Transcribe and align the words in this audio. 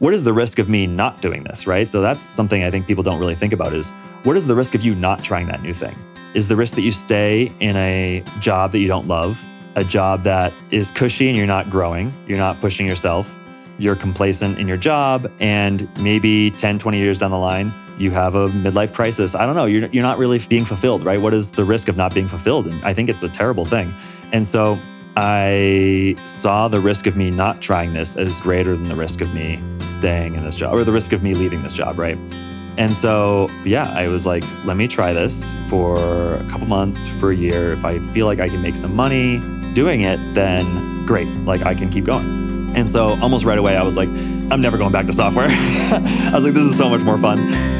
what 0.00 0.14
is 0.14 0.24
the 0.24 0.32
risk 0.32 0.58
of 0.58 0.68
me 0.68 0.86
not 0.86 1.20
doing 1.20 1.44
this, 1.44 1.66
right? 1.66 1.86
So 1.86 2.00
that's 2.00 2.22
something 2.22 2.64
I 2.64 2.70
think 2.70 2.86
people 2.86 3.04
don't 3.04 3.20
really 3.20 3.34
think 3.34 3.52
about 3.52 3.74
is 3.74 3.90
what 4.24 4.34
is 4.34 4.46
the 4.46 4.54
risk 4.54 4.74
of 4.74 4.82
you 4.82 4.94
not 4.94 5.22
trying 5.22 5.46
that 5.48 5.62
new 5.62 5.74
thing? 5.74 5.94
Is 6.32 6.48
the 6.48 6.56
risk 6.56 6.74
that 6.76 6.80
you 6.80 6.90
stay 6.90 7.52
in 7.60 7.76
a 7.76 8.24
job 8.40 8.72
that 8.72 8.78
you 8.78 8.88
don't 8.88 9.08
love, 9.08 9.44
a 9.76 9.84
job 9.84 10.22
that 10.22 10.54
is 10.70 10.90
cushy 10.90 11.28
and 11.28 11.36
you're 11.36 11.46
not 11.46 11.68
growing, 11.68 12.14
you're 12.26 12.38
not 12.38 12.58
pushing 12.62 12.88
yourself, 12.88 13.38
you're 13.78 13.94
complacent 13.94 14.58
in 14.58 14.66
your 14.66 14.78
job, 14.78 15.30
and 15.38 15.86
maybe 16.00 16.50
10, 16.52 16.78
20 16.78 16.96
years 16.96 17.18
down 17.18 17.30
the 17.30 17.36
line, 17.36 17.70
you 17.98 18.10
have 18.10 18.36
a 18.36 18.46
midlife 18.46 18.94
crisis. 18.94 19.34
I 19.34 19.44
don't 19.44 19.54
know, 19.54 19.66
you're, 19.66 19.86
you're 19.88 20.02
not 20.02 20.16
really 20.16 20.38
being 20.38 20.64
fulfilled, 20.64 21.04
right? 21.04 21.20
What 21.20 21.34
is 21.34 21.50
the 21.50 21.64
risk 21.64 21.88
of 21.88 21.98
not 21.98 22.14
being 22.14 22.26
fulfilled? 22.26 22.68
And 22.68 22.82
I 22.86 22.94
think 22.94 23.10
it's 23.10 23.22
a 23.22 23.28
terrible 23.28 23.66
thing. 23.66 23.92
And 24.32 24.46
so 24.46 24.78
I 25.14 26.14
saw 26.24 26.68
the 26.68 26.80
risk 26.80 27.06
of 27.06 27.18
me 27.18 27.30
not 27.30 27.60
trying 27.60 27.92
this 27.92 28.16
as 28.16 28.40
greater 28.40 28.74
than 28.74 28.88
the 28.88 28.96
risk 28.96 29.20
of 29.20 29.34
me 29.34 29.62
staying 30.00 30.34
in 30.34 30.42
this 30.42 30.56
job 30.56 30.74
or 30.74 30.82
the 30.82 30.92
risk 30.92 31.12
of 31.12 31.22
me 31.22 31.34
leaving 31.34 31.62
this 31.62 31.74
job, 31.74 31.98
right? 31.98 32.16
And 32.78 32.96
so, 32.96 33.48
yeah, 33.66 33.92
I 33.94 34.08
was 34.08 34.24
like, 34.24 34.42
let 34.64 34.78
me 34.78 34.88
try 34.88 35.12
this 35.12 35.54
for 35.68 36.34
a 36.36 36.46
couple 36.48 36.66
months, 36.66 37.06
for 37.18 37.30
a 37.30 37.36
year. 37.36 37.72
If 37.72 37.84
I 37.84 37.98
feel 38.12 38.24
like 38.24 38.40
I 38.40 38.48
can 38.48 38.62
make 38.62 38.76
some 38.76 38.96
money 38.96 39.42
doing 39.74 40.00
it, 40.02 40.18
then 40.34 41.04
great, 41.04 41.28
like 41.44 41.66
I 41.66 41.74
can 41.74 41.90
keep 41.90 42.04
going. 42.04 42.74
And 42.74 42.88
so, 42.88 43.20
almost 43.20 43.44
right 43.44 43.58
away, 43.58 43.76
I 43.76 43.82
was 43.82 43.98
like, 43.98 44.08
I'm 44.08 44.62
never 44.62 44.78
going 44.78 44.92
back 44.92 45.06
to 45.06 45.12
software. 45.12 45.48
I 45.50 46.30
was 46.32 46.44
like, 46.44 46.54
this 46.54 46.64
is 46.64 46.78
so 46.78 46.88
much 46.88 47.02
more 47.02 47.18
fun. 47.18 47.79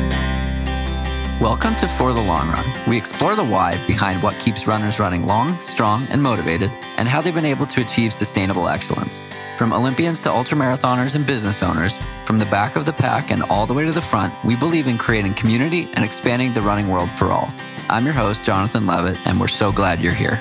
Welcome 1.40 1.74
to 1.76 1.88
For 1.88 2.12
the 2.12 2.20
Long 2.20 2.50
Run. 2.50 2.66
We 2.86 2.98
explore 2.98 3.34
the 3.34 3.42
why 3.42 3.82
behind 3.86 4.22
what 4.22 4.38
keeps 4.38 4.66
runners 4.66 5.00
running 5.00 5.24
long, 5.24 5.56
strong, 5.62 6.06
and 6.10 6.22
motivated, 6.22 6.70
and 6.98 7.08
how 7.08 7.22
they've 7.22 7.34
been 7.34 7.46
able 7.46 7.66
to 7.68 7.80
achieve 7.80 8.12
sustainable 8.12 8.68
excellence. 8.68 9.22
From 9.56 9.72
Olympians 9.72 10.20
to 10.20 10.28
ultramarathoners 10.28 11.16
and 11.16 11.24
business 11.24 11.62
owners, 11.62 11.98
from 12.26 12.38
the 12.38 12.44
back 12.44 12.76
of 12.76 12.84
the 12.84 12.92
pack 12.92 13.30
and 13.30 13.42
all 13.44 13.66
the 13.66 13.72
way 13.72 13.86
to 13.86 13.92
the 13.92 14.02
front, 14.02 14.34
we 14.44 14.54
believe 14.54 14.86
in 14.86 14.98
creating 14.98 15.32
community 15.32 15.88
and 15.94 16.04
expanding 16.04 16.52
the 16.52 16.60
running 16.60 16.88
world 16.88 17.08
for 17.12 17.32
all. 17.32 17.50
I'm 17.88 18.04
your 18.04 18.12
host, 18.12 18.44
Jonathan 18.44 18.86
Levitt, 18.86 19.26
and 19.26 19.40
we're 19.40 19.48
so 19.48 19.72
glad 19.72 20.02
you're 20.02 20.12
here. 20.12 20.38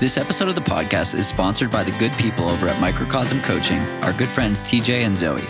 This 0.00 0.16
episode 0.16 0.48
of 0.48 0.56
the 0.56 0.62
podcast 0.62 1.14
is 1.14 1.28
sponsored 1.28 1.70
by 1.70 1.84
the 1.84 1.96
good 1.96 2.12
people 2.14 2.48
over 2.48 2.66
at 2.66 2.80
Microcosm 2.80 3.40
Coaching, 3.42 3.78
our 4.02 4.12
good 4.12 4.28
friends 4.28 4.60
TJ 4.62 5.06
and 5.06 5.16
Zoe. 5.16 5.44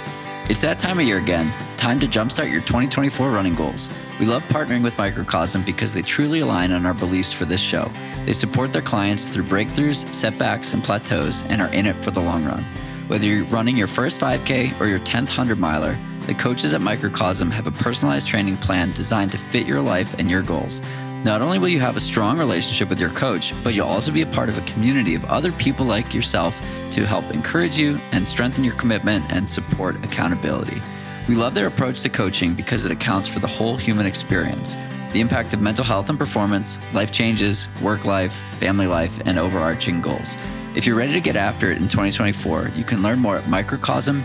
It's 0.49 0.61
that 0.61 0.81
time 0.81 0.99
of 0.99 1.07
year 1.07 1.19
again, 1.19 1.53
time 1.77 2.01
to 2.01 2.07
jumpstart 2.09 2.51
your 2.51 2.63
2024 2.63 3.31
running 3.31 3.55
goals. 3.55 3.89
We 4.19 4.27
love 4.27 4.43
partnering 4.49 4.83
with 4.83 4.99
Microcosm 4.99 5.65
because 5.65 5.93
they 5.93 6.03
truly 6.03 6.41
align 6.41 6.73
on 6.73 6.85
our 6.85 6.95
beliefs 6.95 7.33
for 7.33 7.45
this 7.45 7.61
show. 7.61 7.91
They 8.27 8.33
support 8.33 8.73
their 8.73 8.83
clients 8.83 9.23
through 9.23 9.45
breakthroughs, 9.45 10.05
setbacks, 10.13 10.75
and 10.75 10.83
plateaus 10.83 11.43
and 11.45 11.63
are 11.63 11.73
in 11.73 11.87
it 11.87 11.95
for 12.05 12.11
the 12.11 12.21
long 12.21 12.45
run. 12.45 12.63
Whether 13.07 13.27
you're 13.27 13.45
running 13.45 13.77
your 13.77 13.87
first 13.87 14.21
5K 14.21 14.81
or 14.81 14.87
your 14.87 14.99
10th 15.01 15.29
100 15.29 15.61
miler, 15.61 15.97
the 16.27 16.35
coaches 16.35 16.75
at 16.75 16.81
Microcosm 16.81 17.51
have 17.53 17.69
a 17.69 17.73
personalized 17.73 18.27
training 18.27 18.57
plan 18.57 18.91
designed 18.93 19.31
to 19.33 19.39
fit 19.39 19.67
your 19.67 19.81
life 19.81 20.19
and 20.19 20.29
your 20.29 20.43
goals. 20.43 20.81
Not 21.25 21.41
only 21.41 21.61
will 21.61 21.69
you 21.69 21.79
have 21.79 21.97
a 21.97 22.01
strong 22.01 22.37
relationship 22.37 22.89
with 22.89 22.99
your 22.99 23.11
coach, 23.11 23.55
but 23.63 23.75
you'll 23.75 23.87
also 23.87 24.11
be 24.11 24.23
a 24.23 24.27
part 24.27 24.49
of 24.49 24.59
a 24.59 24.73
community 24.73 25.15
of 25.15 25.25
other 25.27 25.53
people 25.53 25.87
like 25.87 26.13
yourself 26.13 26.61
to 26.91 27.07
help 27.07 27.31
encourage 27.31 27.77
you 27.77 28.01
and 28.11 28.27
strengthen 28.27 28.65
your 28.65 28.75
commitment 28.75 29.33
and 29.33 29.49
support 29.49 30.03
accountability. 30.05 30.83
We 31.29 31.37
love 31.37 31.55
their 31.55 31.69
approach 31.69 32.01
to 32.03 32.09
coaching 32.09 32.55
because 32.55 32.85
it 32.85 32.91
accounts 32.91 33.29
for 33.29 33.39
the 33.39 33.47
whole 33.47 33.77
human 33.77 34.07
experience 34.07 34.77
the 35.13 35.21
impact 35.21 35.53
of 35.53 35.61
mental 35.61 35.85
health 35.85 36.09
and 36.09 36.19
performance, 36.19 36.79
life 36.95 37.13
changes, 37.13 37.69
work 37.83 38.07
life, 38.07 38.33
family 38.59 38.87
life, 38.87 39.21
and 39.27 39.39
overarching 39.39 40.01
goals. 40.01 40.35
If 40.75 40.87
you're 40.87 40.97
ready 40.97 41.13
to 41.13 41.21
get 41.21 41.37
after 41.37 41.71
it 41.71 41.77
in 41.77 41.87
2024, 41.87 42.73
you 42.75 42.83
can 42.83 43.03
learn 43.03 43.19
more 43.19 43.37
at 43.37 43.47
microcosm 43.47 44.25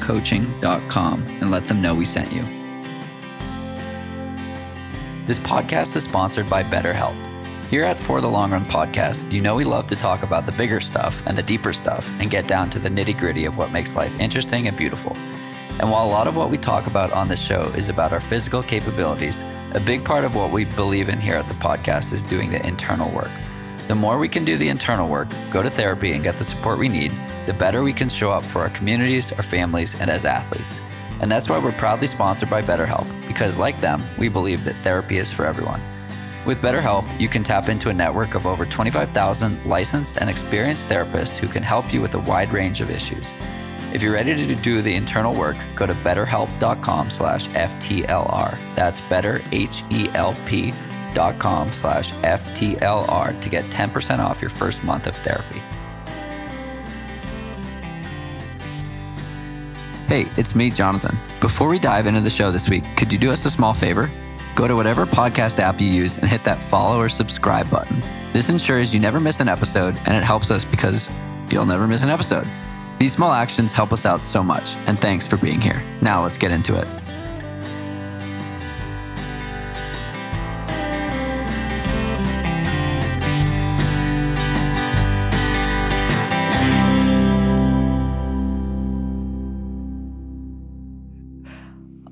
coaching.com 0.00 1.26
and 1.40 1.50
let 1.50 1.66
them 1.66 1.82
know 1.82 1.92
we 1.92 2.04
sent 2.04 2.32
you. 2.32 2.57
This 5.28 5.38
podcast 5.40 5.94
is 5.94 6.04
sponsored 6.04 6.48
by 6.48 6.62
BetterHelp. 6.62 7.14
Here 7.68 7.84
at 7.84 7.98
For 7.98 8.22
the 8.22 8.30
Long 8.30 8.52
Run 8.52 8.64
podcast, 8.64 9.30
you 9.30 9.42
know 9.42 9.56
we 9.56 9.64
love 9.64 9.84
to 9.88 9.94
talk 9.94 10.22
about 10.22 10.46
the 10.46 10.52
bigger 10.52 10.80
stuff 10.80 11.22
and 11.26 11.36
the 11.36 11.42
deeper 11.42 11.74
stuff 11.74 12.10
and 12.18 12.30
get 12.30 12.48
down 12.48 12.70
to 12.70 12.78
the 12.78 12.88
nitty 12.88 13.18
gritty 13.18 13.44
of 13.44 13.58
what 13.58 13.70
makes 13.70 13.94
life 13.94 14.18
interesting 14.18 14.68
and 14.68 14.74
beautiful. 14.74 15.14
And 15.80 15.90
while 15.90 16.06
a 16.06 16.08
lot 16.08 16.28
of 16.28 16.38
what 16.38 16.48
we 16.48 16.56
talk 16.56 16.86
about 16.86 17.12
on 17.12 17.28
this 17.28 17.42
show 17.42 17.64
is 17.76 17.90
about 17.90 18.14
our 18.14 18.20
physical 18.20 18.62
capabilities, 18.62 19.42
a 19.72 19.80
big 19.80 20.02
part 20.02 20.24
of 20.24 20.34
what 20.34 20.50
we 20.50 20.64
believe 20.64 21.10
in 21.10 21.20
here 21.20 21.36
at 21.36 21.46
the 21.46 21.52
podcast 21.56 22.14
is 22.14 22.22
doing 22.22 22.50
the 22.50 22.66
internal 22.66 23.10
work. 23.10 23.30
The 23.86 23.94
more 23.94 24.16
we 24.16 24.30
can 24.30 24.46
do 24.46 24.56
the 24.56 24.70
internal 24.70 25.10
work, 25.10 25.28
go 25.50 25.62
to 25.62 25.68
therapy, 25.68 26.12
and 26.12 26.24
get 26.24 26.38
the 26.38 26.44
support 26.44 26.78
we 26.78 26.88
need, 26.88 27.12
the 27.44 27.52
better 27.52 27.82
we 27.82 27.92
can 27.92 28.08
show 28.08 28.30
up 28.30 28.44
for 28.44 28.62
our 28.62 28.70
communities, 28.70 29.30
our 29.32 29.42
families, 29.42 29.94
and 30.00 30.08
as 30.08 30.24
athletes. 30.24 30.80
And 31.20 31.30
that's 31.30 31.48
why 31.48 31.58
we're 31.58 31.72
proudly 31.72 32.06
sponsored 32.06 32.50
by 32.50 32.62
BetterHelp, 32.62 33.06
because 33.26 33.58
like 33.58 33.80
them, 33.80 34.02
we 34.18 34.28
believe 34.28 34.64
that 34.64 34.76
therapy 34.76 35.18
is 35.18 35.32
for 35.32 35.44
everyone. 35.44 35.80
With 36.46 36.62
BetterHelp, 36.62 37.20
you 37.20 37.28
can 37.28 37.42
tap 37.42 37.68
into 37.68 37.90
a 37.90 37.92
network 37.92 38.34
of 38.34 38.46
over 38.46 38.64
25,000 38.64 39.66
licensed 39.66 40.18
and 40.18 40.30
experienced 40.30 40.88
therapists 40.88 41.36
who 41.36 41.48
can 41.48 41.62
help 41.62 41.92
you 41.92 42.00
with 42.00 42.14
a 42.14 42.20
wide 42.20 42.52
range 42.52 42.80
of 42.80 42.90
issues. 42.90 43.32
If 43.92 44.02
you're 44.02 44.12
ready 44.12 44.34
to 44.34 44.54
do 44.54 44.82
the 44.82 44.94
internal 44.94 45.34
work, 45.34 45.56
go 45.74 45.86
to 45.86 45.94
betterhelp.com 45.94 47.10
slash 47.10 47.48
FTLR. 47.48 48.58
That's 48.74 49.00
betterhelp.com 49.00 51.72
slash 51.72 52.12
FTLR 52.12 53.40
to 53.40 53.48
get 53.48 53.64
10% 53.64 54.18
off 54.18 54.40
your 54.40 54.50
first 54.50 54.84
month 54.84 55.06
of 55.06 55.16
therapy. 55.16 55.62
Hey, 60.08 60.26
it's 60.38 60.54
me, 60.54 60.70
Jonathan. 60.70 61.18
Before 61.38 61.68
we 61.68 61.78
dive 61.78 62.06
into 62.06 62.22
the 62.22 62.30
show 62.30 62.50
this 62.50 62.66
week, 62.66 62.82
could 62.96 63.12
you 63.12 63.18
do 63.18 63.30
us 63.30 63.44
a 63.44 63.50
small 63.50 63.74
favor? 63.74 64.10
Go 64.56 64.66
to 64.66 64.74
whatever 64.74 65.04
podcast 65.04 65.58
app 65.58 65.82
you 65.82 65.86
use 65.86 66.16
and 66.16 66.24
hit 66.24 66.42
that 66.44 66.62
follow 66.62 66.98
or 66.98 67.10
subscribe 67.10 67.68
button. 67.68 68.00
This 68.32 68.48
ensures 68.48 68.94
you 68.94 69.00
never 69.00 69.20
miss 69.20 69.40
an 69.40 69.50
episode, 69.50 69.98
and 70.06 70.16
it 70.16 70.24
helps 70.24 70.50
us 70.50 70.64
because 70.64 71.10
you'll 71.50 71.66
never 71.66 71.86
miss 71.86 72.04
an 72.04 72.08
episode. 72.08 72.48
These 72.98 73.12
small 73.12 73.32
actions 73.32 73.70
help 73.70 73.92
us 73.92 74.06
out 74.06 74.24
so 74.24 74.42
much, 74.42 74.76
and 74.86 74.98
thanks 74.98 75.26
for 75.26 75.36
being 75.36 75.60
here. 75.60 75.82
Now 76.00 76.22
let's 76.22 76.38
get 76.38 76.52
into 76.52 76.74
it. 76.80 76.88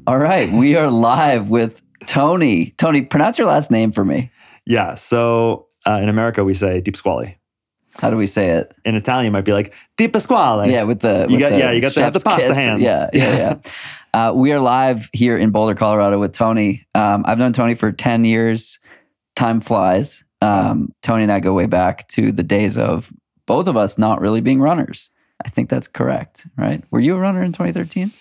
All 0.06 0.18
right, 0.18 0.50
we 0.52 0.76
are 0.76 0.88
live 0.90 1.50
with 1.50 1.82
Tony. 2.06 2.70
Tony, 2.78 3.02
pronounce 3.02 3.38
your 3.38 3.48
last 3.48 3.70
name 3.70 3.90
for 3.90 4.04
me. 4.04 4.30
Yeah. 4.64 4.94
So 4.94 5.66
uh, 5.86 5.98
in 6.02 6.08
America, 6.08 6.44
we 6.44 6.54
say 6.54 6.80
Deep 6.80 6.94
Pasquale. 6.94 7.38
How 7.98 8.10
do 8.10 8.16
we 8.16 8.26
say 8.26 8.50
it? 8.50 8.74
In 8.84 8.94
Italian, 8.94 9.28
it 9.28 9.30
might 9.32 9.44
be 9.44 9.52
like 9.52 9.72
Di 9.96 10.06
Pasquale. 10.06 10.70
Yeah, 10.70 10.84
with 10.84 11.00
the 11.00 11.26
You 11.28 11.36
with 11.36 11.40
got- 11.40 11.50
the 11.50 11.58
yeah, 11.58 11.70
you 11.72 11.80
got 11.80 11.94
the- 11.94 12.10
the 12.10 12.20
pasta 12.20 12.48
kiss. 12.48 12.56
hands. 12.56 12.80
Yeah, 12.80 13.08
yeah, 13.12 13.36
yeah. 13.36 13.70
uh, 14.28 14.32
we 14.34 14.52
are 14.52 14.60
live 14.60 15.08
here 15.12 15.36
in 15.36 15.50
Boulder, 15.50 15.74
Colorado, 15.74 16.18
with 16.20 16.32
Tony. 16.32 16.86
Um, 16.94 17.24
I've 17.26 17.38
known 17.38 17.52
Tony 17.52 17.74
for 17.74 17.90
ten 17.90 18.24
years. 18.24 18.78
Time 19.34 19.60
flies. 19.60 20.24
Um, 20.40 20.92
Tony 21.02 21.22
and 21.24 21.32
I 21.32 21.40
go 21.40 21.52
way 21.54 21.66
back 21.66 22.06
to 22.08 22.30
the 22.32 22.42
days 22.42 22.78
of 22.78 23.12
both 23.46 23.66
of 23.66 23.76
us 23.76 23.98
not 23.98 24.20
really 24.20 24.40
being 24.40 24.60
runners. 24.60 25.10
I 25.44 25.48
think 25.48 25.68
that's 25.68 25.88
correct, 25.88 26.46
right? 26.56 26.84
Were 26.90 27.00
you 27.00 27.16
a 27.16 27.18
runner 27.18 27.42
in 27.42 27.52
2013? 27.52 28.12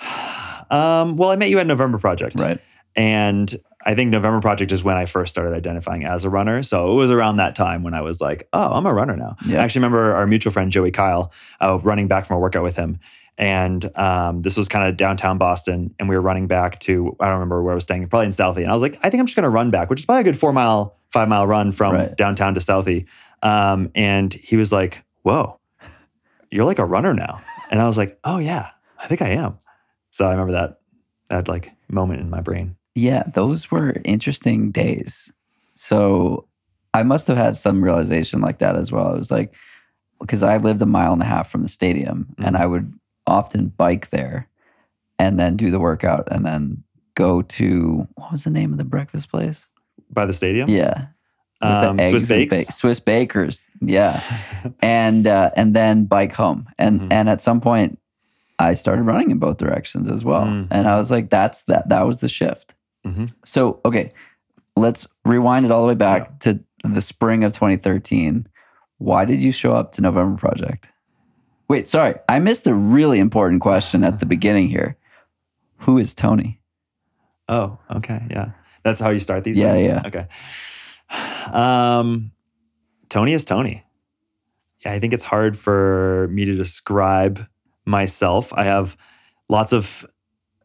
Um, 0.70 1.16
well, 1.16 1.30
I 1.30 1.36
met 1.36 1.50
you 1.50 1.58
at 1.58 1.66
November 1.66 1.98
Project. 1.98 2.38
Right. 2.38 2.60
And 2.96 3.54
I 3.86 3.94
think 3.94 4.10
November 4.10 4.40
Project 4.40 4.72
is 4.72 4.82
when 4.82 4.96
I 4.96 5.06
first 5.06 5.30
started 5.30 5.54
identifying 5.54 6.04
as 6.04 6.24
a 6.24 6.30
runner. 6.30 6.62
So 6.62 6.90
it 6.90 6.94
was 6.94 7.10
around 7.10 7.36
that 7.36 7.54
time 7.54 7.82
when 7.84 7.94
I 7.94 8.00
was 8.00 8.20
like, 8.20 8.48
oh, 8.52 8.72
I'm 8.72 8.86
a 8.86 8.92
runner 8.92 9.16
now. 9.16 9.36
Yeah. 9.46 9.60
I 9.60 9.64
actually 9.64 9.80
remember 9.80 10.14
our 10.14 10.26
mutual 10.26 10.52
friend, 10.52 10.72
Joey 10.72 10.90
Kyle, 10.90 11.32
uh, 11.60 11.78
running 11.82 12.08
back 12.08 12.26
from 12.26 12.36
a 12.36 12.40
workout 12.40 12.64
with 12.64 12.74
him. 12.76 12.98
And 13.36 13.96
um, 13.96 14.42
this 14.42 14.56
was 14.56 14.66
kind 14.66 14.88
of 14.88 14.96
downtown 14.96 15.38
Boston. 15.38 15.94
And 16.00 16.08
we 16.08 16.16
were 16.16 16.20
running 16.20 16.48
back 16.48 16.80
to, 16.80 17.14
I 17.20 17.26
don't 17.26 17.34
remember 17.34 17.62
where 17.62 17.70
I 17.72 17.76
was 17.76 17.84
staying, 17.84 18.08
probably 18.08 18.26
in 18.26 18.32
Southie. 18.32 18.62
And 18.62 18.68
I 18.68 18.72
was 18.72 18.82
like, 18.82 18.98
I 19.04 19.10
think 19.10 19.20
I'm 19.20 19.26
just 19.26 19.36
going 19.36 19.44
to 19.44 19.48
run 19.50 19.70
back, 19.70 19.90
which 19.90 20.00
is 20.00 20.06
probably 20.06 20.22
a 20.22 20.24
good 20.24 20.38
four 20.38 20.52
mile, 20.52 20.96
five 21.12 21.28
mile 21.28 21.46
run 21.46 21.70
from 21.70 21.94
Right. 21.94 22.16
downtown 22.16 22.54
to 22.54 22.60
Southie. 22.60 23.06
Um, 23.44 23.92
and 23.94 24.34
he 24.34 24.56
was 24.56 24.72
like, 24.72 25.04
whoa, 25.22 25.60
you're 26.50 26.64
like 26.64 26.80
a 26.80 26.84
runner 26.84 27.14
now. 27.14 27.40
And 27.70 27.80
I 27.80 27.86
was 27.86 27.96
like, 27.96 28.18
oh, 28.24 28.38
yeah, 28.38 28.70
I 28.98 29.06
think 29.06 29.22
I 29.22 29.28
am. 29.28 29.58
So 30.18 30.26
I 30.26 30.32
remember 30.32 30.50
that, 30.54 30.80
that 31.30 31.46
like 31.46 31.70
moment 31.88 32.20
in 32.20 32.28
my 32.28 32.40
brain. 32.40 32.74
Yeah, 32.96 33.22
those 33.32 33.70
were 33.70 33.94
interesting 34.04 34.72
days. 34.72 35.30
So 35.74 36.48
I 36.92 37.04
must 37.04 37.28
have 37.28 37.36
had 37.36 37.56
some 37.56 37.84
realization 37.84 38.40
like 38.40 38.58
that 38.58 38.74
as 38.74 38.90
well. 38.90 39.14
It 39.14 39.18
was 39.18 39.30
like, 39.30 39.54
because 40.20 40.42
I 40.42 40.56
lived 40.56 40.82
a 40.82 40.86
mile 40.86 41.12
and 41.12 41.22
a 41.22 41.24
half 41.24 41.48
from 41.48 41.62
the 41.62 41.68
stadium 41.68 42.34
and 42.38 42.56
Mhm. 42.56 42.60
I 42.60 42.66
would 42.66 42.92
often 43.28 43.68
bike 43.68 44.10
there 44.10 44.48
and 45.20 45.38
then 45.38 45.56
do 45.56 45.70
the 45.70 45.78
workout 45.78 46.26
and 46.32 46.44
then 46.44 46.82
go 47.14 47.42
to, 47.42 48.08
what 48.16 48.32
was 48.32 48.42
the 48.42 48.50
name 48.50 48.72
of 48.72 48.78
the 48.78 48.84
breakfast 48.84 49.30
place? 49.30 49.68
By 50.10 50.26
the 50.26 50.32
stadium? 50.32 50.68
Yeah. 50.68 51.06
Um, 51.60 52.00
Swiss 52.00 52.26
bakes. 52.26 52.66
ba- 52.66 52.72
Swiss 52.72 52.98
bakers, 53.00 53.70
yeah, 53.80 54.20
and 54.80 55.26
uh, 55.26 55.50
and 55.56 55.74
then 55.74 56.04
bike 56.06 56.32
home, 56.32 56.68
and 56.78 57.00
Mhm. 57.00 57.08
and 57.12 57.28
at 57.28 57.40
some 57.40 57.60
point, 57.60 57.98
I 58.58 58.74
started 58.74 59.02
running 59.02 59.30
in 59.30 59.38
both 59.38 59.56
directions 59.58 60.08
as 60.10 60.24
well, 60.24 60.44
Mm. 60.44 60.68
and 60.70 60.88
I 60.88 60.96
was 60.96 61.10
like, 61.10 61.30
that's 61.30 61.62
that 61.62 61.88
that 61.90 62.06
was 62.06 62.20
the 62.20 62.28
shift. 62.28 62.74
Mhm. 63.06 63.32
So 63.44 63.80
okay, 63.84 64.12
let's 64.76 65.06
rewind 65.24 65.64
it 65.66 65.70
all 65.72 65.82
the 65.82 65.88
way 65.88 65.94
back 65.94 66.40
to 66.40 66.60
the 66.84 67.00
spring 67.00 67.44
of 67.44 67.52
2013. 67.52 68.46
Why 68.98 69.24
did 69.24 69.38
you 69.38 69.52
show 69.52 69.72
up 69.74 69.92
to 69.92 70.00
November 70.02 70.36
Project? 70.38 70.90
Wait, 71.68 71.86
sorry, 71.86 72.14
I 72.28 72.38
missed 72.38 72.66
a 72.66 72.74
really 72.74 73.18
important 73.18 73.60
question 73.60 74.02
at 74.02 74.20
the 74.20 74.26
beginning 74.34 74.68
here. 74.68 74.96
Who 75.82 75.98
is 75.98 76.14
Tony? 76.14 76.60
Oh, 77.48 77.78
okay. 77.90 78.22
Yeah. 78.30 78.50
That's 78.82 79.00
how 79.00 79.10
you 79.10 79.20
start 79.20 79.44
these 79.44 79.56
Yeah, 79.58 79.74
things? 79.76 79.86
yeah. 79.86 80.02
Okay. 80.06 80.26
Um, 81.52 82.32
Tony 83.08 83.32
is 83.32 83.44
Tony. 83.44 83.84
Yeah, 84.84 84.92
I 84.92 84.98
think 85.00 85.12
it's 85.12 85.24
hard 85.24 85.56
for 85.58 86.28
me 86.30 86.44
to 86.44 86.54
describe 86.54 87.46
myself. 87.88 88.52
I 88.54 88.64
have 88.64 88.96
lots 89.48 89.72
of 89.72 90.06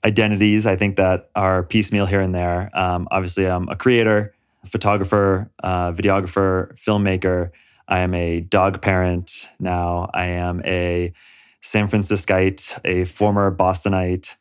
identities, 0.05 0.65
I 0.65 0.75
think, 0.75 0.97
that 0.97 1.29
are 1.35 1.63
piecemeal 1.63 2.05
here 2.05 2.21
and 2.21 2.35
there. 2.35 2.69
Um, 2.73 3.07
obviously, 3.09 3.45
I'm 3.45 3.69
a 3.69 3.75
creator, 3.75 4.33
photographer, 4.65 5.49
uh, 5.63 5.93
videographer, 5.93 6.77
filmmaker. 6.77 7.51
I 7.87 7.99
am 7.99 8.13
a 8.13 8.41
dog 8.41 8.81
parent 8.81 9.49
now. 9.59 10.09
I 10.13 10.25
am 10.25 10.61
a 10.65 11.13
San 11.61 11.87
Franciscite, 11.87 12.77
a 12.83 13.05
former 13.05 13.55
Bostonite, 13.55 14.35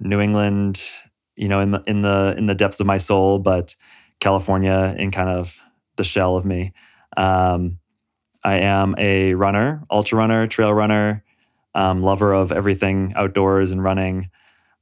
New 0.00 0.20
England, 0.20 0.82
you 1.36 1.48
know, 1.48 1.60
in 1.60 1.72
the 1.72 1.82
in 1.86 2.02
the 2.02 2.34
in 2.38 2.46
the 2.46 2.54
depths 2.54 2.80
of 2.80 2.86
my 2.86 2.98
soul, 2.98 3.38
but 3.38 3.74
California 4.20 4.94
in 4.98 5.10
kind 5.10 5.28
of 5.28 5.60
the 5.96 6.04
shell 6.04 6.36
of 6.36 6.44
me. 6.44 6.72
Um, 7.16 7.78
I 8.42 8.56
am 8.58 8.94
a 8.98 9.34
runner, 9.34 9.82
ultra 9.90 10.18
runner, 10.18 10.46
trail 10.46 10.72
runner, 10.72 11.23
um, 11.74 12.02
lover 12.02 12.32
of 12.32 12.52
everything 12.52 13.12
outdoors 13.16 13.70
and 13.70 13.82
running. 13.82 14.30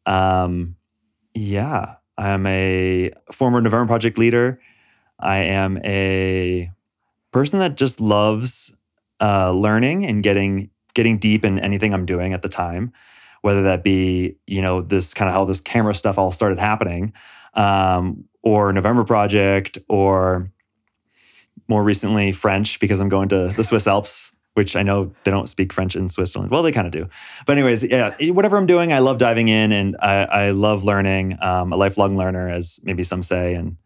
Um, 0.06 0.76
yeah, 1.34 1.96
I 2.18 2.30
am 2.30 2.46
a 2.46 3.12
former 3.30 3.60
November 3.60 3.86
Project 3.86 4.18
leader. 4.18 4.60
I 5.18 5.38
am 5.38 5.78
a 5.84 6.70
person 7.32 7.60
that 7.60 7.76
just 7.76 8.00
loves 8.00 8.76
uh, 9.20 9.52
learning 9.52 10.04
and 10.04 10.22
getting 10.22 10.70
getting 10.94 11.18
deep 11.18 11.44
in 11.44 11.58
anything 11.58 11.94
I'm 11.94 12.04
doing 12.04 12.34
at 12.34 12.42
the 12.42 12.48
time, 12.48 12.92
whether 13.40 13.62
that 13.62 13.82
be 13.82 14.36
you 14.46 14.60
know 14.60 14.82
this 14.82 15.14
kind 15.14 15.28
of 15.28 15.34
how 15.34 15.44
this 15.44 15.60
camera 15.60 15.94
stuff 15.94 16.18
all 16.18 16.32
started 16.32 16.58
happening, 16.58 17.12
um, 17.54 18.24
or 18.42 18.72
November 18.72 19.04
Project, 19.04 19.78
or 19.88 20.50
more 21.68 21.82
recently 21.82 22.32
French 22.32 22.80
because 22.80 23.00
I'm 23.00 23.08
going 23.08 23.28
to 23.30 23.48
the 23.48 23.64
Swiss 23.64 23.86
Alps, 23.86 24.31
which 24.54 24.76
I 24.76 24.82
know 24.82 25.12
they 25.24 25.30
don't 25.30 25.48
speak 25.48 25.72
French 25.72 25.96
in 25.96 26.08
Switzerland. 26.08 26.50
Well, 26.50 26.62
they 26.62 26.72
kind 26.72 26.86
of 26.86 26.92
do, 26.92 27.08
but 27.46 27.56
anyways, 27.56 27.84
yeah, 27.84 28.14
whatever 28.30 28.56
I'm 28.56 28.66
doing, 28.66 28.92
I 28.92 28.98
love 28.98 29.18
diving 29.18 29.48
in 29.48 29.72
and 29.72 29.96
I, 30.00 30.24
I 30.24 30.50
love 30.50 30.84
learning. 30.84 31.38
Um, 31.42 31.72
a 31.72 31.76
lifelong 31.76 32.16
learner, 32.16 32.48
as 32.48 32.80
maybe 32.82 33.02
some 33.02 33.22
say, 33.22 33.54
and 33.54 33.76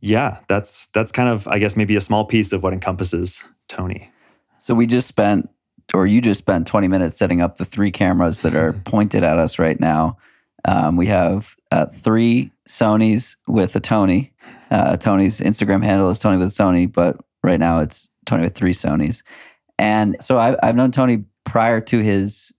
yeah, 0.00 0.38
that's 0.48 0.86
that's 0.88 1.12
kind 1.12 1.28
of 1.28 1.46
I 1.48 1.58
guess 1.58 1.76
maybe 1.76 1.96
a 1.96 2.00
small 2.00 2.24
piece 2.24 2.52
of 2.52 2.62
what 2.62 2.72
encompasses 2.72 3.42
Tony. 3.68 4.10
So 4.58 4.74
we 4.74 4.86
just 4.86 5.08
spent, 5.08 5.48
or 5.94 6.06
you 6.06 6.20
just 6.20 6.38
spent 6.38 6.66
20 6.66 6.88
minutes 6.88 7.16
setting 7.16 7.40
up 7.40 7.56
the 7.56 7.64
three 7.64 7.90
cameras 7.90 8.40
that 8.40 8.54
are 8.54 8.72
pointed 8.84 9.22
at 9.22 9.38
us 9.38 9.58
right 9.58 9.78
now. 9.78 10.18
Um, 10.64 10.96
we 10.96 11.06
have 11.06 11.56
uh, 11.70 11.86
three 11.86 12.50
Sony's 12.68 13.36
with 13.46 13.74
a 13.76 13.80
Tony. 13.80 14.32
Uh, 14.70 14.96
Tony's 14.96 15.40
Instagram 15.40 15.82
handle 15.82 16.10
is 16.10 16.18
Tony 16.18 16.36
with 16.36 16.48
Sony, 16.48 16.92
but 16.92 17.16
right 17.42 17.60
now 17.60 17.78
it's 17.80 18.10
Tony 18.26 18.42
with 18.42 18.54
three 18.54 18.74
Sony's. 18.74 19.22
And 19.78 20.16
so 20.20 20.38
I, 20.38 20.56
I've 20.62 20.76
known 20.76 20.90
Tony 20.90 21.24
prior 21.44 21.80
to 21.80 21.98
his 22.00 22.52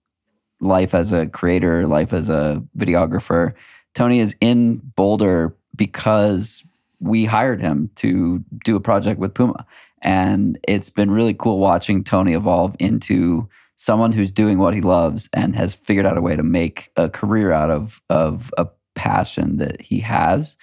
life 0.62 0.94
as 0.94 1.12
a 1.12 1.27
creator, 1.27 1.88
life 1.88 2.13
as 2.13 2.30
a 2.30 2.63
videographer. 2.77 3.54
Tony 3.94 4.19
is 4.19 4.36
in 4.42 4.77
Boulder 4.95 5.56
because 5.75 6.63
we 7.00 7.25
hired 7.25 7.62
him 7.62 7.89
to 7.95 8.44
do 8.66 8.75
a 8.75 8.81
project 8.81 9.19
with 9.19 9.33
Puma. 9.33 9.66
And 10.01 10.60
it's 10.68 10.89
been 10.89 11.12
really 11.12 11.33
cool 11.33 11.60
watching 11.60 12.04
Tony 12.04 12.33
evolve 12.33 12.75
into 12.80 13.50
someone 13.75 14.12
who's 14.12 14.31
doing 14.31 14.60
what 14.60 14.74
he 14.74 14.81
loves 14.81 15.30
and 15.33 15.56
has 15.56 15.74
figured 15.74 16.06
out 16.06 16.18
a 16.18 16.21
way 16.21 16.36
to 16.36 16.44
make 16.44 16.92
a 16.98 17.10
career 17.10 17.51
out 17.51 17.69
of 17.69 18.01
of 18.10 18.54
a 18.57 18.68
passion 18.95 19.57
that 19.57 19.81
he 19.81 20.01
has. 20.01 20.57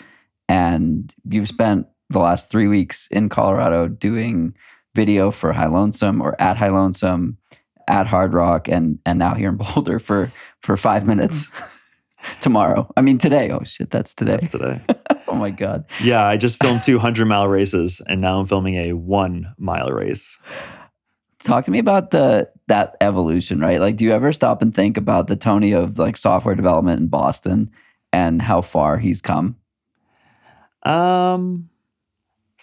And 0.48 1.14
you've 1.28 1.48
spent 1.48 1.86
the 2.10 2.18
last 2.18 2.50
three 2.50 2.68
weeks 2.68 3.08
in 3.08 3.28
Colorado 3.28 3.88
doing 3.88 4.54
video 4.96 5.30
for 5.30 5.52
High 5.52 5.68
Lonesome 5.68 6.20
or 6.22 6.34
at 6.40 6.56
High 6.56 6.70
Lonesome, 6.70 7.36
at 7.86 8.06
Hardrock, 8.08 8.68
and 8.68 8.98
and 9.06 9.18
now 9.18 9.34
here 9.34 9.50
in 9.50 9.56
Boulder 9.62 9.98
for 10.00 10.32
for 10.62 10.76
five 10.76 11.06
minutes. 11.06 11.48
Tomorrow. 12.40 12.90
I 12.96 13.02
mean 13.02 13.18
today. 13.18 13.50
Oh 13.52 13.62
shit, 13.64 13.90
that's 13.90 14.12
today. 14.14 14.38
That's 14.40 14.50
today. 14.50 14.80
oh 15.28 15.36
my 15.36 15.50
god. 15.50 15.84
yeah, 16.02 16.24
I 16.26 16.36
just 16.36 16.60
filmed 16.60 16.82
200 16.82 17.24
mile 17.26 17.46
races, 17.46 18.02
and 18.08 18.20
now 18.20 18.40
I'm 18.40 18.46
filming 18.46 18.74
a 18.74 18.94
one 18.94 19.54
mile 19.58 19.90
race. 19.92 20.36
talk 21.44 21.64
to 21.66 21.70
me 21.70 21.78
about 21.78 22.10
the 22.10 22.50
that 22.66 22.96
evolution 23.00 23.60
right 23.60 23.78
like 23.80 23.94
do 23.94 24.02
you 24.04 24.10
ever 24.10 24.32
stop 24.32 24.60
and 24.62 24.74
think 24.74 24.96
about 24.96 25.28
the 25.28 25.36
tony 25.36 25.70
of 25.70 25.96
like 25.96 26.16
software 26.16 26.56
development 26.56 26.98
in 27.00 27.06
boston 27.06 27.70
and 28.12 28.42
how 28.42 28.60
far 28.60 28.98
he's 28.98 29.20
come 29.22 29.54
Um, 30.82 31.68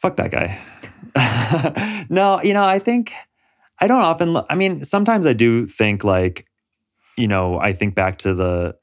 fuck 0.04 0.18
that 0.18 0.32
guy. 0.32 0.60
no, 2.10 2.42
you 2.44 2.54
know, 2.54 2.66
I 2.66 2.78
think 2.78 3.14
I 3.80 3.88
don't 3.88 4.02
often. 4.02 4.38
I 4.50 4.56
mean, 4.56 4.82
sometimes 4.82 5.26
I 5.26 5.32
do 5.32 5.66
think 5.66 6.04
like, 6.04 6.46
you 7.18 7.28
know, 7.28 7.58
I 7.58 7.72
think 7.72 7.96
back 7.96 8.18
to 8.20 8.34
the 8.34 8.76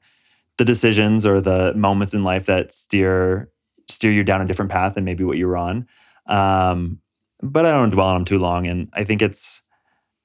the 0.57 0.65
decisions 0.65 1.25
or 1.25 1.39
the 1.39 1.73
moments 1.75 2.13
in 2.13 2.23
life 2.23 2.47
that 2.47 2.73
steer 2.73 3.51
steer 3.87 4.11
you 4.11 4.23
down 4.23 4.41
a 4.41 4.45
different 4.45 4.71
path 4.71 4.95
than 4.95 5.05
maybe 5.05 5.23
what 5.23 5.37
you 5.37 5.47
were 5.47 5.57
on. 5.57 5.87
Um, 6.25 6.99
but 7.43 7.65
I 7.65 7.71
don't 7.71 7.91
dwell 7.91 8.07
on 8.07 8.15
them 8.15 8.25
too 8.25 8.39
long, 8.39 8.65
and 8.65 8.89
I 8.93 9.03
think 9.03 9.21
it's 9.21 9.61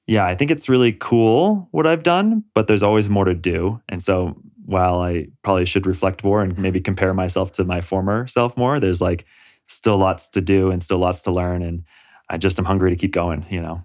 yeah, 0.07 0.25
I 0.25 0.35
think 0.35 0.49
it's 0.49 0.67
really 0.67 0.93
cool 0.93 1.67
what 1.71 1.85
I've 1.85 2.03
done, 2.03 2.43
but 2.55 2.65
there's 2.65 2.83
always 2.83 3.07
more 3.07 3.25
to 3.25 3.35
do. 3.35 3.81
And 3.89 4.01
so 4.01 4.35
while 4.65 5.01
I 5.01 5.27
probably 5.43 5.65
should 5.65 5.85
reflect 5.85 6.23
more 6.23 6.41
and 6.41 6.57
maybe 6.57 6.79
compare 6.79 7.13
myself 7.13 7.51
to 7.53 7.65
my 7.65 7.81
former 7.81 8.25
self 8.27 8.57
more, 8.57 8.79
there's 8.79 9.01
like 9.01 9.25
still 9.67 9.97
lots 9.97 10.29
to 10.29 10.41
do 10.41 10.71
and 10.71 10.81
still 10.83 10.97
lots 10.99 11.23
to 11.23 11.31
learn. 11.31 11.61
And 11.61 11.83
I 12.29 12.37
just 12.37 12.57
am 12.59 12.65
hungry 12.65 12.89
to 12.89 12.95
keep 12.95 13.11
going, 13.13 13.45
you 13.49 13.61
know? 13.61 13.83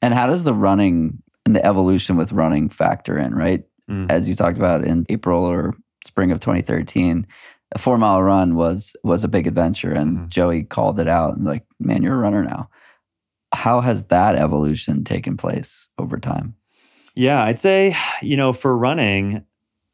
and 0.00 0.14
how 0.14 0.26
does 0.28 0.44
the 0.44 0.54
running 0.54 1.20
and 1.44 1.56
the 1.56 1.64
evolution 1.66 2.16
with 2.16 2.30
running 2.32 2.68
factor 2.68 3.18
in 3.18 3.34
right 3.34 3.64
Mm. 3.90 4.10
as 4.12 4.28
you 4.28 4.34
talked 4.36 4.58
about 4.58 4.84
in 4.84 5.06
april 5.08 5.42
or 5.44 5.74
spring 6.04 6.30
of 6.30 6.40
2013 6.40 7.26
a 7.72 7.78
four 7.78 7.96
mile 7.96 8.22
run 8.22 8.54
was 8.54 8.94
was 9.02 9.24
a 9.24 9.28
big 9.28 9.46
adventure 9.46 9.90
and 9.92 10.18
Mhm. 10.18 10.28
joey 10.28 10.62
called 10.62 11.00
it 11.00 11.08
out 11.08 11.36
and 11.36 11.44
like 11.46 11.64
man 11.80 12.02
you're 12.02 12.14
a 12.14 12.18
runner 12.18 12.44
now 12.44 12.68
how 13.54 13.80
has 13.80 14.04
that 14.04 14.36
evolution 14.36 15.04
taken 15.04 15.36
place 15.38 15.88
over 15.98 16.18
time 16.18 16.54
Yeah, 17.14 17.42
I'd 17.42 17.58
say, 17.58 17.96
you 18.22 18.36
know, 18.36 18.52
for 18.52 18.76
running, 18.76 19.42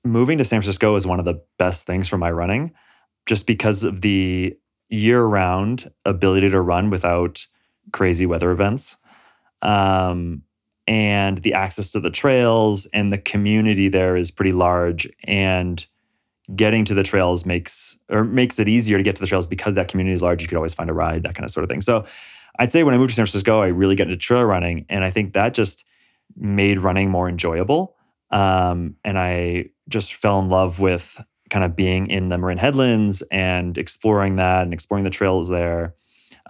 moving 0.05 0.39
to 0.39 0.45
San 0.45 0.61
Francisco 0.61 0.97
is 0.97 1.07
one 1.07 1.21
of 1.21 1.25
the 1.25 1.41
best 1.59 1.87
things 1.87 2.09
for 2.09 2.19
my 2.19 2.31
running, 2.33 2.73
just 3.27 3.47
because 3.47 3.85
of 3.85 4.01
the 4.03 4.57
year 4.89 5.23
round 5.25 5.91
ability 6.05 6.51
to 6.51 6.61
run 6.61 6.91
without 6.91 7.47
crazy 7.93 8.27
weather 8.27 8.51
events. 8.51 8.97
Um, 9.63 10.43
and 10.87 11.39
the 11.39 11.55
access 11.55 11.93
to 11.93 12.01
the 12.01 12.11
trails 12.11 12.87
and 12.87 13.13
the 13.13 13.19
community 13.19 13.89
there 13.89 14.17
is 14.17 14.31
pretty 14.31 14.53
large. 14.53 15.09
And 15.25 15.85
getting 16.55 16.85
to 16.85 16.95
the 16.95 17.03
trails 17.03 17.47
makes 17.47 17.97
or 18.11 18.25
makes 18.25 18.59
it 18.59 18.69
easier 18.69 18.99
to 18.99 19.03
get 19.03 19.17
to 19.17 19.21
the 19.21 19.27
trails 19.27 19.47
because 19.47 19.75
that 19.75 19.89
community 19.89 20.15
is 20.15 20.23
large. 20.23 20.43
You 20.43 20.49
could 20.49 20.57
always 20.57 20.75
find 20.75 20.91
a 20.91 20.93
ride, 20.93 21.23
that 21.23 21.35
kind 21.35 21.45
of 21.45 21.51
sort 21.51 21.65
of 21.65 21.71
thing. 21.71 21.81
So 21.81 22.05
I'd 22.59 22.71
say 22.71 22.83
when 22.83 22.95
I 22.95 22.99
moved 22.99 23.11
to 23.11 23.15
San 23.15 23.25
Francisco, 23.25 23.63
I 23.63 23.69
really 23.69 23.97
got 23.97 24.05
into 24.05 24.17
trail 24.17 24.45
running. 24.45 24.85
And 24.89 25.05
I 25.05 25.11
think 25.11 25.33
that 25.33 25.55
just 25.55 25.85
made 26.37 26.79
running 26.79 27.11
more 27.11 27.29
enjoyable. 27.29 27.97
Um, 28.31 28.97
and 29.05 29.19
I 29.19 29.71
just 29.89 30.15
fell 30.15 30.39
in 30.41 30.49
love 30.49 30.81
with 30.81 31.23
kind 31.55 31.65
of 31.65 31.77
being 31.77 32.09
in 32.09 32.31
the 32.31 32.37
Marin 32.37 32.59
Headlands 32.59 33.23
and 33.31 33.79
exploring 33.79 34.35
that 34.37 34.65
and 34.65 34.75
exploring 34.75 35.05
the 35.05 35.11
trails 35.11 35.49
there 35.49 35.95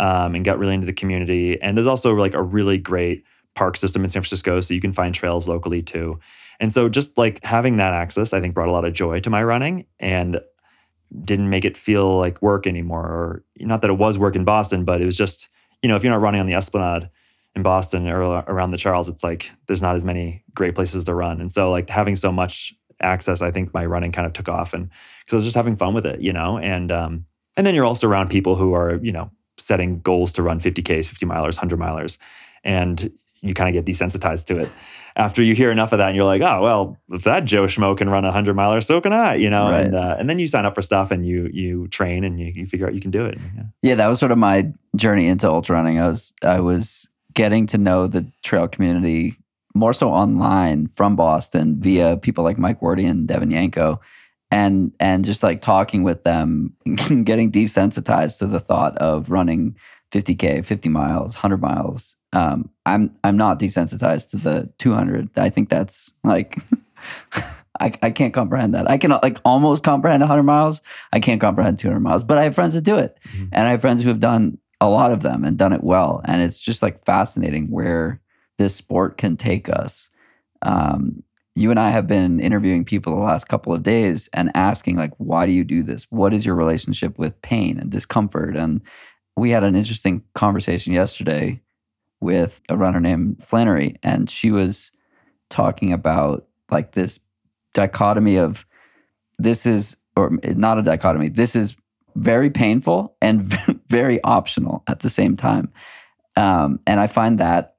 um, 0.00 0.34
and 0.34 0.46
got 0.46 0.58
really 0.58 0.72
into 0.72 0.86
the 0.86 0.94
community. 0.94 1.60
And 1.60 1.76
there's 1.76 1.86
also 1.86 2.14
like 2.14 2.32
a 2.32 2.42
really 2.42 2.78
great 2.78 3.22
park 3.54 3.76
system 3.76 4.02
in 4.02 4.08
San 4.08 4.22
Francisco. 4.22 4.60
So 4.60 4.72
you 4.72 4.80
can 4.80 4.94
find 4.94 5.14
trails 5.14 5.46
locally 5.46 5.82
too. 5.82 6.18
And 6.58 6.72
so 6.72 6.88
just 6.88 7.18
like 7.18 7.44
having 7.44 7.76
that 7.76 7.92
access, 7.92 8.32
I 8.32 8.40
think 8.40 8.54
brought 8.54 8.68
a 8.68 8.72
lot 8.72 8.86
of 8.86 8.94
joy 8.94 9.20
to 9.20 9.28
my 9.28 9.44
running 9.44 9.84
and 10.00 10.40
didn't 11.22 11.50
make 11.50 11.66
it 11.66 11.76
feel 11.76 12.16
like 12.16 12.40
work 12.40 12.66
anymore. 12.66 13.04
Or 13.04 13.44
not 13.60 13.82
that 13.82 13.90
it 13.90 13.98
was 13.98 14.16
work 14.16 14.36
in 14.36 14.46
Boston, 14.46 14.86
but 14.86 15.02
it 15.02 15.04
was 15.04 15.18
just, 15.18 15.50
you 15.82 15.88
know, 15.90 15.96
if 15.96 16.02
you're 16.02 16.14
not 16.14 16.22
running 16.22 16.40
on 16.40 16.46
the 16.46 16.54
Esplanade, 16.54 17.10
in 17.56 17.62
Boston 17.62 18.08
or 18.08 18.20
around 18.20 18.72
the 18.72 18.76
Charles, 18.76 19.08
it's 19.08 19.22
like 19.22 19.50
there's 19.66 19.82
not 19.82 19.94
as 19.94 20.04
many 20.04 20.42
great 20.54 20.74
places 20.74 21.04
to 21.04 21.14
run. 21.14 21.40
And 21.40 21.52
so 21.52 21.70
like 21.70 21.88
having 21.88 22.16
so 22.16 22.32
much 22.32 22.74
access, 23.00 23.42
I 23.42 23.50
think 23.50 23.72
my 23.74 23.84
running 23.84 24.12
kind 24.12 24.26
of 24.26 24.32
took 24.32 24.48
off 24.48 24.74
and 24.74 24.90
because 25.20 25.34
I 25.34 25.36
was 25.36 25.44
just 25.44 25.56
having 25.56 25.76
fun 25.76 25.94
with 25.94 26.06
it, 26.06 26.20
you 26.20 26.32
know, 26.32 26.58
and 26.58 26.90
um 26.92 27.26
and 27.56 27.66
then 27.66 27.74
you're 27.74 27.84
also 27.84 28.08
around 28.08 28.30
people 28.30 28.56
who 28.56 28.74
are, 28.74 28.96
you 29.02 29.12
know, 29.12 29.30
setting 29.56 30.00
goals 30.00 30.32
to 30.32 30.42
run 30.42 30.58
50Ks, 30.58 31.06
50 31.06 31.26
milers, 31.26 31.56
100 31.56 31.78
milers. 31.78 32.18
And 32.64 33.12
you 33.44 33.54
kind 33.54 33.68
of 33.68 33.84
get 33.84 33.92
desensitized 33.92 34.46
to 34.46 34.58
it. 34.58 34.70
After 35.16 35.42
you 35.42 35.54
hear 35.54 35.70
enough 35.70 35.92
of 35.92 35.98
that, 35.98 36.08
and 36.08 36.16
you're 36.16 36.24
like, 36.24 36.42
oh 36.42 36.60
well, 36.60 36.98
if 37.10 37.22
that 37.22 37.44
Joe 37.44 37.64
Schmo 37.64 37.96
can 37.96 38.08
run 38.08 38.24
a 38.24 38.32
hundred 38.32 38.56
miler, 38.56 38.80
so 38.80 39.00
can 39.00 39.12
I, 39.12 39.34
you 39.36 39.48
know. 39.48 39.70
Right. 39.70 39.86
And 39.86 39.94
uh, 39.94 40.16
and 40.18 40.28
then 40.28 40.40
you 40.40 40.48
sign 40.48 40.64
up 40.64 40.74
for 40.74 40.82
stuff, 40.82 41.12
and 41.12 41.24
you 41.24 41.48
you 41.52 41.86
train, 41.88 42.24
and 42.24 42.40
you, 42.40 42.46
you 42.46 42.66
figure 42.66 42.88
out 42.88 42.94
you 42.94 43.00
can 43.00 43.12
do 43.12 43.24
it. 43.24 43.38
Yeah. 43.54 43.62
Yeah, 43.82 43.94
that 43.94 44.08
was 44.08 44.18
sort 44.18 44.32
of 44.32 44.38
my 44.38 44.72
journey 44.96 45.28
into 45.28 45.48
ultra 45.48 45.76
running. 45.76 46.00
I 46.00 46.08
was 46.08 46.34
I 46.42 46.58
was 46.58 47.08
getting 47.32 47.66
to 47.68 47.78
know 47.78 48.08
the 48.08 48.26
trail 48.42 48.66
community 48.66 49.36
more 49.74 49.92
so 49.92 50.10
online 50.10 50.86
from 50.88 51.16
Boston 51.16 51.76
via 51.80 52.16
people 52.16 52.44
like 52.44 52.58
Mike 52.58 52.80
Wardy 52.80 53.08
and 53.08 53.26
Devon 53.26 53.50
Yanko. 53.50 54.00
And 54.50 54.92
and 55.00 55.24
just 55.24 55.42
like 55.42 55.62
talking 55.62 56.04
with 56.04 56.22
them, 56.22 56.74
getting 57.24 57.50
desensitized 57.50 58.38
to 58.38 58.46
the 58.46 58.60
thought 58.60 58.96
of 58.98 59.28
running 59.30 59.76
50k, 60.12 60.64
50 60.64 60.88
miles, 60.90 61.34
100 61.34 61.60
miles. 61.60 62.14
Um, 62.32 62.70
I'm 62.86 63.16
I'm 63.24 63.36
not 63.36 63.58
desensitized 63.58 64.30
to 64.30 64.36
the 64.36 64.70
200. 64.78 65.36
I 65.38 65.50
think 65.50 65.70
that's 65.70 66.12
like 66.22 66.58
I, 67.80 67.92
I 68.02 68.10
can't 68.10 68.32
comprehend 68.32 68.74
that. 68.74 68.88
I 68.88 68.98
can 68.98 69.10
like 69.22 69.40
almost 69.44 69.82
comprehend 69.82 70.20
100 70.20 70.44
miles. 70.44 70.80
I 71.12 71.18
can't 71.18 71.40
comprehend 71.40 71.78
200 71.80 71.98
miles, 71.98 72.22
but 72.22 72.38
I 72.38 72.44
have 72.44 72.54
friends 72.54 72.74
that 72.74 72.82
do 72.82 72.96
it, 72.96 73.18
Mhm. 73.36 73.48
and 73.52 73.66
I 73.66 73.70
have 73.72 73.80
friends 73.80 74.02
who 74.02 74.08
have 74.08 74.20
done 74.20 74.58
a 74.80 74.88
lot 74.88 75.10
of 75.10 75.22
them 75.22 75.42
and 75.44 75.56
done 75.56 75.72
it 75.72 75.82
well. 75.82 76.20
And 76.26 76.42
it's 76.42 76.60
just 76.60 76.82
like 76.82 77.04
fascinating 77.04 77.68
where 77.70 78.20
this 78.58 78.74
sport 78.74 79.16
can 79.16 79.36
take 79.36 79.68
us. 79.68 80.10
Um, 80.62 81.22
you 81.54 81.70
and 81.70 81.78
I 81.78 81.90
have 81.90 82.06
been 82.06 82.40
interviewing 82.40 82.84
people 82.84 83.14
the 83.14 83.22
last 83.22 83.48
couple 83.48 83.72
of 83.72 83.82
days 83.82 84.28
and 84.32 84.50
asking 84.54 84.96
like, 84.96 85.12
why 85.18 85.46
do 85.46 85.52
you 85.52 85.62
do 85.62 85.82
this? 85.82 86.06
What 86.10 86.34
is 86.34 86.44
your 86.44 86.56
relationship 86.56 87.18
with 87.18 87.40
pain 87.42 87.78
and 87.78 87.90
discomfort? 87.90 88.56
And 88.56 88.80
we 89.36 89.50
had 89.50 89.62
an 89.62 89.76
interesting 89.76 90.24
conversation 90.34 90.92
yesterday 90.92 91.60
with 92.20 92.60
a 92.68 92.76
runner 92.76 93.00
named 93.00 93.44
Flannery, 93.44 93.96
and 94.02 94.30
she 94.30 94.50
was 94.50 94.90
talking 95.50 95.92
about 95.92 96.46
like 96.70 96.92
this 96.92 97.20
dichotomy 97.74 98.36
of 98.36 98.64
this 99.38 99.66
is 99.66 99.96
or 100.16 100.30
not 100.42 100.78
a 100.78 100.82
dichotomy. 100.82 101.28
This 101.28 101.54
is 101.54 101.76
very 102.16 102.50
painful 102.50 103.16
and 103.20 103.44
very 103.88 104.22
optional 104.22 104.82
at 104.86 105.00
the 105.00 105.10
same 105.10 105.36
time. 105.36 105.72
Um, 106.36 106.80
and 106.86 106.98
I 106.98 107.06
find 107.06 107.38
that 107.38 107.73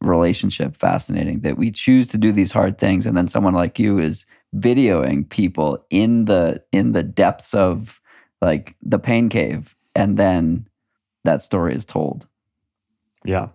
relationship 0.00 0.76
fascinating 0.76 1.40
that 1.40 1.58
we 1.58 1.70
choose 1.70 2.06
to 2.08 2.18
do 2.18 2.32
these 2.32 2.52
hard 2.52 2.78
things, 2.78 3.06
and 3.06 3.16
then 3.16 3.28
someone 3.28 3.54
like 3.54 3.78
you 3.78 3.98
is 3.98 4.26
videoing 4.56 5.28
people 5.28 5.84
in 5.90 6.24
the 6.24 6.62
in 6.72 6.92
the 6.92 7.02
depths 7.02 7.54
of 7.54 8.00
like 8.40 8.76
the 8.82 8.98
pain 8.98 9.28
cave, 9.28 9.76
and 9.94 10.16
then 10.16 10.68
that 11.24 11.42
story 11.42 11.74
is 11.74 11.84
told. 11.84 12.26
Yeah. 13.24 13.48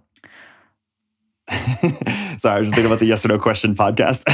Sorry, 2.38 2.56
I 2.56 2.60
was 2.60 2.68
just 2.68 2.75
thinking 2.75 2.86
about 2.86 3.00
the 3.00 3.06
yes 3.06 3.24
or 3.24 3.28
no 3.28 3.40
question 3.40 3.75
podcast. 3.75 4.25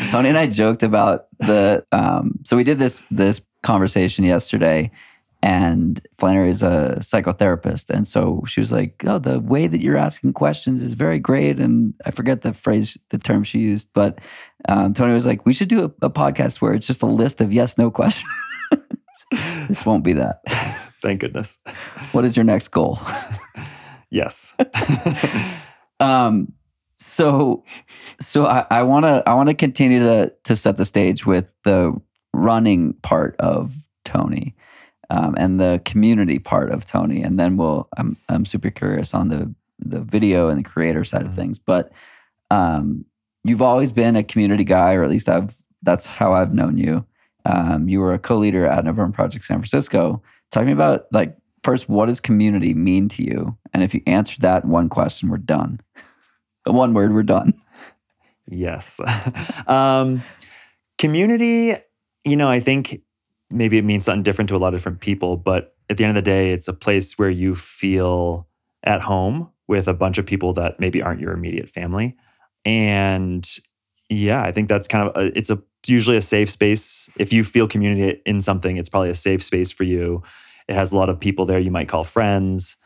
Tony 0.10 0.28
and 0.28 0.38
I 0.38 0.48
joked 0.48 0.82
about 0.82 1.26
the 1.38 1.84
um, 1.92 2.40
so 2.44 2.56
we 2.56 2.64
did 2.64 2.78
this 2.78 3.04
this 3.10 3.40
conversation 3.62 4.24
yesterday 4.24 4.90
and 5.42 6.04
Flannery 6.18 6.50
is 6.50 6.62
a 6.62 6.96
psychotherapist. 7.00 7.90
And 7.90 8.06
so 8.08 8.42
she 8.46 8.60
was 8.60 8.72
like 8.72 9.04
oh 9.06 9.18
the 9.18 9.40
way 9.40 9.66
that 9.66 9.80
you're 9.80 9.96
asking 9.96 10.32
questions 10.32 10.82
is 10.82 10.94
very 10.94 11.18
great. 11.18 11.58
And 11.58 11.94
I 12.04 12.10
forget 12.10 12.42
the 12.42 12.52
phrase 12.52 12.98
the 13.10 13.18
term 13.18 13.44
she 13.44 13.58
used 13.60 13.90
but 13.92 14.18
um, 14.68 14.94
Tony 14.94 15.12
was 15.12 15.26
like 15.26 15.46
we 15.46 15.54
should 15.54 15.68
do 15.68 15.84
a, 15.84 16.06
a 16.06 16.10
podcast 16.10 16.60
where 16.60 16.74
it's 16.74 16.86
just 16.86 17.02
a 17.02 17.06
list 17.06 17.40
of 17.40 17.52
yes 17.52 17.78
no 17.78 17.90
questions. 17.90 18.26
This 19.68 19.84
won't 19.84 20.04
be 20.04 20.14
that. 20.14 20.40
Thank 21.02 21.20
goodness. 21.20 21.58
what 22.12 22.24
is 22.24 22.36
your 22.36 22.44
next 22.44 22.68
goal? 22.68 22.98
Yes. 24.10 24.56
um 26.00 26.52
so 26.96 27.62
so 28.20 28.46
i 28.46 28.82
want 28.82 29.04
to 29.04 29.22
i 29.26 29.34
want 29.34 29.50
to 29.50 29.54
continue 29.54 30.00
to 30.00 30.32
to 30.44 30.56
set 30.56 30.76
the 30.78 30.84
stage 30.84 31.26
with 31.26 31.46
the 31.64 31.94
running 32.32 32.94
part 33.02 33.36
of 33.38 33.74
tony 34.04 34.54
um, 35.10 35.34
and 35.38 35.58
the 35.60 35.80
community 35.84 36.38
part 36.38 36.70
of 36.70 36.84
tony. 36.84 37.22
And 37.22 37.38
then 37.38 37.56
we'll 37.56 37.88
i'm 37.96 38.16
i'm 38.28 38.44
super 38.44 38.70
curious 38.70 39.14
on 39.14 39.28
the 39.28 39.54
the 39.78 40.00
video 40.00 40.48
and 40.48 40.58
the 40.58 40.68
creator 40.68 41.04
side 41.04 41.22
of 41.22 41.32
Mhm. 41.32 41.36
things. 41.36 41.58
But 41.58 41.92
um 42.50 43.04
you've 43.44 43.62
always 43.62 43.92
been 43.92 44.16
a 44.16 44.22
community 44.24 44.64
guy 44.64 44.94
or 44.94 45.02
at 45.04 45.10
least 45.10 45.28
i've 45.28 45.54
that's 45.82 46.06
how 46.06 46.32
i've 46.34 46.52
known 46.52 46.76
you. 46.78 47.04
Um 47.44 47.88
you 47.88 48.00
were 48.00 48.12
a 48.12 48.18
co-leader 48.18 48.66
at 48.66 48.84
november 48.84 49.14
project 49.14 49.44
san 49.44 49.58
francisco. 49.58 50.22
Talk 50.50 50.62
to 50.62 50.66
me 50.66 50.72
about 50.72 51.06
like 51.12 51.36
first 51.62 51.88
what 51.88 52.06
does 52.06 52.20
community 52.20 52.74
mean 52.74 53.08
to 53.10 53.22
you? 53.22 53.56
And 53.72 53.82
if 53.82 53.94
you 53.94 54.02
answer 54.06 54.40
that 54.40 54.64
one 54.64 54.88
question 54.88 55.28
we're 55.30 55.38
done. 55.38 55.80
The 56.64 56.72
one 56.72 56.92
word 56.92 57.14
we're 57.14 57.22
done. 57.22 57.54
Yes. 58.46 59.00
um, 59.66 60.22
community, 60.98 61.76
you 62.24 62.36
know, 62.36 62.50
I 62.50 62.60
think 62.60 63.00
maybe 63.50 63.78
it 63.78 63.84
means 63.84 64.04
something 64.04 64.22
different 64.22 64.48
to 64.48 64.56
a 64.56 64.58
lot 64.58 64.74
of 64.74 64.80
different 64.80 65.00
people, 65.00 65.36
but 65.36 65.74
at 65.88 65.96
the 65.96 66.04
end 66.04 66.16
of 66.16 66.24
the 66.24 66.30
day, 66.30 66.52
it's 66.52 66.68
a 66.68 66.72
place 66.72 67.18
where 67.18 67.30
you 67.30 67.54
feel 67.54 68.46
at 68.84 69.02
home 69.02 69.50
with 69.66 69.88
a 69.88 69.94
bunch 69.94 70.18
of 70.18 70.26
people 70.26 70.52
that 70.54 70.78
maybe 70.78 71.02
aren't 71.02 71.20
your 71.20 71.32
immediate 71.32 71.68
family. 71.68 72.16
And 72.64 73.48
yeah, 74.08 74.42
I 74.42 74.52
think 74.52 74.68
that's 74.68 74.88
kind 74.88 75.08
of 75.08 75.16
a, 75.16 75.38
it's 75.38 75.50
a 75.50 75.62
usually 75.86 76.16
a 76.16 76.22
safe 76.22 76.50
space. 76.50 77.08
If 77.18 77.32
you 77.32 77.44
feel 77.44 77.68
community 77.68 78.20
in 78.26 78.42
something, 78.42 78.76
it's 78.76 78.88
probably 78.88 79.10
a 79.10 79.14
safe 79.14 79.42
space 79.42 79.70
for 79.70 79.84
you. 79.84 80.22
It 80.66 80.74
has 80.74 80.92
a 80.92 80.98
lot 80.98 81.08
of 81.08 81.18
people 81.18 81.46
there 81.46 81.58
you 81.58 81.70
might 81.70 81.88
call 81.88 82.04
friends. 82.04 82.76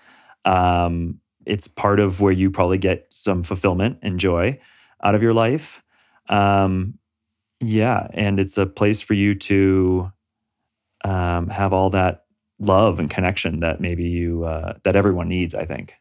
Um, 0.45 1.21
it's 1.45 1.67
part 1.67 1.99
of 1.99 2.21
where 2.21 2.33
you 2.33 2.51
probably 2.51 2.79
get 2.79 3.07
some 3.11 3.43
fulfillment 3.43 3.99
and 4.03 4.21
joy 4.21 4.61
out 5.03 5.15
of 5.15 5.23
your 5.23 5.35
life. 5.35 5.83
Um, 6.29 6.99
yeah, 7.61 8.09
and 8.13 8.39
it's 8.39 8.59
a 8.59 8.67
place 8.67 9.01
for 9.01 9.15
you 9.15 9.35
to 9.35 10.13
um, 11.05 11.49
have 11.49 11.73
all 11.73 11.91
that 11.91 12.25
love 12.59 12.99
and 12.99 13.11
connection 13.11 13.61
that 13.61 13.81
maybe 13.81 14.05
you 14.05 14.45
uh, 14.45 14.75
that 14.85 14.97
everyone 14.97 15.29
needs. 15.29 15.55
I 15.55 15.65
think. 15.65 15.95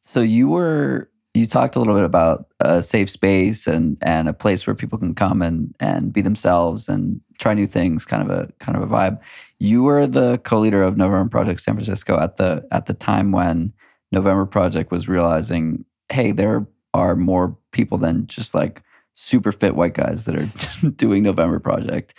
so 0.00 0.20
you 0.20 0.48
were 0.48 1.10
you 1.34 1.46
talked 1.46 1.76
a 1.76 1.78
little 1.78 1.94
bit 1.94 2.04
about 2.04 2.46
a 2.60 2.82
safe 2.82 3.08
space 3.10 3.66
and 3.66 3.96
and 4.02 4.28
a 4.28 4.32
place 4.34 4.66
where 4.66 4.74
people 4.74 4.98
can 4.98 5.14
come 5.14 5.42
and 5.42 5.74
and 5.80 6.12
be 6.12 6.20
themselves 6.20 6.88
and 6.88 7.20
try 7.38 7.54
new 7.54 7.66
things 7.66 8.04
kind 8.04 8.22
of 8.22 8.30
a 8.30 8.52
kind 8.60 8.76
of 8.76 8.82
a 8.82 8.94
vibe 8.94 9.18
you 9.58 9.82
were 9.82 10.06
the 10.06 10.38
co-leader 10.38 10.82
of 10.82 10.96
november 10.96 11.28
project 11.28 11.60
san 11.60 11.74
francisco 11.74 12.18
at 12.18 12.36
the 12.36 12.66
at 12.70 12.86
the 12.86 12.94
time 12.94 13.32
when 13.32 13.72
november 14.12 14.46
project 14.46 14.90
was 14.90 15.08
realizing 15.08 15.84
hey 16.10 16.32
there 16.32 16.66
are 16.94 17.16
more 17.16 17.56
people 17.72 17.98
than 17.98 18.26
just 18.26 18.54
like 18.54 18.82
super 19.14 19.52
fit 19.52 19.74
white 19.74 19.94
guys 19.94 20.24
that 20.26 20.36
are 20.36 20.90
doing 20.96 21.22
november 21.22 21.58
project 21.58 22.14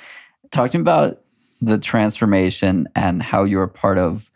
talk 0.52 0.72
to 0.72 0.78
me 0.78 0.82
about 0.82 1.22
the 1.66 1.78
transformation 1.78 2.88
and 2.96 3.22
how 3.22 3.44
you're 3.44 3.68
part 3.68 3.98
of 3.98 4.30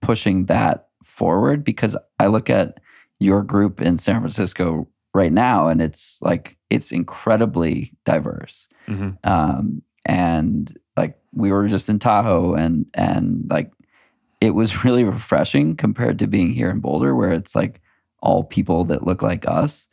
pushing 0.00 0.46
that 0.46 0.88
forward 1.02 1.64
because 1.64 1.96
i 2.18 2.26
look 2.26 2.50
at 2.50 2.78
your 3.18 3.42
group 3.42 3.80
in 3.80 3.98
San 3.98 4.20
Francisco 4.20 4.88
right 5.12 5.32
now, 5.32 5.68
and 5.68 5.80
it's 5.80 6.18
like 6.20 6.56
it's 6.70 6.92
incredibly 6.92 7.92
diverse. 8.04 8.68
Mhm. 8.88 9.16
Um, 9.24 9.82
and 10.04 10.76
like 10.96 11.18
we 11.32 11.50
were 11.50 11.66
just 11.68 11.88
in 11.88 11.98
Tahoe, 11.98 12.54
and 12.54 12.86
and 12.94 13.46
like 13.48 13.72
it 14.40 14.50
was 14.50 14.84
really 14.84 15.04
refreshing 15.04 15.76
compared 15.76 16.18
to 16.18 16.26
being 16.26 16.50
here 16.50 16.70
in 16.70 16.80
Boulder, 16.80 17.14
where 17.14 17.32
it's 17.32 17.54
like 17.54 17.80
all 18.20 18.44
people 18.44 18.84
that 18.84 19.06
look 19.06 19.22
like 19.22 19.46
us. 19.48 19.86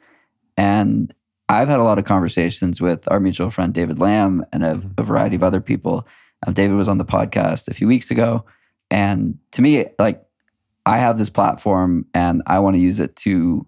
And 0.58 1.14
I've 1.50 1.68
had 1.68 1.80
a 1.80 1.84
lot 1.84 2.00
of 2.00 2.06
conversations 2.06 2.80
with 2.80 3.10
our 3.12 3.20
mutual 3.20 3.50
friend 3.50 3.74
David 3.74 4.00
Lamb 4.00 4.46
and 4.54 4.64
a, 4.64 4.82
a 4.98 5.04
variety 5.04 5.36
of 5.36 5.44
other 5.44 5.60
people. 5.62 6.08
Um, 6.46 6.54
David 6.54 6.76
was 6.76 6.90
on 6.90 6.98
the 6.98 7.06
podcast 7.06 7.68
a 7.68 7.74
few 7.74 7.88
weeks 7.88 8.12
ago, 8.12 8.46
and 8.90 9.38
to 9.52 9.62
me, 9.62 9.86
like 10.00 10.24
I 10.86 10.98
have 10.98 11.18
this 11.18 11.30
platform 11.30 12.06
and 12.14 12.42
I 12.48 12.60
want 12.60 12.76
to 12.76 12.82
use 12.82 13.00
it 13.00 13.16
to 13.18 13.66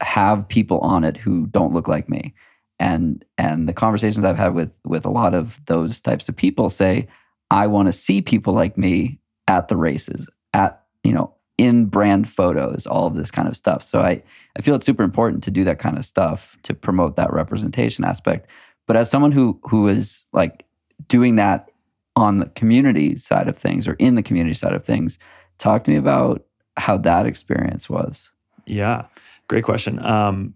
have 0.00 0.48
people 0.48 0.78
on 0.80 1.04
it 1.04 1.16
who 1.16 1.46
don't 1.46 1.72
look 1.72 1.88
like 1.88 2.08
me. 2.08 2.34
And 2.80 3.24
and 3.38 3.68
the 3.68 3.72
conversations 3.72 4.24
I've 4.24 4.36
had 4.36 4.54
with 4.54 4.80
with 4.84 5.06
a 5.06 5.10
lot 5.10 5.34
of 5.34 5.60
those 5.66 6.00
types 6.00 6.28
of 6.28 6.36
people 6.36 6.68
say, 6.70 7.08
I 7.50 7.66
want 7.68 7.86
to 7.86 7.92
see 7.92 8.20
people 8.20 8.52
like 8.52 8.76
me 8.76 9.20
at 9.46 9.68
the 9.68 9.76
races, 9.76 10.28
at, 10.52 10.82
you 11.04 11.12
know, 11.12 11.34
in 11.56 11.86
brand 11.86 12.28
photos, 12.28 12.86
all 12.86 13.06
of 13.06 13.14
this 13.14 13.30
kind 13.30 13.46
of 13.46 13.56
stuff. 13.56 13.82
So 13.82 14.00
I, 14.00 14.22
I 14.56 14.62
feel 14.62 14.74
it's 14.74 14.86
super 14.86 15.04
important 15.04 15.44
to 15.44 15.50
do 15.52 15.62
that 15.64 15.78
kind 15.78 15.96
of 15.96 16.04
stuff 16.04 16.56
to 16.64 16.74
promote 16.74 17.14
that 17.16 17.32
representation 17.32 18.04
aspect. 18.04 18.50
But 18.86 18.96
as 18.96 19.08
someone 19.08 19.32
who 19.32 19.60
who 19.62 19.86
is 19.88 20.24
like 20.32 20.66
doing 21.06 21.36
that 21.36 21.70
on 22.16 22.38
the 22.38 22.46
community 22.50 23.16
side 23.16 23.48
of 23.48 23.58
things 23.58 23.88
or 23.88 23.94
in 23.94 24.14
the 24.14 24.22
community 24.22 24.54
side 24.54 24.72
of 24.72 24.84
things, 24.84 25.18
talk 25.58 25.84
to 25.84 25.90
me 25.90 25.96
about 25.96 26.44
how 26.76 26.96
that 26.96 27.26
experience 27.26 27.88
was. 27.88 28.30
Yeah, 28.66 29.06
great 29.48 29.64
question. 29.64 30.04
Um, 30.04 30.54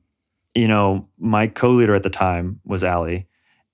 you 0.55 0.69
know, 0.69 1.09
my 1.19 1.47
co-leader 1.47 1.95
at 1.95 2.03
the 2.03 2.11
time 2.11 2.61
was 2.65 2.83
Allie, 2.83 3.27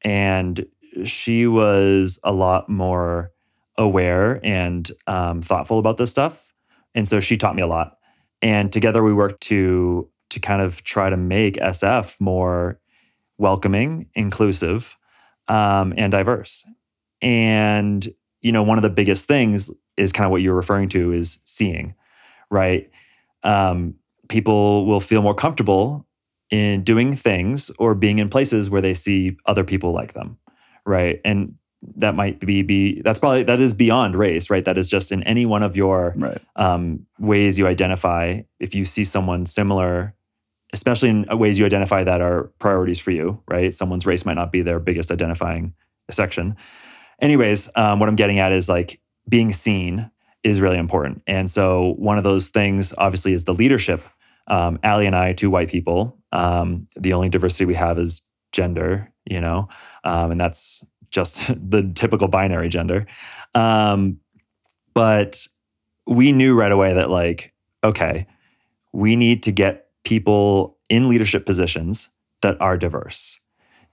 and 0.03 0.67
she 1.05 1.47
was 1.47 2.19
a 2.25 2.33
lot 2.33 2.69
more 2.69 3.33
aware 3.79 4.41
and 4.45 4.91
um, 5.07 5.43
thoughtful 5.43 5.79
about 5.79 5.97
this 5.97 6.11
stuff 6.11 6.53
And 6.95 7.09
so 7.09 7.21
she 7.21 7.37
taught 7.37 7.57
me 7.57 7.63
a 7.63 7.67
lot. 7.67 7.99
And 8.43 8.73
together 8.73 9.03
we 9.03 9.13
worked 9.13 9.43
to 9.45 10.09
to 10.31 10.41
kind 10.41 10.61
of 10.63 10.83
try 10.83 11.11
to 11.11 11.17
make 11.17 11.57
SF 11.57 12.21
more 12.21 12.81
welcoming, 13.39 14.09
inclusive, 14.15 14.97
um, 15.47 15.95
and 15.97 16.11
diverse. 16.11 16.67
And 17.25 18.07
you 18.43 18.53
know, 18.53 18.63
one 18.63 18.79
of 18.79 18.83
the 18.83 18.91
biggest 18.91 19.27
things 19.27 19.73
is 19.97 20.13
kind 20.13 20.27
of 20.27 20.31
what 20.31 20.43
you're 20.43 20.55
referring 20.55 20.91
to 20.91 21.13
is 21.13 21.39
seeing, 21.45 21.95
right? 22.51 22.91
Um, 23.43 23.95
people 24.29 24.85
will 24.87 25.01
feel 25.01 25.23
more 25.23 25.35
comfortable 25.35 26.07
in 26.51 26.83
doing 26.85 27.15
things 27.17 27.71
or 27.79 27.95
being 27.95 28.19
in 28.19 28.29
places 28.29 28.69
where 28.69 28.83
they 28.83 28.93
see 28.95 29.37
other 29.47 29.65
people 29.65 29.93
like 29.93 30.13
them, 30.13 30.37
right? 30.85 31.21
And 31.25 31.55
that 31.97 32.15
might 32.15 32.41
be 32.41 32.63
be 32.63 33.01
that's 33.03 33.19
probably 33.19 33.43
that 33.45 33.61
is 33.61 33.73
beyond 33.73 34.17
race, 34.17 34.51
right? 34.51 34.65
That 34.65 34.77
is 34.79 34.89
just 34.89 35.11
in 35.11 35.23
any 35.23 35.47
one 35.47 35.63
of 35.63 35.77
your 35.77 36.15
Right. 36.17 36.41
um, 36.57 37.07
ways 37.19 37.59
you 37.59 37.67
identify. 37.67 38.41
If 38.61 38.75
you 38.75 38.85
see 38.85 39.05
someone 39.05 39.47
similar, 39.47 40.15
especially 40.73 41.11
in 41.11 41.27
ways 41.39 41.59
you 41.59 41.65
identify 41.67 42.05
that 42.05 42.21
are 42.21 42.45
priorities 42.59 43.01
for 43.01 43.11
you, 43.11 43.43
right? 43.49 43.73
Someone's 43.73 44.07
race 44.07 44.27
might 44.27 44.35
not 44.37 44.53
be 44.53 44.61
their 44.63 44.81
biggest 44.81 45.11
identifying 45.11 45.75
section. 46.11 46.57
Anyways, 47.21 47.71
um, 47.77 48.01
what 48.01 48.09
I'm 48.09 48.17
getting 48.17 48.39
at 48.39 48.53
is 48.53 48.69
like 48.69 49.01
being 49.29 49.53
seen 49.53 50.11
is 50.43 50.61
really 50.61 50.79
important. 50.79 51.23
And 51.27 51.51
so 51.51 51.95
one 51.97 52.19
of 52.19 52.25
those 52.25 52.51
things, 52.51 52.93
obviously, 52.99 53.33
is 53.33 53.45
the 53.45 53.55
leadership. 53.55 54.03
Um, 54.47 54.79
and 54.83 55.17
I, 55.17 55.33
two 55.33 55.51
white 55.51 55.71
people, 55.71 56.19
um, 56.33 56.87
the 56.97 57.15
only 57.15 57.31
diversity 57.31 57.65
we 57.65 57.75
have 57.75 57.99
is 57.99 58.23
gender, 58.53 59.11
you 59.25 59.41
know, 59.41 59.69
um, 60.05 60.33
and 60.33 60.41
that's 60.41 60.85
just 61.11 61.47
the 61.71 61.91
typical 61.95 62.29
binary 62.29 62.69
gender. 62.69 63.07
Um, 63.55 64.19
but 64.93 65.47
we 66.07 66.33
knew 66.33 66.59
right 66.59 66.71
away 66.71 66.93
that, 66.93 67.09
like, 67.09 67.55
okay, 67.83 68.27
we 68.93 69.17
need 69.17 69.43
to 69.45 69.53
get 69.53 69.89
people 70.05 70.79
in 70.91 71.09
leadership 71.09 71.47
positions 71.47 72.11
that 72.43 72.61
are 72.61 72.77
diverse. 72.77 73.41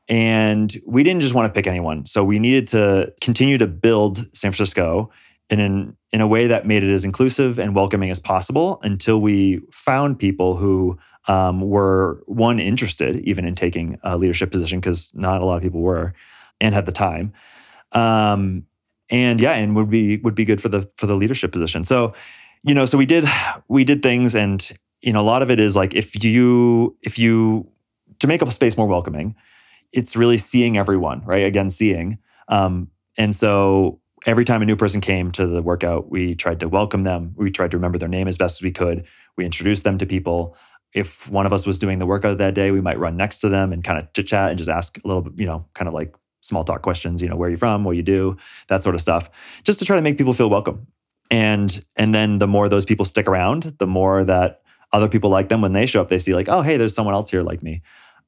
And 0.08 0.74
we 0.86 1.04
didn't 1.04 1.22
just 1.22 1.34
want 1.34 1.52
to 1.52 1.58
pick 1.58 1.68
anyone. 1.68 2.06
So 2.06 2.24
we 2.24 2.40
needed 2.40 2.68
to 2.68 3.14
continue 3.22 3.58
to 3.58 3.68
build 3.68 4.18
San 4.36 4.52
Francisco 4.52 5.10
in 5.50 5.60
an, 5.60 5.98
in 6.12 6.22
a 6.22 6.28
way 6.28 6.48
that 6.48 6.66
made 6.66 6.84
it 6.84 6.92
as 6.92 7.06
inclusive 7.06 7.60
and 7.60 7.76
welcoming 7.76 8.10
as 8.10 8.20
possible 8.20 8.80
until 8.84 9.22
we 9.22 9.62
found 9.72 10.20
people 10.20 10.56
who 10.56 10.98
um, 11.28 11.62
were 11.62 12.22
one 12.26 12.60
interested 12.60 13.18
even 13.18 13.46
in 13.46 13.56
taking 13.56 14.00
a 14.04 14.18
leadership 14.18 14.52
position 14.52 14.80
because 14.80 15.14
not 15.14 15.42
a 15.42 15.46
lot 15.46 15.58
of 15.58 15.62
people 15.62 15.82
were 15.82 16.14
and 16.60 16.74
had 16.74 16.86
the 16.86 16.92
time 16.92 17.32
um, 17.92 18.66
and 19.10 19.40
yeah 19.40 19.54
and 19.54 19.76
would 19.76 19.90
be 19.90 20.18
would 20.18 20.36
be 20.36 20.46
good 20.46 20.62
for 20.62 20.70
the 20.70 20.90
for 20.96 21.06
the 21.06 21.16
leadership 21.16 21.52
position 21.52 21.84
so 21.84 22.14
you 22.64 22.74
know 22.74 22.86
so 22.86 22.98
we 22.98 23.06
did 23.06 23.26
we 23.68 23.84
did 23.84 24.02
things 24.02 24.34
and 24.34 24.72
you 25.02 25.14
know 25.14 25.22
a 25.22 25.24
lot 25.24 25.42
of 25.42 25.52
it 25.52 25.60
is 25.60 25.76
like 25.76 25.94
if 25.94 26.24
you 26.24 26.98
if 27.04 27.20
you 27.20 27.68
to 28.20 28.28
make 28.28 28.42
a 28.42 28.52
space 28.52 28.78
more 28.78 28.88
welcoming 28.88 29.36
it's 29.94 30.16
really 30.16 30.38
seeing 30.38 30.78
everyone 30.78 31.22
right? 31.26 31.46
Again 31.46 31.70
seeing. 31.70 32.18
Um, 32.48 32.90
and 33.18 33.36
so 33.36 34.00
every 34.26 34.46
time 34.46 34.62
a 34.62 34.66
new 34.66 34.76
person 34.76 35.02
came 35.02 35.32
to 35.32 35.48
the 35.48 35.62
workout 35.62 36.10
we 36.10 36.36
tried 36.36 36.60
to 36.60 36.70
welcome 36.70 37.04
them. 37.04 37.34
We 37.36 37.52
tried 37.52 37.72
to 37.72 37.78
remember 37.78 37.98
their 37.98 38.10
name 38.10 38.28
as 38.28 38.38
best 38.38 38.60
as 38.60 38.62
we 38.62 38.72
could. 38.72 39.06
We 39.38 39.46
introduced 39.46 39.84
them 39.84 39.98
to 39.98 40.06
people. 40.06 40.56
If 40.94 41.30
one 41.30 41.46
of 41.46 41.54
us 41.54 41.66
was 41.66 41.80
doing 41.80 42.00
the 42.00 42.06
workout 42.06 42.38
that 42.38 42.54
day 42.54 42.72
we 42.72 42.82
might 42.82 43.00
run 43.00 43.18
next 43.18 43.40
to 43.40 43.50
them 43.50 43.72
and 43.72 43.84
kind 43.84 44.00
of 44.00 44.12
chit 44.14 44.28
chat 44.28 44.50
and 44.50 44.58
just 44.58 44.70
ask 44.70 44.98
a 45.04 45.08
little 45.08 45.24
bit 45.24 45.34
you 45.40 45.46
know 45.46 45.66
kind 45.74 45.88
of 45.88 45.94
like 45.94 46.16
small 46.42 46.64
talk 46.64 46.82
questions 46.82 47.22
you 47.22 47.30
know 47.30 47.36
where 47.36 47.48
are 47.48 47.52
you 47.52 47.58
from? 47.58 47.84
What 47.84 47.96
you 47.96 48.04
do? 48.04 48.38
That 48.68 48.84
sort 48.84 48.96
of 48.96 49.02
stuff 49.02 49.30
just 49.64 49.80
to 49.80 49.86
try 49.86 49.96
to 49.96 50.02
make 50.02 50.18
people 50.18 50.34
feel 50.34 50.50
welcome. 50.50 50.88
And 51.30 51.84
and 51.96 52.14
then 52.14 52.40
the 52.40 52.48
more 52.48 52.70
those 52.70 52.86
people 52.86 53.06
stick 53.06 53.28
around 53.28 53.64
the 53.80 53.88
more 53.88 54.24
that 54.26 54.62
other 54.94 55.08
people 55.08 55.30
like 55.30 55.50
them 55.50 55.62
when 55.62 55.74
they 55.74 55.86
show 55.86 56.02
up 56.02 56.10
they 56.10 56.20
see 56.20 56.36
like 56.36 56.50
oh 56.50 56.62
hey 56.62 56.78
there's 56.78 56.94
someone 56.94 57.16
else 57.16 57.30
here 57.30 57.42
like 57.42 57.64
me 57.64 57.82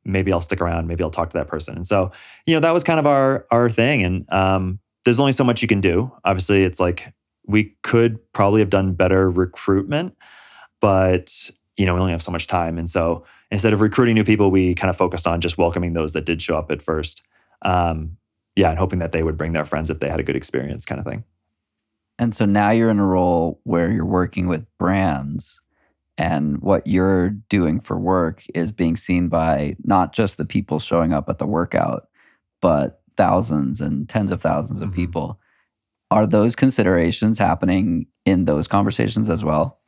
maybe 0.06 0.32
i'll 0.32 0.42
stick 0.42 0.62
around 0.62 0.88
maybe 0.88 1.04
i'll 1.04 1.10
talk 1.10 1.30
to 1.30 1.38
that 1.38 1.48
person. 1.48 1.76
And 1.76 1.88
so 1.88 2.12
you 2.46 2.54
know 2.54 2.60
that 2.60 2.74
was 2.74 2.84
kind 2.84 3.00
of 3.00 3.06
our 3.06 3.46
our 3.52 3.70
thing. 3.70 4.04
And 4.04 4.32
um, 4.32 4.80
there's 5.06 5.20
only 5.20 5.32
so 5.32 5.44
much 5.44 5.62
you 5.62 5.68
can 5.68 5.82
do. 5.82 6.12
Obviously 6.24 6.64
it's 6.64 6.80
like 6.80 7.14
we 7.46 7.76
could 7.84 8.20
probably 8.34 8.62
have 8.62 8.70
done 8.70 8.94
better 8.94 9.30
recruitment 9.30 10.16
but 10.80 11.50
you 11.78 11.86
know 11.86 11.94
we 11.94 12.00
only 12.00 12.12
have 12.12 12.22
so 12.22 12.32
much 12.32 12.48
time. 12.48 12.78
And 12.78 12.90
so 12.90 13.26
instead 13.52 13.74
of 13.74 13.82
recruiting 13.82 14.16
new 14.16 14.24
people 14.24 14.52
we 14.52 14.76
kind 14.76 14.90
of 14.90 14.98
focused 14.98 15.28
on 15.28 15.42
just 15.42 15.58
welcoming 15.58 15.94
those 15.94 16.14
that 16.14 16.26
did 16.26 16.42
show 16.42 16.58
up 16.58 16.72
at 16.72 16.82
first. 16.82 17.24
Um, 17.62 18.18
yeah 18.56 18.70
and 18.70 18.78
hoping 18.78 19.00
that 19.00 19.12
they 19.12 19.24
would 19.24 19.38
bring 19.38 19.54
their 19.54 19.66
friends 19.66 19.90
if 19.90 20.00
they 20.00 20.10
had 20.10 20.20
a 20.20 20.24
good 20.24 20.36
experience 20.36 20.86
kind 20.86 21.00
of 21.00 21.06
thing. 21.06 21.24
And 22.20 22.34
so 22.34 22.46
now 22.46 22.70
you're 22.70 22.92
in 22.92 23.00
a 23.00 23.06
role 23.06 23.60
where 23.64 23.92
you're 23.92 24.06
working 24.06 24.48
with 24.48 24.66
brands 24.78 25.62
and 26.18 26.62
what 26.62 26.86
you're 26.86 27.30
doing 27.50 27.80
for 27.80 27.98
work 28.00 28.44
is 28.54 28.72
being 28.72 28.96
seen 28.96 29.30
by 29.30 29.76
not 29.84 30.14
just 30.14 30.38
the 30.38 30.46
people 30.46 30.80
showing 30.80 31.14
up 31.14 31.30
at 31.30 31.38
the 31.40 31.46
workout, 31.48 32.08
but 32.62 33.02
thousands 33.18 33.82
and 33.82 34.08
tens 34.10 34.32
of 34.32 34.42
1000s 34.42 34.82
of 34.82 34.90
Mhm. 34.90 34.96
people. 34.96 35.40
Are 36.12 36.28
those 36.28 36.56
considerations 36.56 37.40
happening 37.40 38.08
in 38.26 38.46
those 38.46 38.68
conversations 38.68 39.30
as 39.30 39.44
well? 39.44 39.80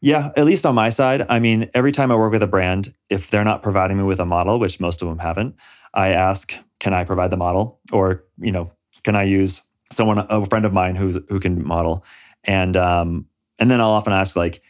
Yeah, 0.00 0.30
at 0.36 0.44
least 0.44 0.66
on 0.66 0.74
my 0.74 0.90
side. 0.90 1.24
I 1.28 1.38
mean, 1.38 1.68
every 1.74 1.92
time 1.92 2.10
I 2.12 2.16
work 2.16 2.32
with 2.32 2.42
a 2.42 2.46
brand, 2.46 2.92
if 3.10 3.30
they're 3.30 3.44
not 3.44 3.62
providing 3.62 3.96
me 3.96 4.04
with 4.04 4.20
a 4.20 4.26
model, 4.26 4.58
which 4.58 4.78
most 4.80 5.02
of 5.02 5.08
them 5.08 5.18
haven't, 5.18 5.54
I 5.94 6.08
ask, 6.08 6.52
"Can 6.80 6.92
I 6.92 7.04
provide 7.04 7.30
the 7.30 7.36
model?" 7.38 7.80
Or, 7.92 8.24
you 8.38 8.52
know, 8.52 8.70
"Can 9.04 9.16
I 9.16 9.22
use 9.24 9.62
someone, 9.92 10.18
a 10.18 10.44
friend 10.46 10.64
of 10.66 10.72
mine 10.72 10.96
who's 10.96 11.18
who 11.28 11.40
can 11.40 11.66
model?" 11.66 12.04
And 12.44 12.76
um, 12.76 13.26
and 13.58 13.70
then 13.70 13.80
I'll 13.80 13.90
often 13.90 14.12
ask, 14.12 14.36
like, 14.36 14.60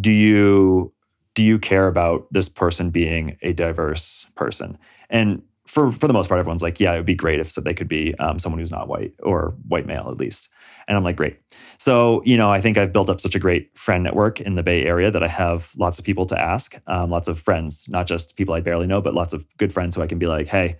"Do 0.00 0.10
you 0.10 0.92
do 1.34 1.42
you 1.42 1.58
care 1.58 1.88
about 1.88 2.26
this 2.30 2.48
person 2.48 2.90
being 2.90 3.36
a 3.42 3.52
diverse 3.52 4.26
person?" 4.36 4.78
And 5.10 5.42
for 5.66 5.92
for 5.92 6.06
the 6.06 6.12
most 6.12 6.28
part, 6.28 6.38
everyone's 6.38 6.62
like, 6.62 6.80
"Yeah, 6.80 6.92
it 6.94 6.96
would 6.98 7.06
be 7.06 7.14
great 7.14 7.40
if 7.40 7.50
so 7.50 7.60
they 7.60 7.74
could 7.74 7.88
be 7.88 8.14
um, 8.16 8.38
someone 8.38 8.58
who's 8.60 8.70
not 8.70 8.88
white 8.88 9.12
or 9.22 9.54
white 9.68 9.86
male 9.86 10.08
at 10.10 10.18
least." 10.18 10.48
And 10.86 10.96
I'm 10.96 11.04
like, 11.04 11.16
"Great." 11.16 11.38
So, 11.78 12.22
you 12.24 12.36
know, 12.36 12.50
I 12.50 12.60
think 12.60 12.78
I've 12.78 12.92
built 12.92 13.08
up 13.08 13.20
such 13.20 13.34
a 13.34 13.38
great 13.38 13.76
friend 13.76 14.04
network 14.04 14.40
in 14.40 14.54
the 14.54 14.62
Bay 14.62 14.84
Area 14.84 15.10
that 15.10 15.22
I 15.22 15.28
have 15.28 15.72
lots 15.76 15.98
of 15.98 16.04
people 16.04 16.26
to 16.26 16.40
ask, 16.40 16.76
um, 16.86 17.10
lots 17.10 17.28
of 17.28 17.38
friends, 17.38 17.86
not 17.88 18.06
just 18.06 18.36
people 18.36 18.54
I 18.54 18.60
barely 18.60 18.86
know, 18.86 19.00
but 19.00 19.14
lots 19.14 19.32
of 19.32 19.46
good 19.58 19.72
friends 19.72 19.94
who 19.94 20.02
I 20.02 20.06
can 20.06 20.18
be 20.18 20.26
like, 20.26 20.48
hey, 20.48 20.76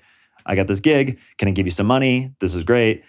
I 0.47 0.55
got 0.55 0.67
this 0.67 0.81
gig. 0.81 1.19
Can 1.39 1.49
I 1.49 1.53
give 1.53 1.67
you 1.67 1.71
some 1.71 1.87
money? 1.87 2.35
This 2.41 2.55
is 2.55 2.65
great. 2.65 3.03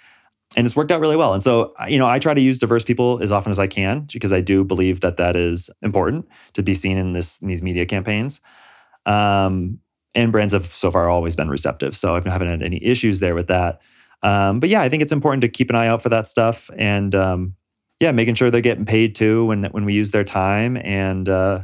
And 0.56 0.66
it's 0.66 0.76
worked 0.76 0.92
out 0.92 1.02
really 1.02 1.18
well. 1.18 1.34
And 1.34 1.44
so, 1.44 1.74
you 1.88 1.98
know, 1.98 2.08
I 2.08 2.20
try 2.20 2.34
to 2.34 2.42
use 2.42 2.60
diverse 2.60 2.84
people 2.84 3.22
as 3.22 3.32
often 3.32 3.52
as 3.52 3.60
I 3.60 3.68
can 3.68 4.08
because 4.14 4.32
I 4.32 4.42
do 4.42 4.64
believe 4.64 5.02
that 5.02 5.18
that 5.18 5.36
is 5.36 5.70
important 5.82 6.28
to 6.54 6.64
be 6.64 6.74
seen 6.74 6.98
in 6.98 7.14
this 7.14 7.40
in 7.40 7.48
these 7.48 7.62
media 7.64 7.86
campaigns. 7.86 8.42
Um, 9.06 9.80
and 10.16 10.32
brands 10.32 10.54
have 10.54 10.66
so 10.66 10.90
far 10.92 11.10
always 11.10 11.36
been 11.36 11.50
receptive. 11.50 11.96
So 11.96 12.16
I 12.16 12.22
haven't 12.22 12.48
had 12.48 12.64
any 12.64 12.84
issues 12.84 13.20
there 13.20 13.36
with 13.36 13.48
that. 13.48 13.82
Um, 14.24 14.60
but 14.60 14.70
yeah, 14.70 14.82
I 14.82 14.90
think 14.90 15.04
it's 15.04 15.12
important 15.12 15.42
to 15.42 15.50
keep 15.50 15.70
an 15.70 15.76
eye 15.76 15.88
out 15.88 16.02
for 16.02 16.10
that 16.10 16.28
stuff 16.28 16.70
and 16.78 17.14
um, 17.14 17.56
yeah, 18.00 18.12
making 18.12 18.36
sure 18.36 18.50
they're 18.50 18.62
getting 18.62 18.86
paid 18.86 19.16
too 19.16 19.46
when 19.46 19.66
when 19.66 19.86
we 19.86 19.94
use 19.94 20.12
their 20.12 20.24
time. 20.24 20.78
And 20.78 21.28
uh, 21.28 21.64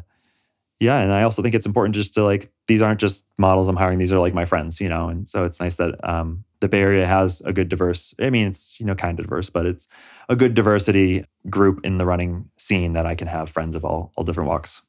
yeah, 0.82 0.98
and 0.98 1.14
I 1.14 1.22
also 1.22 1.44
think 1.44 1.54
it's 1.54 1.68
important 1.68 1.94
just 1.94 2.16
to 2.16 2.24
like 2.24 2.52
these 2.66 2.82
aren't 2.82 3.00
just 3.00 3.28
models 3.38 3.68
I'm 3.68 3.76
hiring; 3.76 4.00
these 4.00 4.12
are 4.12 4.20
like 4.20 4.34
my 4.34 4.46
friends, 4.46 4.82
you 4.82 4.90
know. 4.90 5.10
And 5.10 5.28
so 5.28 5.46
it's 5.46 5.60
nice 5.60 5.78
that 5.78 5.94
um, 6.08 6.44
the 6.60 6.68
Bay 6.68 6.82
Area 6.82 7.06
has 7.06 7.40
a 7.42 7.54
good 7.54 7.70
diverse. 7.70 8.16
I 8.20 8.32
mean, 8.32 8.48
it's 8.48 8.80
you 8.80 8.88
know 8.88 8.96
kind 8.96 9.20
of 9.20 9.28
diverse, 9.28 9.52
but 9.52 9.68
it's 9.68 9.88
a 10.28 10.36
good 10.36 10.56
diversity 10.56 11.24
group 11.52 11.82
in 11.84 11.98
the 11.98 12.06
running 12.08 12.50
scene 12.58 12.94
that 12.94 13.06
I 13.06 13.14
can 13.14 13.28
have 13.28 13.48
friends 13.48 13.76
of 13.76 13.86
all 13.86 14.12
all 14.16 14.24
different 14.24 14.50
walks. 14.50 14.82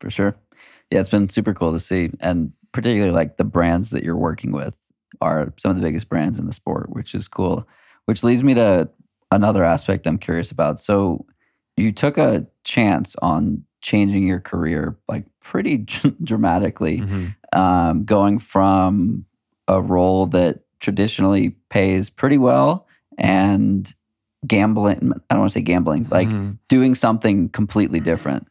For 0.00 0.10
sure. 0.10 0.36
Yeah, 0.90 1.00
it's 1.00 1.08
been 1.08 1.30
super 1.30 1.54
cool 1.54 1.72
to 1.72 1.80
see. 1.80 2.10
And 2.20 2.52
particularly 2.72 3.10
like 3.10 3.38
the 3.38 3.44
brands 3.44 3.88
that 3.90 4.04
you're 4.04 4.16
working 4.16 4.52
with 4.52 4.76
are 5.22 5.54
some 5.56 5.70
of 5.70 5.76
the 5.78 5.82
biggest 5.82 6.10
brands 6.10 6.38
in 6.38 6.44
the 6.44 6.52
sport, 6.52 6.90
which 6.90 7.14
is 7.14 7.26
cool. 7.26 7.66
Which 8.04 8.22
leads 8.22 8.44
me 8.44 8.52
to 8.52 8.90
another 9.30 9.64
aspect 9.64 10.06
I'm 10.06 10.18
curious 10.18 10.50
about. 10.50 10.78
So 10.78 11.24
you 11.78 11.90
took 11.90 12.18
a 12.18 12.46
chance 12.64 13.16
on 13.22 13.64
changing 13.80 14.26
your 14.26 14.40
career 14.40 14.98
like 15.08 15.24
pretty 15.48 15.78
dramatically, 16.22 17.02
um, 17.52 18.04
going 18.04 18.38
from 18.38 19.24
a 19.66 19.80
role 19.80 20.26
that 20.26 20.60
traditionally 20.78 21.50
pays 21.70 22.10
pretty 22.10 22.36
well 22.38 22.86
and 23.16 23.94
gambling. 24.46 25.12
I 25.30 25.34
don't 25.34 25.40
want 25.40 25.50
to 25.50 25.54
say 25.58 25.62
gambling, 25.62 26.06
like 26.10 26.28
Mhm. 26.28 26.58
doing 26.68 26.94
something 26.94 27.48
completely 27.48 28.00
different 28.00 28.46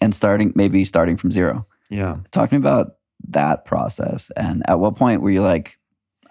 and 0.00 0.14
starting 0.14 0.52
maybe 0.56 0.84
starting 0.84 1.16
from 1.18 1.30
zero. 1.30 1.66
yeah, 1.90 2.16
Talk 2.32 2.50
to 2.50 2.54
me 2.56 2.60
about 2.60 2.96
that 3.28 3.64
process 3.64 4.30
and 4.36 4.62
at 4.68 4.78
what 4.80 4.94
point 4.96 5.20
were 5.22 5.30
you 5.30 5.42
like, 5.42 5.78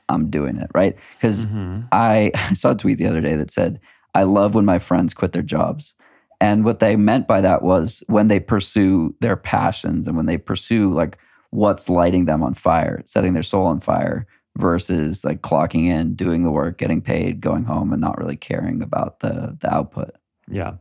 I'm 0.09 0.29
doing 0.29 0.57
it, 0.57 0.69
right? 0.73 0.95
Because 1.15 1.45
Mhm. 1.45 1.85
I 1.91 2.31
saw 2.53 2.71
a 2.71 2.75
tweet 2.75 2.97
the 2.97 3.07
other 3.07 3.21
day 3.21 3.35
that 3.35 3.51
said, 3.51 3.79
I 4.15 4.23
love 4.23 4.55
when 4.55 4.65
my 4.65 4.79
friends 4.79 5.13
quit 5.13 5.31
their 5.33 5.41
jobs. 5.43 5.93
And 6.39 6.63
what 6.63 6.79
they 6.79 6.95
meant 6.95 7.27
by 7.27 7.41
that 7.41 7.63
was 7.63 8.03
when 8.07 8.27
they 8.27 8.39
pursue 8.39 9.15
their 9.21 9.35
passions 9.35 10.07
and 10.07 10.15
when 10.15 10.27
they 10.27 10.37
pursue 10.37 10.89
like 10.89 11.17
what's 11.49 11.89
lighting 11.89 12.25
them 12.25 12.43
on 12.43 12.53
fire, 12.53 13.01
setting 13.05 13.33
their 13.33 13.43
soul 13.43 13.65
on 13.65 13.79
fire 13.79 14.27
versus 14.57 15.23
like 15.23 15.41
clocking 15.41 15.87
in, 15.87 16.15
doing 16.15 16.43
the 16.43 16.51
work, 16.51 16.77
getting 16.77 17.01
paid, 17.01 17.41
going 17.41 17.63
home 17.63 17.91
and 17.91 18.01
not 18.01 18.17
really 18.17 18.35
caring 18.35 18.81
about 18.81 19.19
the 19.19 19.57
the 19.59 19.73
output. 19.73 20.11
Yeah. 20.47 20.73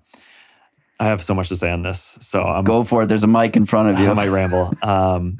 I 0.98 1.06
have 1.06 1.22
so 1.22 1.34
much 1.34 1.48
to 1.50 1.56
say 1.56 1.70
on 1.70 1.82
this. 1.82 2.18
So 2.20 2.42
I'm 2.42 2.64
Go 2.64 2.84
for 2.84 3.02
it. 3.02 3.06
There's 3.06 3.24
a 3.24 3.28
mic 3.28 3.56
in 3.56 3.66
front 3.66 3.90
of 3.90 4.00
you. 4.00 4.10
I 4.10 4.14
might 4.14 4.28
ramble. 4.28 4.72
Um, 4.82 5.38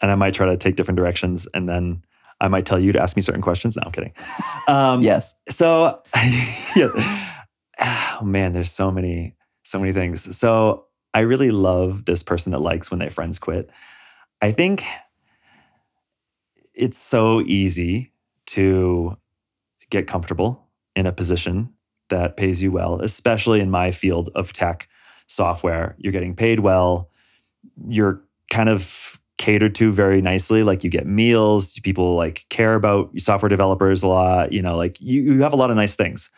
and 0.00 0.12
I 0.12 0.14
might 0.14 0.32
try 0.32 0.46
to 0.46 0.56
take 0.56 0.76
different 0.76 0.96
directions 0.96 1.48
and 1.54 1.68
then 1.68 2.04
I 2.40 2.48
might 2.48 2.66
tell 2.66 2.78
you 2.78 2.92
to 2.92 3.02
ask 3.02 3.16
me 3.16 3.22
certain 3.22 3.42
questions. 3.42 3.76
No, 3.76 3.82
I'm 3.86 3.92
kidding. 3.92 4.12
Um, 4.68 5.02
yes. 5.02 5.34
So, 5.48 6.02
yeah. 6.76 6.90
oh 7.80 8.20
man, 8.22 8.52
there's 8.52 8.70
so 8.70 8.90
many, 8.90 9.34
so 9.68 9.78
many 9.78 9.92
things. 9.92 10.36
So 10.36 10.86
I 11.14 11.20
really 11.20 11.50
love 11.50 12.04
this 12.04 12.22
person 12.22 12.52
that 12.52 12.60
likes 12.60 12.90
when 12.90 13.00
their 13.00 13.10
friends 13.10 13.38
quit. 13.38 13.70
I 14.40 14.52
think 14.52 14.84
it's 16.74 16.98
so 16.98 17.42
easy 17.42 18.12
to 18.46 19.16
get 19.90 20.06
comfortable 20.06 20.68
in 20.94 21.06
a 21.06 21.12
position 21.12 21.72
that 22.08 22.36
pays 22.36 22.62
you 22.62 22.72
well, 22.72 23.00
especially 23.02 23.60
in 23.60 23.70
my 23.70 23.90
field 23.90 24.30
of 24.34 24.52
tech 24.52 24.88
software. 25.26 25.96
You're 25.98 26.12
getting 26.12 26.34
paid 26.34 26.60
well. 26.60 27.10
You're 27.86 28.22
kind 28.50 28.68
of 28.68 29.20
catered 29.36 29.74
to 29.76 29.92
very 29.92 30.22
nicely. 30.22 30.62
Like 30.62 30.82
you 30.82 30.90
get 30.90 31.06
meals, 31.06 31.78
people 31.80 32.14
like 32.14 32.46
care 32.48 32.74
about 32.74 33.10
software 33.18 33.48
developers 33.48 34.02
a 34.02 34.08
lot. 34.08 34.52
You 34.52 34.62
know, 34.62 34.76
like 34.76 35.00
you, 35.00 35.22
you 35.22 35.42
have 35.42 35.52
a 35.52 35.56
lot 35.56 35.70
of 35.70 35.76
nice 35.76 35.94
things. 35.94 36.30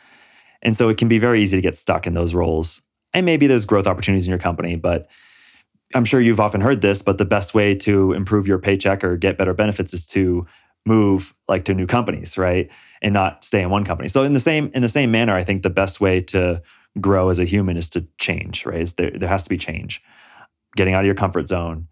And 0.63 0.77
so 0.77 0.89
it 0.89 0.99
can 0.99 1.09
be 1.09 1.19
very 1.19 1.41
easy 1.41 1.57
to 1.57 1.63
get 1.63 1.77
stuck 1.77 2.07
in 2.07 2.15
those 2.15 2.35
roles. 2.35 2.83
And 3.13 3.27
maybe 3.27 3.47
there's 3.47 3.65
growth 3.65 3.87
opportunities 3.87 4.27
in 4.27 4.31
your 4.31 4.39
company, 4.39 4.77
but 4.77 5.09
I'm 5.95 6.05
sure 6.05 6.21
you've 6.21 6.41
often 6.41 6.61
heard 6.61 6.81
this, 6.81 7.03
but 7.03 7.19
the 7.19 7.25
best 7.25 7.55
way 7.55 7.75
to 7.77 8.13
improve 8.13 8.47
your 8.47 8.59
paycheck 8.59 9.03
or 9.03 9.17
get 9.17 9.37
better 9.37 9.55
benefits 9.55 9.93
is 9.93 10.07
to 10.09 10.47
move 10.87 11.35
like 11.49 11.65
to 11.65 11.75
new 11.75 11.87
companies, 11.87 12.39
right? 12.39 12.71
And 13.03 13.13
not 13.13 13.45
stay 13.45 13.63
in 13.63 13.71
one 13.71 13.85
company. 13.85 14.09
So 14.09 14.23
in 14.23 14.33
the 14.33 14.41
same 14.41 14.71
in 14.75 14.83
the 14.83 14.89
same 14.89 15.11
manner, 15.11 15.35
I 15.35 15.45
think 15.45 15.63
the 15.63 15.71
best 15.71 16.01
way 16.01 16.21
to 16.23 16.63
grow 17.01 17.29
as 17.29 17.39
a 17.39 17.45
human 17.45 17.77
is 17.77 17.91
to 17.91 18.07
change, 18.19 18.65
right? 18.67 18.93
There, 18.97 19.11
there 19.11 19.29
has 19.29 19.45
to 19.45 19.49
be 19.49 19.59
change. 19.59 20.03
Getting 20.77 20.95
out 20.95 21.01
of 21.01 21.07
your 21.07 21.15
comfort 21.15 21.49
zone, 21.49 21.89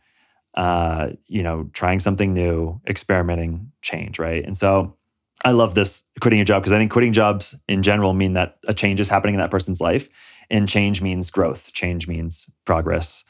uh, 0.54 1.10
you 1.26 1.42
know, 1.42 1.68
trying 1.72 1.98
something 1.98 2.32
new, 2.32 2.80
experimenting, 2.86 3.72
change, 3.82 4.18
right? 4.18 4.44
And 4.44 4.56
so 4.56 4.96
I 5.44 5.52
love 5.52 5.74
this 5.74 6.04
quitting 6.20 6.40
a 6.40 6.44
job 6.44 6.62
because 6.62 6.72
I 6.72 6.78
think 6.78 6.90
quitting 6.90 7.12
jobs 7.12 7.56
in 7.68 7.82
general 7.82 8.12
mean 8.12 8.32
that 8.32 8.58
a 8.66 8.74
change 8.74 9.00
is 9.00 9.08
happening 9.08 9.34
in 9.34 9.40
that 9.40 9.50
person's 9.50 9.80
life. 9.80 10.08
And 10.50 10.68
change 10.68 11.02
means 11.02 11.30
growth. 11.30 11.72
Change 11.72 12.08
means 12.08 12.48
progress. 12.64 13.24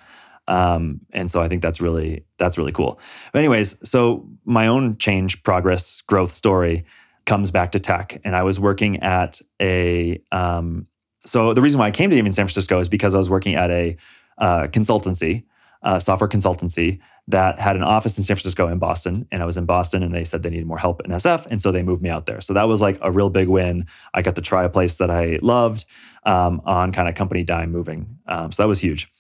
Um, 0.49 1.01
and 1.13 1.31
so 1.31 1.43
I 1.43 1.49
think 1.49 1.63
that's 1.63 1.81
really 1.81 2.25
that's 2.39 2.59
really 2.59 2.73
cool. 2.73 2.99
But 3.33 3.41
anyways, 3.41 3.89
so 3.89 4.27
my 4.45 4.67
own 4.67 4.97
change, 4.97 5.43
progress, 5.43 6.01
growth 6.01 6.31
story 6.31 6.85
comes 7.27 7.51
back 7.51 7.73
to 7.73 7.81
tech, 7.81 8.21
and 8.25 8.35
I 8.35 8.43
was 8.43 8.59
working 8.59 9.01
at 9.01 9.41
a. 9.61 10.21
Um, 10.33 10.87
so 11.27 11.53
the 11.53 11.61
reason 11.61 11.79
why 11.79 11.87
I 11.87 11.91
came 11.91 12.09
to 12.11 12.17
even 12.17 12.33
San 12.33 12.47
Francisco 12.47 12.81
is 12.81 12.89
because 12.89 13.15
I 13.15 13.19
was 13.19 13.29
working 13.29 13.55
at 13.55 13.71
a 13.71 13.97
uh, 14.39 14.69
consultancy, 14.69 15.45
uh, 15.83 15.99
software 15.99 16.29
consultancy 16.29 17.01
that 17.27 17.61
had 17.61 17.77
an 17.77 17.83
office 17.83 18.17
in 18.17 18.25
San 18.25 18.37
Francisco 18.37 18.67
and 18.67 18.81
Boston, 18.81 19.29
and 19.31 19.43
I 19.43 19.45
was 19.45 19.59
in 19.59 19.67
Boston, 19.67 20.03
and 20.03 20.15
they 20.15 20.25
said 20.25 20.43
they 20.43 20.49
needed 20.49 20.67
more 20.67 20.79
help 20.79 21.03
in 21.05 21.11
SF, 21.11 21.47
and 21.47 21.61
so 21.61 21.71
they 21.71 21.83
moved 21.83 22.01
me 22.01 22.09
out 22.09 22.25
there. 22.25 22.41
So 22.41 22.55
that 22.55 22.67
was 22.69 22.81
like 22.81 22.99
a 23.03 23.13
real 23.13 23.29
big 23.29 23.49
win. 23.49 23.87
I 24.15 24.23
got 24.23 24.37
to 24.37 24.41
try 24.41 24.65
a 24.65 24.71
place 24.71 24.97
that 24.97 25.11
I 25.11 25.39
loved 25.43 25.85
um, 26.25 26.61
on 26.65 26.93
kind 26.93 27.09
of 27.09 27.15
company 27.15 27.45
dime 27.45 27.73
moving, 27.73 28.19
um, 28.27 28.53
so 28.53 28.63
that 28.63 28.69
was 28.69 28.79
huge. 28.79 29.13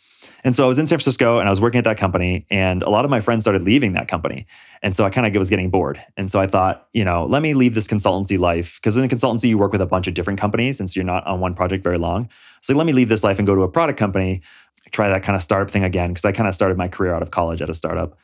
And 0.45 0.55
so 0.55 0.65
I 0.65 0.69
was 0.69 0.79
in 0.79 0.87
San 0.87 0.99
Francisco 0.99 1.39
and 1.39 1.49
I 1.49 1.51
was 1.51 1.61
working 1.61 1.79
at 1.79 1.85
that 1.85 1.99
company, 1.99 2.47
and 2.51 2.83
a 2.83 2.91
lot 2.91 3.05
of 3.05 3.11
my 3.11 3.21
friends 3.21 3.43
started 3.43 3.63
leaving 3.63 3.95
that 3.95 4.09
company. 4.09 4.47
And 4.83 4.95
so 4.95 5.05
I 5.05 5.11
kind 5.11 5.27
of 5.27 5.39
was 5.39 5.51
getting 5.51 5.71
bored. 5.71 6.01
And 6.17 6.31
so 6.31 6.41
I 6.41 6.47
thought, 6.47 6.87
you 6.93 7.05
know, 7.05 7.27
let 7.27 7.43
me 7.43 7.55
leave 7.55 7.75
this 7.75 7.87
consultancy 7.87 8.39
life 8.39 8.79
because 8.81 8.97
in 8.97 9.09
consultancy, 9.09 9.49
you 9.49 9.59
work 9.59 9.73
with 9.73 9.81
a 9.81 9.87
bunch 9.87 10.07
of 10.07 10.15
different 10.15 10.39
companies. 10.39 10.79
And 10.79 10.89
so 10.89 10.95
you're 10.95 11.05
not 11.05 11.27
on 11.27 11.41
one 11.41 11.55
project 11.55 11.83
very 11.83 11.99
long. 11.99 12.29
So 12.61 12.75
let 12.75 12.87
me 12.87 12.93
leave 12.93 13.09
this 13.09 13.25
life 13.25 13.39
and 13.39 13.47
go 13.47 13.55
to 13.55 13.63
a 13.63 13.69
product 13.69 13.99
company, 13.99 14.43
try 14.91 15.09
that 15.09 15.23
kind 15.23 15.35
of 15.35 15.43
startup 15.43 15.71
thing 15.71 15.85
again, 15.85 16.11
because 16.11 16.25
I 16.25 16.33
kind 16.33 16.49
of 16.49 16.55
started 16.55 16.79
my 16.79 16.89
career 16.89 17.15
out 17.15 17.23
of 17.23 17.31
college 17.31 17.61
at 17.61 17.71
a 17.71 17.75
startup 17.75 18.17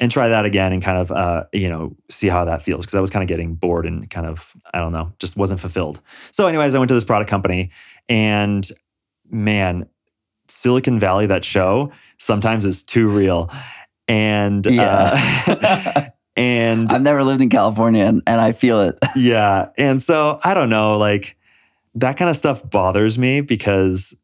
and 0.00 0.10
try 0.10 0.28
that 0.28 0.44
again 0.44 0.72
and 0.72 0.82
kind 0.82 0.96
of, 0.96 1.10
uh, 1.10 1.44
you 1.52 1.68
know, 1.68 1.96
see 2.08 2.28
how 2.28 2.44
that 2.44 2.62
feels 2.62 2.84
because 2.84 2.94
I 2.94 3.00
was 3.00 3.10
kind 3.10 3.22
of 3.22 3.28
getting 3.28 3.54
bored 3.54 3.84
and 3.84 4.08
kind 4.08 4.26
of, 4.26 4.56
I 4.72 4.78
don't 4.78 4.92
know, 4.92 5.12
just 5.18 5.36
wasn't 5.36 5.60
fulfilled. 5.60 6.00
So, 6.30 6.46
anyways, 6.46 6.74
I 6.74 6.78
went 6.78 6.88
to 6.88 6.94
this 6.94 7.04
product 7.04 7.28
company 7.28 7.70
and 8.08 8.68
man, 9.30 9.88
Silicon 10.48 10.98
Valley, 10.98 11.26
that 11.26 11.44
show, 11.44 11.92
sometimes 12.18 12.64
is 12.64 12.82
too 12.82 13.08
real. 13.08 13.50
And 14.06 14.64
yeah. 14.66 15.12
uh, 15.46 16.02
and 16.36 16.90
I've 16.90 17.02
never 17.02 17.22
lived 17.24 17.42
in 17.42 17.50
California 17.50 18.04
and, 18.04 18.22
and 18.26 18.40
I 18.40 18.52
feel 18.52 18.80
it. 18.82 18.98
yeah. 19.16 19.68
And 19.76 20.00
so 20.02 20.38
I 20.44 20.54
don't 20.54 20.70
know, 20.70 20.96
like 20.96 21.36
that 21.94 22.16
kind 22.16 22.30
of 22.30 22.36
stuff 22.36 22.68
bothers 22.68 23.18
me 23.18 23.40
because 23.40 24.16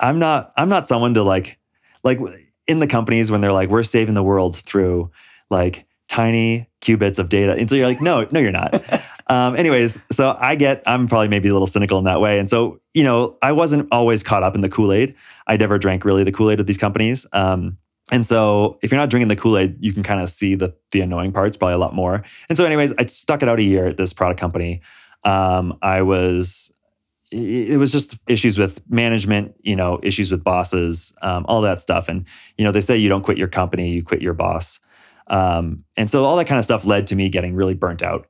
I'm 0.00 0.18
not 0.18 0.52
I'm 0.56 0.68
not 0.68 0.86
someone 0.86 1.14
to 1.14 1.22
like 1.22 1.58
like 2.04 2.18
in 2.66 2.80
the 2.80 2.86
companies 2.86 3.30
when 3.30 3.40
they're 3.40 3.52
like, 3.52 3.70
we're 3.70 3.82
saving 3.82 4.14
the 4.14 4.22
world 4.22 4.56
through 4.56 5.10
like 5.50 5.86
tiny 6.08 6.68
qubits 6.80 7.18
of 7.18 7.28
data. 7.28 7.54
And 7.54 7.70
so 7.70 7.76
you're 7.76 7.86
like, 7.86 8.00
no, 8.00 8.26
no, 8.30 8.40
you're 8.40 8.52
not. 8.52 8.84
Um, 9.32 9.56
anyways, 9.56 9.98
so 10.10 10.36
I 10.38 10.56
get, 10.56 10.82
I'm 10.84 11.08
probably 11.08 11.28
maybe 11.28 11.48
a 11.48 11.54
little 11.54 11.66
cynical 11.66 11.98
in 11.98 12.04
that 12.04 12.20
way. 12.20 12.38
And 12.38 12.50
so, 12.50 12.82
you 12.92 13.02
know, 13.02 13.38
I 13.40 13.52
wasn't 13.52 13.88
always 13.90 14.22
caught 14.22 14.42
up 14.42 14.54
in 14.54 14.60
the 14.60 14.68
Kool 14.68 14.92
Aid. 14.92 15.14
I 15.46 15.56
never 15.56 15.78
drank 15.78 16.04
really 16.04 16.22
the 16.22 16.32
Kool 16.32 16.50
Aid 16.50 16.60
of 16.60 16.66
these 16.66 16.76
companies. 16.76 17.24
Um, 17.32 17.78
and 18.10 18.26
so 18.26 18.78
if 18.82 18.92
you're 18.92 19.00
not 19.00 19.08
drinking 19.08 19.28
the 19.28 19.36
Kool 19.36 19.56
Aid, 19.56 19.78
you 19.80 19.94
can 19.94 20.02
kind 20.02 20.20
of 20.20 20.28
see 20.28 20.54
the, 20.54 20.76
the 20.90 21.00
annoying 21.00 21.32
parts 21.32 21.56
probably 21.56 21.72
a 21.72 21.78
lot 21.78 21.94
more. 21.94 22.22
And 22.50 22.58
so, 22.58 22.66
anyways, 22.66 22.92
I 22.98 23.06
stuck 23.06 23.42
it 23.42 23.48
out 23.48 23.58
a 23.58 23.62
year 23.62 23.86
at 23.86 23.96
this 23.96 24.12
product 24.12 24.38
company. 24.38 24.82
Um, 25.24 25.78
I 25.80 26.02
was, 26.02 26.70
it 27.30 27.78
was 27.78 27.90
just 27.90 28.18
issues 28.28 28.58
with 28.58 28.82
management, 28.90 29.54
you 29.62 29.76
know, 29.76 29.98
issues 30.02 30.30
with 30.30 30.44
bosses, 30.44 31.14
um, 31.22 31.46
all 31.48 31.62
that 31.62 31.80
stuff. 31.80 32.10
And, 32.10 32.26
you 32.58 32.66
know, 32.66 32.70
they 32.70 32.82
say 32.82 32.98
you 32.98 33.08
don't 33.08 33.22
quit 33.22 33.38
your 33.38 33.48
company, 33.48 33.92
you 33.92 34.02
quit 34.02 34.20
your 34.20 34.34
boss. 34.34 34.78
Um, 35.28 35.84
and 35.96 36.10
so 36.10 36.26
all 36.26 36.36
that 36.36 36.46
kind 36.48 36.58
of 36.58 36.66
stuff 36.66 36.84
led 36.84 37.06
to 37.06 37.16
me 37.16 37.30
getting 37.30 37.54
really 37.54 37.72
burnt 37.72 38.02
out. 38.02 38.26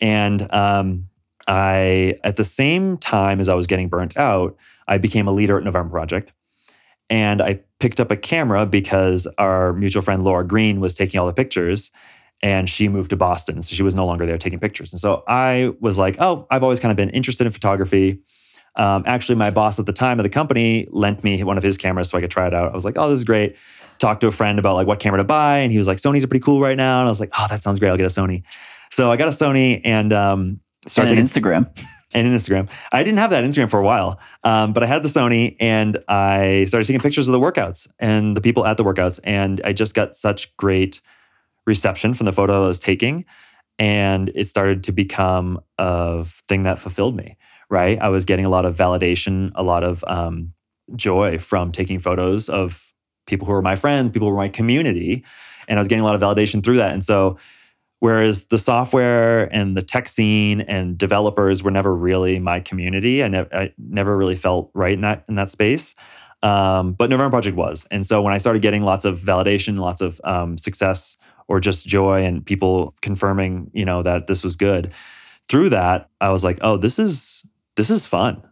And 0.00 0.52
um, 0.52 1.08
I, 1.46 2.18
at 2.24 2.36
the 2.36 2.44
same 2.44 2.98
time 2.98 3.40
as 3.40 3.48
I 3.48 3.54
was 3.54 3.66
getting 3.66 3.88
burnt 3.88 4.16
out, 4.16 4.56
I 4.88 4.98
became 4.98 5.28
a 5.28 5.32
leader 5.32 5.56
at 5.58 5.64
November 5.64 5.90
Project. 5.90 6.32
And 7.08 7.40
I 7.40 7.60
picked 7.78 8.00
up 8.00 8.10
a 8.10 8.16
camera 8.16 8.66
because 8.66 9.26
our 9.38 9.72
mutual 9.72 10.02
friend 10.02 10.24
Laura 10.24 10.44
Green 10.44 10.80
was 10.80 10.94
taking 10.94 11.20
all 11.20 11.26
the 11.26 11.32
pictures 11.32 11.92
and 12.42 12.68
she 12.68 12.88
moved 12.88 13.10
to 13.10 13.16
Boston. 13.16 13.62
So 13.62 13.74
she 13.74 13.82
was 13.82 13.94
no 13.94 14.04
longer 14.04 14.26
there 14.26 14.38
taking 14.38 14.58
pictures. 14.58 14.92
And 14.92 15.00
so 15.00 15.22
I 15.26 15.72
was 15.80 15.98
like, 15.98 16.16
oh, 16.18 16.46
I've 16.50 16.62
always 16.62 16.80
kind 16.80 16.90
of 16.90 16.96
been 16.96 17.10
interested 17.10 17.46
in 17.46 17.52
photography. 17.52 18.20
Um, 18.76 19.04
actually, 19.06 19.36
my 19.36 19.50
boss 19.50 19.78
at 19.78 19.86
the 19.86 19.92
time 19.92 20.18
of 20.18 20.24
the 20.24 20.28
company 20.30 20.86
lent 20.90 21.24
me 21.24 21.42
one 21.42 21.56
of 21.56 21.62
his 21.62 21.78
cameras 21.78 22.10
so 22.10 22.18
I 22.18 22.20
could 22.20 22.30
try 22.30 22.46
it 22.46 22.54
out. 22.54 22.72
I 22.72 22.74
was 22.74 22.84
like, 22.84 22.98
oh, 22.98 23.08
this 23.08 23.18
is 23.18 23.24
great. 23.24 23.56
Talked 23.98 24.20
to 24.20 24.26
a 24.26 24.32
friend 24.32 24.58
about 24.58 24.74
like 24.74 24.86
what 24.86 25.00
camera 25.00 25.18
to 25.18 25.24
buy. 25.24 25.58
And 25.58 25.72
he 25.72 25.78
was 25.78 25.88
like, 25.88 25.98
Sony's 25.98 26.24
are 26.24 26.26
pretty 26.26 26.44
cool 26.44 26.60
right 26.60 26.76
now. 26.76 27.00
And 27.00 27.06
I 27.06 27.10
was 27.10 27.20
like, 27.20 27.30
oh, 27.38 27.46
that 27.48 27.62
sounds 27.62 27.78
great. 27.78 27.88
I'll 27.88 27.96
get 27.96 28.04
a 28.04 28.08
Sony. 28.08 28.42
So 28.90 29.10
I 29.10 29.16
got 29.16 29.28
a 29.28 29.30
Sony 29.30 29.80
and 29.84 30.12
um, 30.12 30.60
started 30.86 31.18
and 31.18 31.20
an 31.20 31.26
Instagram. 31.26 31.68
And 32.14 32.26
an 32.26 32.34
Instagram. 32.34 32.70
I 32.92 33.02
didn't 33.02 33.18
have 33.18 33.30
that 33.30 33.44
Instagram 33.44 33.68
for 33.68 33.80
a 33.80 33.84
while, 33.84 34.20
um, 34.42 34.72
but 34.72 34.82
I 34.82 34.86
had 34.86 35.02
the 35.02 35.08
Sony 35.08 35.56
and 35.60 35.98
I 36.08 36.64
started 36.66 36.86
taking 36.86 37.00
pictures 37.00 37.28
of 37.28 37.32
the 37.32 37.40
workouts 37.40 37.88
and 37.98 38.34
the 38.34 38.40
people 38.40 38.64
at 38.64 38.78
the 38.78 38.84
workouts. 38.84 39.18
And 39.24 39.60
I 39.64 39.74
just 39.74 39.94
got 39.94 40.14
such 40.14 40.56
great 40.56 41.00
reception 41.66 42.14
from 42.14 42.24
the 42.24 42.32
photo 42.32 42.62
I 42.62 42.66
was 42.68 42.80
taking. 42.80 43.26
And 43.78 44.30
it 44.34 44.48
started 44.48 44.84
to 44.84 44.92
become 44.92 45.60
a 45.78 46.24
thing 46.24 46.62
that 46.62 46.78
fulfilled 46.78 47.16
me, 47.16 47.36
right? 47.68 47.98
I 48.00 48.08
was 48.08 48.24
getting 48.24 48.46
a 48.46 48.50
lot 48.50 48.64
of 48.64 48.76
validation, 48.76 49.50
a 49.54 49.62
lot 49.62 49.82
of 49.84 50.02
um, 50.06 50.54
joy 50.94 51.38
from 51.38 51.72
taking 51.72 51.98
photos 51.98 52.48
of 52.48 52.94
people 53.26 53.46
who 53.46 53.52
were 53.52 53.62
my 53.62 53.76
friends, 53.76 54.12
people 54.12 54.28
who 54.28 54.34
were 54.34 54.40
my 54.40 54.48
community. 54.48 55.24
And 55.68 55.78
I 55.78 55.80
was 55.80 55.88
getting 55.88 56.02
a 56.02 56.06
lot 56.06 56.14
of 56.14 56.20
validation 56.20 56.62
through 56.62 56.76
that. 56.76 56.92
And 56.92 57.04
so 57.04 57.36
Whereas 58.00 58.46
the 58.46 58.58
software 58.58 59.44
and 59.54 59.76
the 59.76 59.82
tech 59.82 60.08
scene 60.08 60.60
and 60.60 60.98
developers 60.98 61.62
were 61.62 61.70
never 61.70 61.94
really 61.94 62.38
my 62.38 62.60
community. 62.60 63.24
I, 63.24 63.28
ne- 63.28 63.48
I 63.52 63.72
never 63.78 64.16
really 64.16 64.36
felt 64.36 64.70
right 64.74 64.92
in 64.92 65.00
that 65.00 65.24
in 65.28 65.36
that 65.36 65.50
space. 65.50 65.94
Um, 66.42 66.92
but 66.92 67.08
November 67.08 67.30
Project 67.30 67.56
was, 67.56 67.86
and 67.90 68.04
so 68.04 68.20
when 68.20 68.34
I 68.34 68.38
started 68.38 68.60
getting 68.60 68.82
lots 68.82 69.04
of 69.06 69.18
validation, 69.18 69.78
lots 69.78 70.02
of 70.02 70.20
um, 70.24 70.58
success, 70.58 71.16
or 71.48 71.60
just 71.60 71.86
joy, 71.86 72.22
and 72.24 72.44
people 72.44 72.94
confirming, 73.00 73.70
you 73.72 73.84
know, 73.84 74.02
that 74.02 74.26
this 74.26 74.44
was 74.44 74.56
good, 74.56 74.92
through 75.48 75.70
that, 75.70 76.10
I 76.20 76.30
was 76.30 76.44
like, 76.44 76.58
oh, 76.60 76.76
this 76.76 76.98
is 76.98 77.46
this 77.76 77.88
is 77.88 78.06
fun. 78.06 78.42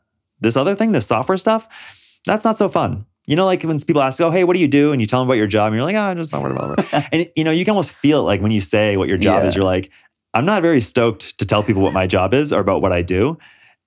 This 0.40 0.57
other 0.57 0.74
thing, 0.74 0.92
this 0.92 1.07
software 1.07 1.38
stuff, 1.38 2.20
that's 2.26 2.44
not 2.44 2.57
so 2.57 2.68
fun. 2.68 3.07
You 3.27 3.37
know, 3.37 3.47
like 3.47 3.63
when 3.63 3.79
people 3.81 4.03
ask, 4.03 4.21
"Oh, 4.21 4.31
hey, 4.31 4.45
what 4.45 4.55
do 4.55 4.61
you 4.61 4.69
do?" 4.69 4.93
and 4.93 5.01
you 5.01 5.07
tell 5.07 5.21
them 5.21 5.29
about 5.29 5.39
your 5.39 5.47
job, 5.47 5.69
and 5.69 5.77
you're 5.77 5.85
like, 5.85 5.97
"Oh, 5.97 6.01
I'm 6.01 6.17
just 6.17 6.33
about 6.33 6.49
developer." 6.49 7.09
and 7.13 7.29
you 7.37 7.45
know, 7.45 7.51
you 7.51 7.65
can 7.65 7.73
almost 7.73 7.93
feel 7.93 8.21
it 8.21 8.23
like 8.25 8.41
when 8.41 8.53
you 8.53 8.61
say 8.61 8.97
what 8.97 9.09
your 9.09 9.19
job 9.19 9.43
yeah. 9.43 9.49
is. 9.49 9.57
You're 9.57 9.65
like, 9.65 9.91
"I'm 10.35 10.45
not 10.45 10.63
very 10.63 10.81
stoked 10.81 11.39
to 11.39 11.47
tell 11.47 11.63
people 11.63 11.83
what 11.83 11.93
my 11.93 12.07
job 12.07 12.35
is 12.35 12.53
or 12.53 12.61
about 12.61 12.83
what 12.83 12.93
I 12.93 13.03
do." 13.03 13.39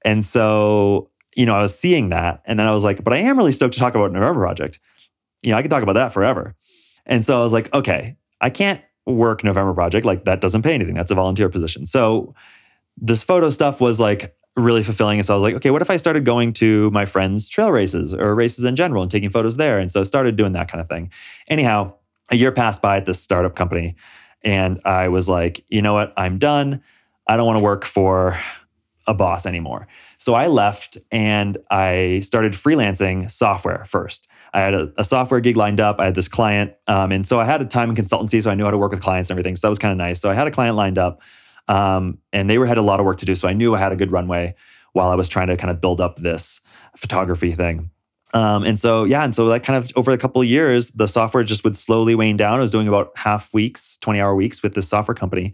And 0.04 0.24
so, 0.26 1.12
you 1.36 1.46
know, 1.46 1.56
I 1.56 1.62
was 1.62 1.78
seeing 1.78 2.10
that, 2.10 2.42
and 2.46 2.60
then 2.60 2.68
I 2.68 2.72
was 2.72 2.84
like, 2.84 3.04
"But 3.04 3.14
I 3.14 3.18
am 3.18 3.38
really 3.38 3.52
stoked 3.52 3.74
to 3.76 3.80
talk 3.80 3.96
about 3.96 4.12
November 4.12 4.42
Project." 4.42 4.80
You 5.44 5.52
know, 5.52 5.58
I 5.58 5.62
could 5.62 5.72
talk 5.72 5.84
about 5.84 5.94
that 5.94 6.14
forever. 6.14 6.56
And 7.06 7.24
so 7.24 7.40
I 7.40 7.44
was 7.44 7.54
like, 7.54 7.74
"Okay, 7.74 8.18
I 8.42 8.50
can't 8.50 8.82
work 9.06 9.44
November 9.44 9.74
Project 9.74 10.06
like 10.06 10.26
that. 10.26 10.42
Doesn't 10.42 10.64
pay 10.64 10.74
anything. 10.74 10.96
That's 10.96 11.12
a 11.12 11.16
volunteer 11.16 11.50
position." 11.50 11.86
So 11.86 12.34
this 12.98 13.24
photo 13.24 13.50
stuff 13.50 13.80
was 13.80 14.00
like 14.00 14.36
really 14.58 14.84
fulfilling. 14.84 15.20
And 15.20 15.26
so 15.26 15.34
I 15.34 15.38
was 15.38 15.44
like, 15.44 15.56
okay, 15.56 15.70
what 15.70 15.82
if 15.82 15.90
I 15.90 15.98
started 15.98 16.26
going 16.26 16.52
to 16.54 16.90
my 16.92 17.06
friends' 17.06 17.48
trail 17.48 17.72
races 17.72 18.14
or 18.14 18.34
races 18.34 18.66
in 18.66 18.76
general 18.76 19.04
and 19.04 19.12
taking 19.12 19.30
photos 19.30 19.58
there? 19.58 19.78
And 19.78 19.92
so 19.92 20.02
I 20.02 20.04
started 20.04 20.36
doing 20.36 20.54
that 20.54 20.68
kind 20.68 20.82
of 20.82 20.90
thing. 20.90 21.12
Anyhow, 21.48 21.94
a 22.32 22.36
year 22.36 22.52
passed 22.52 22.82
by 22.82 22.98
at 22.98 23.06
this 23.06 23.22
startup 23.22 23.56
company. 23.56 23.96
And 24.44 24.82
I 24.84 25.08
was 25.10 25.30
like, 25.30 25.64
you 25.70 25.82
know 25.82 25.94
what? 25.94 26.14
I'm 26.18 26.40
done. 26.40 26.84
I 27.28 27.38
don't 27.38 27.46
want 27.46 27.58
to 27.58 27.64
work 27.64 27.86
for 27.86 28.38
a 29.06 29.14
boss 29.14 29.46
anymore. 29.46 29.88
So 30.18 30.34
I 30.34 30.48
left 30.48 30.98
and 31.12 31.58
I 31.70 32.20
started 32.24 32.54
freelancing 32.54 33.30
software 33.32 33.86
first. 33.86 34.28
I 34.54 34.62
had 34.62 34.74
a, 34.74 34.92
a 34.98 35.04
software 35.04 35.40
gig 35.40 35.56
lined 35.56 35.80
up. 35.80 36.00
I 36.00 36.06
had 36.06 36.16
this 36.16 36.28
client. 36.28 36.74
Um, 36.88 37.12
and 37.12 37.26
so 37.26 37.40
I 37.40 37.46
had 37.46 37.62
a 37.62 37.66
time 37.66 37.90
in 37.90 37.96
consultancy. 37.96 38.42
So 38.42 38.50
I 38.50 38.56
knew 38.56 38.66
how 38.66 38.72
to 38.72 38.78
work 38.78 38.92
with 38.92 39.02
clients 39.02 39.30
and 39.30 39.36
everything. 39.36 39.56
So 39.56 39.68
that 39.68 39.70
was 39.70 39.80
kind 39.80 39.92
of 39.92 39.98
nice. 39.98 40.20
So 40.20 40.30
I 40.30 40.34
had 40.34 40.48
a 40.48 40.52
client 40.52 40.76
lined 40.76 40.98
up 40.98 41.22
um, 41.68 42.20
and 42.34 42.50
they 42.50 42.58
were 42.58 42.66
had 42.66 42.78
a 42.78 42.82
lot 42.82 43.00
of 43.00 43.06
work 43.06 43.18
to 43.20 43.26
do. 43.26 43.36
So 43.36 43.48
I 43.48 43.54
knew 43.54 43.76
I 43.76 43.80
had 43.80 43.92
a 43.92 43.96
good 43.96 44.12
runway 44.12 44.56
while 44.94 45.10
I 45.10 45.16
was 45.16 45.28
trying 45.28 45.48
to 45.48 45.58
kind 45.58 45.72
of 45.72 45.82
build 45.82 46.02
up 46.02 46.18
this 46.18 46.62
photography 46.96 47.52
thing. 47.52 47.92
Um, 48.34 48.64
and 48.64 48.78
so, 48.80 49.04
yeah, 49.04 49.24
and 49.24 49.34
so 49.34 49.48
that 49.48 49.64
kind 49.64 49.78
of 49.78 49.90
over 49.96 50.12
a 50.12 50.18
couple 50.18 50.42
of 50.42 50.48
years, 50.48 50.90
the 50.92 51.08
software 51.08 51.44
just 51.44 51.64
would 51.64 51.78
slowly 51.78 52.14
wane 52.14 52.38
down. 52.38 52.56
I 52.56 52.62
was 52.62 52.72
doing 52.72 52.88
about 52.88 53.12
half 53.16 53.54
weeks, 53.54 53.98
20 54.02 54.20
hour 54.20 54.36
weeks 54.36 54.62
with 54.62 54.74
this 54.74 54.88
software 54.88 55.16
company. 55.16 55.54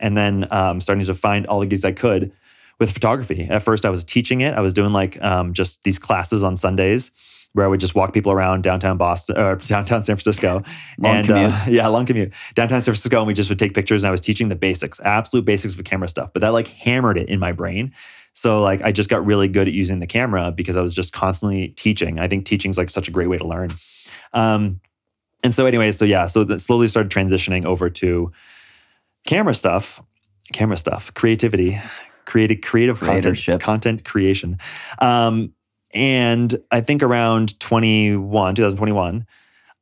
And 0.00 0.16
then 0.16 0.46
um, 0.50 0.80
starting 0.80 1.04
to 1.04 1.14
find 1.14 1.46
all 1.46 1.60
the 1.60 1.66
gigs 1.66 1.84
I 1.84 1.92
could 1.92 2.32
with 2.78 2.90
photography. 2.90 3.46
At 3.48 3.62
first, 3.62 3.84
I 3.84 3.90
was 3.90 4.04
teaching 4.04 4.40
it. 4.40 4.54
I 4.54 4.60
was 4.60 4.74
doing 4.74 4.92
like 4.92 5.22
um, 5.22 5.52
just 5.52 5.82
these 5.84 5.98
classes 5.98 6.42
on 6.42 6.56
Sundays 6.56 7.10
where 7.54 7.64
I 7.64 7.68
would 7.68 7.80
just 7.80 7.94
walk 7.94 8.12
people 8.12 8.32
around 8.32 8.62
downtown 8.62 8.96
Boston 8.98 9.38
or 9.38 9.56
downtown 9.56 10.02
San 10.02 10.16
Francisco. 10.16 10.62
long 10.98 11.16
and 11.16 11.26
commute. 11.26 11.50
Uh, 11.52 11.64
yeah, 11.68 11.86
long 11.86 12.04
commute. 12.04 12.32
Downtown 12.54 12.80
San 12.80 12.92
Francisco, 12.92 13.18
and 13.18 13.26
we 13.26 13.32
just 13.34 13.48
would 13.48 13.58
take 13.58 13.74
pictures 13.74 14.04
and 14.04 14.08
I 14.08 14.10
was 14.10 14.20
teaching 14.20 14.48
the 14.48 14.56
basics, 14.56 15.00
absolute 15.00 15.44
basics 15.44 15.74
of 15.74 15.84
camera 15.84 16.08
stuff. 16.08 16.32
But 16.32 16.40
that 16.40 16.52
like 16.52 16.68
hammered 16.68 17.16
it 17.16 17.28
in 17.28 17.38
my 17.38 17.52
brain. 17.52 17.92
So 18.32 18.60
like 18.60 18.82
I 18.82 18.90
just 18.90 19.08
got 19.08 19.24
really 19.24 19.46
good 19.46 19.68
at 19.68 19.74
using 19.74 20.00
the 20.00 20.06
camera 20.06 20.50
because 20.50 20.76
I 20.76 20.80
was 20.80 20.94
just 20.94 21.12
constantly 21.12 21.68
teaching. 21.68 22.18
I 22.18 22.26
think 22.26 22.44
teaching 22.44 22.70
is 22.70 22.76
like 22.76 22.90
such 22.90 23.06
a 23.06 23.12
great 23.12 23.28
way 23.28 23.38
to 23.38 23.46
learn. 23.46 23.70
Um, 24.32 24.80
and 25.44 25.54
so, 25.54 25.66
anyway, 25.66 25.92
so 25.92 26.04
yeah, 26.04 26.26
so 26.26 26.42
that 26.44 26.60
slowly 26.60 26.88
started 26.88 27.12
transitioning 27.12 27.66
over 27.66 27.88
to 27.90 28.32
camera 29.26 29.54
stuff, 29.54 30.02
camera 30.52 30.76
stuff, 30.76 31.12
creativity, 31.14 31.80
creative, 32.24 32.62
creative 32.62 32.98
content, 32.98 33.60
content 33.60 34.04
creation. 34.04 34.58
Um, 35.00 35.52
and 35.94 36.54
I 36.70 36.80
think 36.80 37.02
around 37.02 37.58
21, 37.60 38.54
2021, 38.56 39.26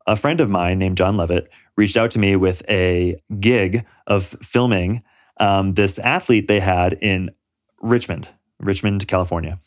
a 0.07 0.17
friend 0.17 0.41
of 0.41 0.51
mine 0.51 0.79
named 0.79 0.97
John 0.97 1.17
Levitt 1.17 1.49
reached 1.77 1.97
out 1.97 2.11
to 2.13 2.19
me 2.19 2.37
with 2.37 2.63
a 2.69 3.17
gig 3.41 3.87
of 4.07 4.37
filming 4.43 5.03
um, 5.41 5.75
this 5.75 5.99
athlete 5.99 6.49
they 6.49 6.61
had 6.61 6.93
in 6.95 7.31
Richmond, 7.81 8.29
Richmond, 8.61 9.07
California. 9.09 9.59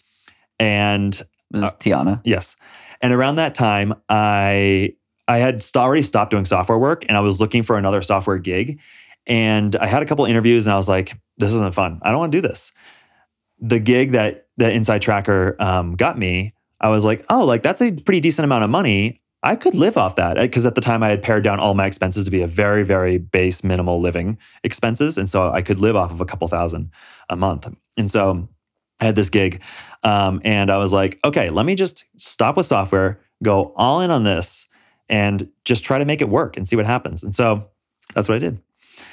And 0.59 1.13
This 1.51 1.63
is 1.63 1.71
Tiana. 1.71 2.21
Yes. 2.23 2.55
And 3.01 3.11
around 3.11 3.35
that 3.35 3.55
time, 3.55 3.93
I 4.07 4.95
I 5.27 5.39
had 5.39 5.65
already 5.75 6.03
stopped 6.03 6.31
doing 6.31 6.45
software 6.45 6.77
work 6.77 7.03
and 7.07 7.17
I 7.17 7.19
was 7.19 7.41
looking 7.41 7.63
for 7.63 7.77
another 7.77 8.01
software 8.01 8.37
gig. 8.37 8.79
And 9.25 9.75
I 9.77 9.87
had 9.87 10.03
a 10.03 10.05
couple 10.05 10.23
interviews 10.25 10.67
and 10.67 10.73
I 10.73 10.75
was 10.75 10.87
like, 10.87 11.13
this 11.37 11.51
isn't 11.51 11.73
fun. 11.73 11.99
I 12.03 12.11
don't 12.11 12.19
want 12.19 12.31
to 12.31 12.37
do 12.37 12.47
this. 12.47 12.73
The 13.59 13.79
gig 13.79 14.11
that 14.11 14.47
that 14.57 14.73
InsideTracker 14.73 15.59
um, 15.59 15.95
got 15.95 16.17
me, 16.17 16.53
I 16.79 16.89
was 16.89 17.05
like, 17.05 17.25
oh, 17.29 17.43
like 17.43 17.63
that's 17.63 17.81
a 17.81 17.91
pretty 17.91 18.19
decent 18.19 18.45
amount 18.45 18.63
of 18.63 18.69
money. 18.69 19.21
I 19.43 19.55
could 19.55 19.75
live 19.75 19.95
off 19.95 20.15
that 20.15 20.37
because 20.37 20.65
at 20.65 20.73
the 20.73 20.81
time 20.81 21.03
I 21.03 21.09
had 21.09 21.21
pared 21.21 21.43
down 21.43 21.59
all 21.59 21.75
my 21.75 21.85
expenses 21.85 22.25
to 22.25 22.31
be 22.31 22.41
a 22.41 22.47
very, 22.47 22.83
very 22.83 23.19
base, 23.19 23.63
minimal 23.63 24.01
living 24.01 24.39
expenses, 24.63 25.17
and 25.17 25.29
so 25.29 25.51
I 25.51 25.61
could 25.61 25.79
live 25.79 25.95
off 25.95 26.11
of 26.11 26.19
a 26.19 26.25
couple 26.25 26.47
thousand 26.47 26.89
a 27.29 27.35
month. 27.35 27.71
And 27.97 28.09
so 28.09 28.49
I 28.99 29.05
had 29.05 29.15
this 29.15 29.29
gig, 29.29 29.61
um, 30.03 30.41
and 30.43 30.71
I 30.71 30.77
was 30.77 30.93
like, 30.93 31.19
okay, 31.23 31.49
let 31.49 31.65
me 31.65 31.75
just 31.75 32.05
stop 32.17 32.57
with 32.57 32.65
software, 32.65 33.19
go 33.43 33.73
all 33.75 34.01
in 34.01 34.09
on 34.09 34.23
this, 34.23 34.67
and 35.09 35.47
just 35.63 35.83
try 35.83 35.99
to 35.99 36.05
make 36.05 36.21
it 36.21 36.29
work 36.29 36.57
and 36.57 36.67
see 36.67 36.75
what 36.75 36.85
happens. 36.85 37.23
And 37.23 37.35
so 37.35 37.69
that's 38.15 38.27
what 38.27 38.35
I 38.35 38.39
did. 38.39 38.59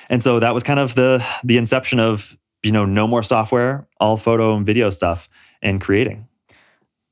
And 0.08 0.22
so 0.22 0.40
that 0.40 0.54
was 0.54 0.62
kind 0.62 0.80
of 0.80 0.94
the 0.94 1.24
the 1.44 1.58
inception 1.58 1.98
of 1.98 2.36
you 2.62 2.72
know 2.72 2.84
no 2.84 3.06
more 3.06 3.22
software, 3.22 3.86
all 4.00 4.16
photo 4.16 4.56
and 4.56 4.64
video 4.66 4.90
stuff, 4.90 5.28
and 5.62 5.80
creating. 5.80 6.26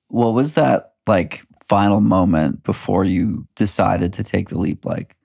What 0.08 0.34
was 0.34 0.54
that 0.54 0.92
like 1.06 1.42
final 1.68 2.00
moment 2.00 2.62
before 2.64 3.04
you 3.04 3.46
decided 3.54 4.12
to 4.14 4.24
take 4.24 4.48
the 4.48 4.58
leap? 4.58 4.84
Like, 4.84 5.16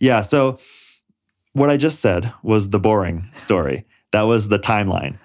Yeah. 0.00 0.22
So 0.22 0.58
what 1.52 1.70
I 1.70 1.76
just 1.76 2.00
said 2.00 2.32
was 2.42 2.70
the 2.70 2.80
boring 2.80 3.28
story. 3.36 3.84
That 4.12 4.22
was 4.22 4.48
the 4.48 4.58
timeline. 4.58 5.18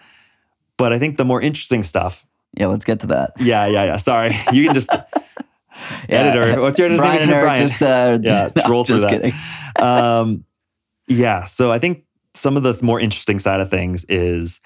But 0.78 0.94
I 0.94 1.00
think 1.00 1.18
the 1.18 1.26
more 1.26 1.42
interesting 1.42 1.84
stuff. 1.84 2.26
yeah, 2.58 2.68
let's 2.68 2.86
get 2.86 3.00
to 3.02 3.08
that. 3.08 3.32
Yeah, 3.40 3.66
yeah, 3.66 3.84
yeah. 3.86 3.98
Sorry, 3.98 4.32
you 4.52 4.66
can 4.66 4.74
just 4.74 4.90
editor. 6.10 6.62
What's 6.62 6.80
your 6.80 6.96
Brian 6.96 7.30
name? 7.30 7.40
Brian. 7.40 7.68
just, 7.68 7.82
uh, 7.82 8.20
Yeah, 8.22 8.50
no, 8.56 8.68
roll 8.70 8.84
through 8.84 8.98
just 8.98 9.10
that. 9.10 9.22
kidding. 9.22 9.34
um, 9.84 10.44
yeah. 11.08 11.46
So 11.46 11.72
I 11.72 11.80
think 11.80 12.04
some 12.34 12.58
of 12.58 12.64
the 12.64 12.78
more 12.82 13.00
interesting 13.00 13.40
side 13.40 13.60
of 13.60 13.70
things 13.70 14.06
is 14.06 14.62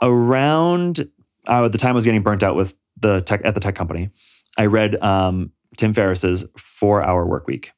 around 0.00 1.08
uh, 1.46 1.68
the 1.68 1.78
time 1.78 1.90
I 1.90 1.94
was 1.94 2.04
getting 2.04 2.22
burnt 2.22 2.42
out 2.42 2.56
with 2.56 2.76
the 2.98 3.20
tech 3.22 3.42
at 3.44 3.54
the 3.54 3.60
tech 3.60 3.74
company. 3.74 4.10
I 4.58 4.66
read 4.66 5.00
um, 5.02 5.52
Tim 5.76 5.94
Ferriss's 5.94 6.44
Four 6.56 7.02
Hour 7.02 7.26
Work 7.26 7.46
Week, 7.46 7.72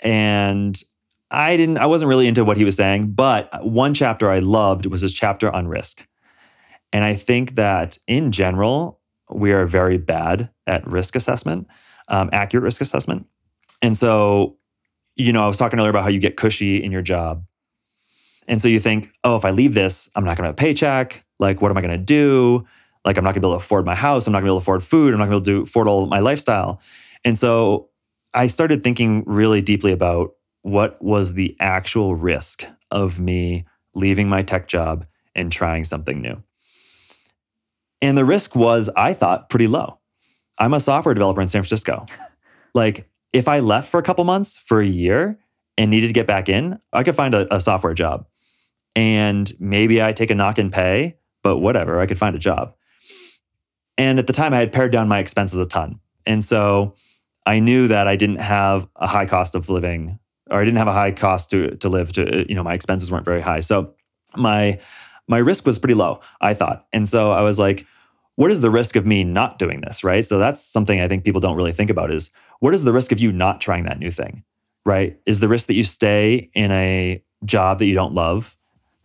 and 0.00 0.80
I 1.30 1.56
didn't. 1.56 1.78
I 1.78 1.86
wasn't 1.86 2.08
really 2.08 2.26
into 2.26 2.44
what 2.44 2.56
he 2.56 2.64
was 2.64 2.76
saying, 2.76 3.12
but 3.12 3.48
one 3.64 3.94
chapter 3.94 4.30
I 4.30 4.40
loved 4.40 4.86
was 4.86 5.02
his 5.02 5.12
chapter 5.12 5.50
on 5.50 5.68
risk, 5.68 6.06
and 6.92 7.04
I 7.04 7.14
think 7.14 7.54
that 7.54 7.98
in 8.06 8.32
general 8.32 9.00
we 9.30 9.52
are 9.52 9.66
very 9.66 9.98
bad 9.98 10.50
at 10.66 10.86
risk 10.86 11.14
assessment, 11.14 11.68
um, 12.08 12.30
accurate 12.32 12.64
risk 12.64 12.80
assessment, 12.80 13.26
and 13.82 13.96
so 13.96 14.56
you 15.16 15.32
know, 15.32 15.42
I 15.42 15.46
was 15.46 15.56
talking 15.56 15.78
earlier 15.78 15.90
about 15.90 16.02
how 16.02 16.08
you 16.08 16.20
get 16.20 16.36
cushy 16.36 16.82
in 16.82 16.92
your 16.92 17.02
job. 17.02 17.44
And 18.48 18.60
so 18.60 18.68
you 18.68 18.80
think, 18.80 19.10
oh, 19.22 19.36
if 19.36 19.44
I 19.44 19.50
leave 19.50 19.74
this, 19.74 20.10
I'm 20.14 20.24
not 20.24 20.36
going 20.36 20.44
to 20.44 20.48
have 20.48 20.54
a 20.54 20.56
paycheck. 20.56 21.24
Like, 21.38 21.62
what 21.62 21.70
am 21.70 21.76
I 21.76 21.80
going 21.80 21.92
to 21.92 21.98
do? 21.98 22.66
Like, 23.04 23.16
I'm 23.16 23.24
not 23.24 23.30
going 23.30 23.40
to 23.42 23.46
be 23.46 23.50
able 23.50 23.58
to 23.58 23.64
afford 23.64 23.86
my 23.86 23.94
house. 23.94 24.26
I'm 24.26 24.32
not 24.32 24.40
going 24.40 24.46
to 24.46 24.52
be 24.52 24.54
able 24.54 24.60
to 24.60 24.64
afford 24.64 24.82
food. 24.82 25.12
I'm 25.12 25.20
not 25.20 25.28
going 25.28 25.42
to 25.42 25.50
be 25.50 25.52
able 25.52 25.64
to 25.64 25.70
afford 25.70 25.88
all 25.88 26.06
my 26.06 26.20
lifestyle. 26.20 26.80
And 27.24 27.38
so 27.38 27.88
I 28.34 28.46
started 28.46 28.82
thinking 28.82 29.24
really 29.26 29.60
deeply 29.60 29.92
about 29.92 30.32
what 30.62 31.02
was 31.02 31.34
the 31.34 31.56
actual 31.60 32.14
risk 32.14 32.64
of 32.90 33.18
me 33.18 33.64
leaving 33.94 34.28
my 34.28 34.42
tech 34.42 34.68
job 34.68 35.06
and 35.34 35.50
trying 35.50 35.84
something 35.84 36.20
new. 36.20 36.42
And 38.02 38.16
the 38.16 38.24
risk 38.24 38.54
was, 38.54 38.90
I 38.96 39.14
thought, 39.14 39.48
pretty 39.48 39.66
low. 39.66 39.98
I'm 40.58 40.74
a 40.74 40.80
software 40.80 41.14
developer 41.14 41.40
in 41.40 41.48
San 41.48 41.62
Francisco. 41.62 42.06
like, 42.74 43.08
if 43.32 43.48
I 43.48 43.60
left 43.60 43.88
for 43.88 43.98
a 43.98 44.02
couple 44.02 44.24
months, 44.24 44.56
for 44.56 44.80
a 44.80 44.86
year, 44.86 45.38
and 45.80 45.90
needed 45.90 46.08
to 46.08 46.12
get 46.12 46.26
back 46.26 46.50
in, 46.50 46.78
I 46.92 47.02
could 47.02 47.14
find 47.14 47.34
a, 47.34 47.52
a 47.54 47.58
software 47.58 47.94
job. 47.94 48.26
And 48.94 49.50
maybe 49.58 50.02
I 50.02 50.12
take 50.12 50.30
a 50.30 50.34
knock 50.34 50.58
and 50.58 50.70
pay, 50.70 51.16
but 51.42 51.56
whatever, 51.56 52.00
I 52.00 52.06
could 52.06 52.18
find 52.18 52.36
a 52.36 52.38
job. 52.38 52.74
And 53.96 54.18
at 54.18 54.26
the 54.26 54.34
time, 54.34 54.52
I 54.52 54.58
had 54.58 54.72
pared 54.72 54.92
down 54.92 55.08
my 55.08 55.20
expenses 55.20 55.58
a 55.58 55.64
ton. 55.64 56.00
And 56.26 56.44
so 56.44 56.96
I 57.46 57.60
knew 57.60 57.88
that 57.88 58.08
I 58.08 58.16
didn't 58.16 58.42
have 58.42 58.86
a 58.96 59.06
high 59.06 59.24
cost 59.24 59.54
of 59.54 59.70
living, 59.70 60.18
or 60.50 60.60
I 60.60 60.64
didn't 60.66 60.76
have 60.76 60.86
a 60.86 60.92
high 60.92 61.12
cost 61.12 61.48
to, 61.50 61.74
to 61.76 61.88
live. 61.88 62.12
To 62.12 62.44
you 62.46 62.54
know, 62.54 62.62
my 62.62 62.74
expenses 62.74 63.10
weren't 63.10 63.24
very 63.24 63.40
high. 63.40 63.60
So 63.60 63.94
my 64.36 64.78
my 65.28 65.38
risk 65.38 65.64
was 65.64 65.78
pretty 65.78 65.94
low, 65.94 66.20
I 66.42 66.52
thought. 66.52 66.86
And 66.92 67.08
so 67.08 67.32
I 67.32 67.40
was 67.40 67.58
like, 67.58 67.86
what 68.36 68.50
is 68.50 68.60
the 68.60 68.70
risk 68.70 68.96
of 68.96 69.06
me 69.06 69.24
not 69.24 69.58
doing 69.58 69.80
this? 69.80 70.04
Right. 70.04 70.26
So 70.26 70.38
that's 70.38 70.62
something 70.62 71.00
I 71.00 71.08
think 71.08 71.24
people 71.24 71.40
don't 71.40 71.56
really 71.56 71.72
think 71.72 71.88
about 71.88 72.10
is 72.10 72.30
what 72.58 72.74
is 72.74 72.84
the 72.84 72.92
risk 72.92 73.12
of 73.12 73.18
you 73.18 73.32
not 73.32 73.62
trying 73.62 73.84
that 73.84 73.98
new 73.98 74.10
thing? 74.10 74.44
Right? 74.84 75.18
Is 75.26 75.40
the 75.40 75.48
risk 75.48 75.66
that 75.66 75.74
you 75.74 75.84
stay 75.84 76.50
in 76.54 76.70
a 76.70 77.22
job 77.44 77.78
that 77.78 77.86
you 77.86 77.94
don't 77.94 78.14
love, 78.14 78.56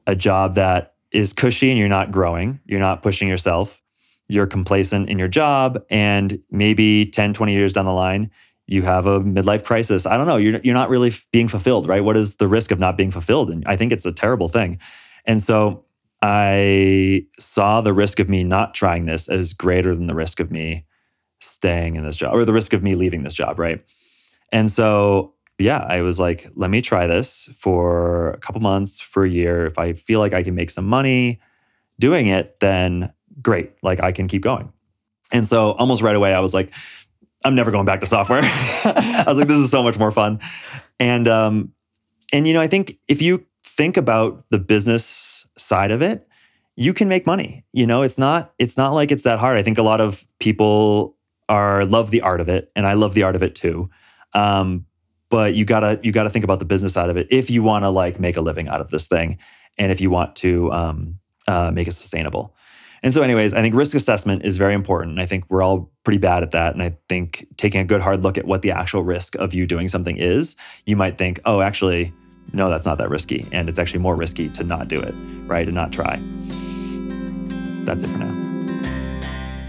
a 0.07 0.15
job 0.15 0.55
that 0.55 0.95
is 1.11 1.33
cushy 1.33 1.69
and 1.69 1.79
you're 1.79 1.89
not 1.89 2.11
growing, 2.11 2.59
you're 2.65 2.79
not 2.79 3.03
pushing 3.03 3.27
yourself, 3.27 3.81
you're 4.27 4.47
complacent 4.47 5.09
in 5.09 5.19
your 5.19 5.27
job, 5.27 5.83
and 5.89 6.39
maybe 6.49 7.05
10, 7.05 7.33
20 7.33 7.53
years 7.53 7.73
down 7.73 7.85
the 7.85 7.91
line, 7.91 8.31
you 8.67 8.81
have 8.81 9.05
a 9.05 9.19
midlife 9.19 9.63
crisis. 9.63 10.05
I 10.05 10.17
don't 10.17 10.25
know. 10.25 10.37
You're, 10.37 10.59
you're 10.63 10.73
not 10.73 10.89
really 10.89 11.13
being 11.31 11.47
fulfilled, 11.47 11.87
right? 11.87 12.03
What 12.03 12.17
is 12.17 12.37
the 12.37 12.47
risk 12.47 12.71
of 12.71 12.79
not 12.79 12.97
being 12.97 13.11
fulfilled? 13.11 13.51
And 13.51 13.63
I 13.67 13.75
think 13.75 13.91
it's 13.91 14.05
a 14.05 14.11
terrible 14.11 14.47
thing. 14.47 14.79
And 15.25 15.41
so 15.41 15.85
I 16.21 17.27
saw 17.37 17.81
the 17.81 17.93
risk 17.93 18.19
of 18.19 18.27
me 18.27 18.43
not 18.43 18.73
trying 18.73 19.05
this 19.05 19.29
as 19.29 19.53
greater 19.53 19.95
than 19.95 20.07
the 20.07 20.15
risk 20.15 20.39
of 20.39 20.49
me 20.49 20.85
staying 21.39 21.95
in 21.95 22.03
this 22.03 22.15
job 22.15 22.33
or 22.33 22.45
the 22.45 22.53
risk 22.53 22.73
of 22.73 22.81
me 22.81 22.95
leaving 22.95 23.23
this 23.23 23.33
job, 23.35 23.59
right? 23.59 23.85
And 24.51 24.71
so, 24.71 25.34
yeah, 25.57 25.79
I 25.79 26.01
was 26.01 26.19
like, 26.19 26.47
let 26.55 26.69
me 26.69 26.81
try 26.81 27.07
this 27.07 27.49
for 27.57 28.31
a 28.31 28.37
couple 28.37 28.61
months, 28.61 28.99
for 28.99 29.23
a 29.23 29.29
year. 29.29 29.65
If 29.65 29.77
I 29.77 29.93
feel 29.93 30.19
like 30.19 30.33
I 30.33 30.43
can 30.43 30.55
make 30.55 30.69
some 30.69 30.85
money 30.85 31.39
doing 31.99 32.27
it, 32.27 32.59
then 32.59 33.13
great. 33.41 33.71
Like 33.81 34.01
I 34.01 34.11
can 34.11 34.27
keep 34.27 34.41
going. 34.41 34.71
And 35.31 35.47
so, 35.47 35.71
almost 35.71 36.01
right 36.01 36.15
away, 36.15 36.33
I 36.33 36.39
was 36.39 36.53
like, 36.53 36.73
I'm 37.43 37.55
never 37.55 37.71
going 37.71 37.85
back 37.85 38.01
to 38.01 38.05
software. 38.05 38.41
I 38.43 39.23
was 39.27 39.37
like, 39.37 39.47
this 39.47 39.57
is 39.57 39.71
so 39.71 39.83
much 39.83 39.97
more 39.97 40.11
fun. 40.11 40.39
And 40.99 41.27
um, 41.27 41.71
and 42.33 42.47
you 42.47 42.53
know, 42.53 42.61
I 42.61 42.67
think 42.67 42.97
if 43.07 43.21
you 43.21 43.45
think 43.63 43.97
about 43.97 44.43
the 44.49 44.59
business 44.59 45.47
side 45.57 45.91
of 45.91 46.01
it, 46.01 46.27
you 46.75 46.93
can 46.93 47.07
make 47.07 47.25
money. 47.25 47.63
You 47.71 47.87
know, 47.87 48.01
it's 48.01 48.17
not 48.17 48.53
it's 48.59 48.77
not 48.77 48.93
like 48.93 49.11
it's 49.11 49.23
that 49.23 49.39
hard. 49.39 49.57
I 49.57 49.63
think 49.63 49.77
a 49.77 49.83
lot 49.83 50.01
of 50.01 50.25
people 50.39 51.15
are 51.47 51.85
love 51.85 52.11
the 52.11 52.21
art 52.21 52.41
of 52.41 52.49
it, 52.49 52.71
and 52.75 52.85
I 52.85 52.93
love 52.93 53.13
the 53.13 53.23
art 53.23 53.35
of 53.35 53.43
it 53.43 53.55
too. 53.55 53.89
Um, 54.33 54.85
but 55.29 55.55
you 55.55 55.65
gotta 55.65 55.99
you 56.03 56.11
gotta 56.11 56.29
think 56.29 56.45
about 56.45 56.59
the 56.59 56.65
business 56.65 56.93
side 56.93 57.09
of 57.09 57.17
it 57.17 57.27
if 57.29 57.49
you 57.49 57.63
want 57.63 57.83
to 57.83 57.89
like 57.89 58.19
make 58.19 58.37
a 58.37 58.41
living 58.41 58.67
out 58.67 58.81
of 58.81 58.89
this 58.89 59.07
thing, 59.07 59.37
and 59.77 59.91
if 59.91 60.01
you 60.01 60.09
want 60.09 60.35
to 60.37 60.71
um, 60.71 61.19
uh, 61.47 61.71
make 61.71 61.87
it 61.87 61.93
sustainable. 61.93 62.55
And 63.03 63.13
so, 63.13 63.21
anyways, 63.21 63.53
I 63.53 63.61
think 63.61 63.75
risk 63.75 63.93
assessment 63.93 64.43
is 64.43 64.57
very 64.57 64.73
important. 64.73 65.19
I 65.19 65.27
think 65.27 65.45
we're 65.47 65.61
all 65.61 65.91
pretty 66.03 66.17
bad 66.17 66.41
at 66.41 66.53
that. 66.53 66.73
And 66.73 66.81
I 66.81 66.97
think 67.07 67.45
taking 67.55 67.79
a 67.79 67.83
good 67.83 68.01
hard 68.01 68.23
look 68.23 68.35
at 68.35 68.45
what 68.45 68.63
the 68.63 68.71
actual 68.71 69.03
risk 69.03 69.35
of 69.35 69.53
you 69.53 69.67
doing 69.67 69.87
something 69.87 70.17
is, 70.17 70.55
you 70.87 70.95
might 70.95 71.19
think, 71.19 71.39
oh, 71.45 71.61
actually, 71.61 72.11
no, 72.51 72.67
that's 72.67 72.85
not 72.85 72.97
that 72.97 73.11
risky. 73.11 73.47
And 73.51 73.69
it's 73.69 73.77
actually 73.77 73.99
more 73.99 74.15
risky 74.15 74.49
to 74.49 74.63
not 74.63 74.87
do 74.87 74.99
it, 74.99 75.13
right? 75.45 75.67
And 75.67 75.75
not 75.75 75.93
try. 75.93 76.19
That's 77.85 78.01
it 78.01 78.07
for 78.07 78.17
now. 78.17 78.45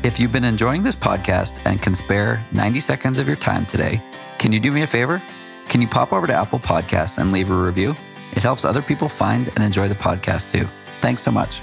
If 0.03 0.19
you've 0.19 0.33
been 0.33 0.45
enjoying 0.45 0.83
this 0.83 0.95
podcast 0.95 1.61
and 1.67 1.83
can 1.83 1.93
spare 1.93 2.43
90 2.53 2.81
seconds 2.81 3.19
of 3.19 3.27
your 3.27 3.37
time 3.37 3.67
today, 3.67 4.01
can 4.39 4.51
you 4.51 4.61
do 4.61 4.71
me 4.71 4.81
a 4.81 4.87
favor? 4.87 5.21
Can 5.69 5.83
you 5.83 5.89
pop 5.89 6.13
over 6.13 6.27
to 6.27 6.33
Apple 6.33 6.59
Podcasts 6.59 7.19
and 7.19 7.33
leave 7.33 7.51
a 7.51 7.55
review? 7.55 7.95
It 8.33 8.43
helps 8.43 8.65
other 8.65 8.83
people 8.83 9.09
find 9.09 9.49
and 9.49 9.65
enjoy 9.65 9.89
the 9.89 9.95
podcast 9.95 10.51
too. 10.51 10.69
Thanks 11.01 11.23
so 11.23 11.31
much. 11.31 11.61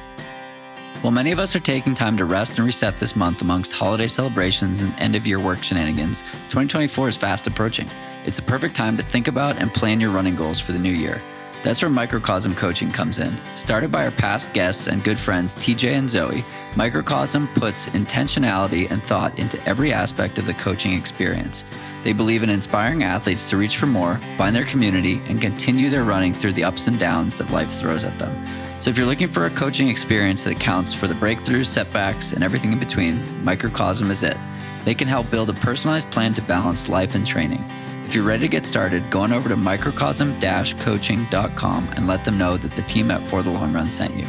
While 1.01 1.11
many 1.11 1.31
of 1.31 1.39
us 1.39 1.55
are 1.55 1.59
taking 1.59 1.93
time 1.93 2.15
to 2.17 2.25
rest 2.25 2.57
and 2.57 2.65
reset 2.65 2.97
this 2.99 3.15
month 3.15 3.41
amongst 3.41 3.71
holiday 3.71 4.07
celebrations 4.07 4.81
and 4.81 4.97
end 4.99 5.15
of 5.15 5.27
year 5.27 5.39
work 5.39 5.63
shenanigans, 5.63 6.19
2024 6.19 7.09
is 7.09 7.15
fast 7.15 7.47
approaching. 7.47 7.89
It's 8.25 8.35
the 8.35 8.41
perfect 8.41 8.75
time 8.75 8.95
to 8.97 9.03
think 9.03 9.27
about 9.27 9.57
and 9.57 9.73
plan 9.73 9.99
your 9.99 10.11
running 10.11 10.35
goals 10.35 10.59
for 10.59 10.71
the 10.71 10.79
new 10.79 10.91
year. 10.91 11.21
That's 11.61 11.81
where 11.81 11.89
Microcosm 11.89 12.55
Coaching 12.55 12.91
comes 12.91 13.19
in. 13.19 13.33
Started 13.55 13.91
by 13.91 14.05
our 14.05 14.11
past 14.11 14.53
guests 14.53 14.87
and 14.87 15.03
good 15.03 15.17
friends 15.17 15.55
TJ 15.55 15.93
and 15.93 16.09
Zoe, 16.09 16.43
Microcosm 16.75 17.47
puts 17.55 17.87
intentionality 17.87 18.91
and 18.91 19.01
thought 19.01 19.37
into 19.39 19.61
every 19.67 19.93
aspect 19.93 20.37
of 20.37 20.45
the 20.45 20.53
coaching 20.55 20.93
experience. 20.93 21.63
They 22.03 22.13
believe 22.13 22.43
in 22.43 22.49
inspiring 22.49 23.03
athletes 23.03 23.49
to 23.49 23.57
reach 23.57 23.77
for 23.77 23.85
more, 23.85 24.17
find 24.37 24.53
their 24.53 24.65
community, 24.65 25.21
and 25.27 25.41
continue 25.41 25.89
their 25.89 26.03
running 26.03 26.33
through 26.33 26.51
the 26.53 26.65
ups 26.65 26.87
and 26.87 26.99
downs 26.99 27.37
that 27.37 27.49
life 27.49 27.71
throws 27.71 28.03
at 28.03 28.19
them. 28.19 28.45
So 28.81 28.89
if 28.89 28.97
you're 28.97 29.07
looking 29.07 29.29
for 29.29 29.45
a 29.45 29.49
coaching 29.49 29.87
experience 29.87 30.43
that 30.43 30.57
accounts 30.57 30.93
for 30.93 31.07
the 31.07 31.13
breakthroughs, 31.13 31.67
setbacks, 31.67 32.33
and 32.33 32.43
everything 32.43 32.73
in 32.73 32.79
between, 32.79 33.45
Microcosm 33.45 34.11
is 34.11 34.23
it. 34.23 34.35
They 34.83 34.93
can 34.93 35.07
help 35.07 35.31
build 35.31 35.49
a 35.49 35.53
personalized 35.53 36.11
plan 36.11 36.33
to 36.33 36.41
balance 36.41 36.89
life 36.89 37.15
and 37.15 37.25
training. 37.25 37.63
If 38.05 38.13
you're 38.13 38.25
ready 38.25 38.41
to 38.41 38.49
get 38.49 38.65
started, 38.65 39.09
go 39.09 39.21
on 39.21 39.31
over 39.31 39.47
to 39.47 39.55
microcosm-coaching.com 39.55 41.89
and 41.95 42.05
let 42.05 42.25
them 42.25 42.37
know 42.37 42.57
that 42.57 42.71
the 42.71 42.81
team 42.81 43.11
at 43.11 43.25
For 43.29 43.41
the 43.41 43.49
Long 43.49 43.71
Run 43.71 43.89
sent 43.89 44.13
you. 44.15 44.27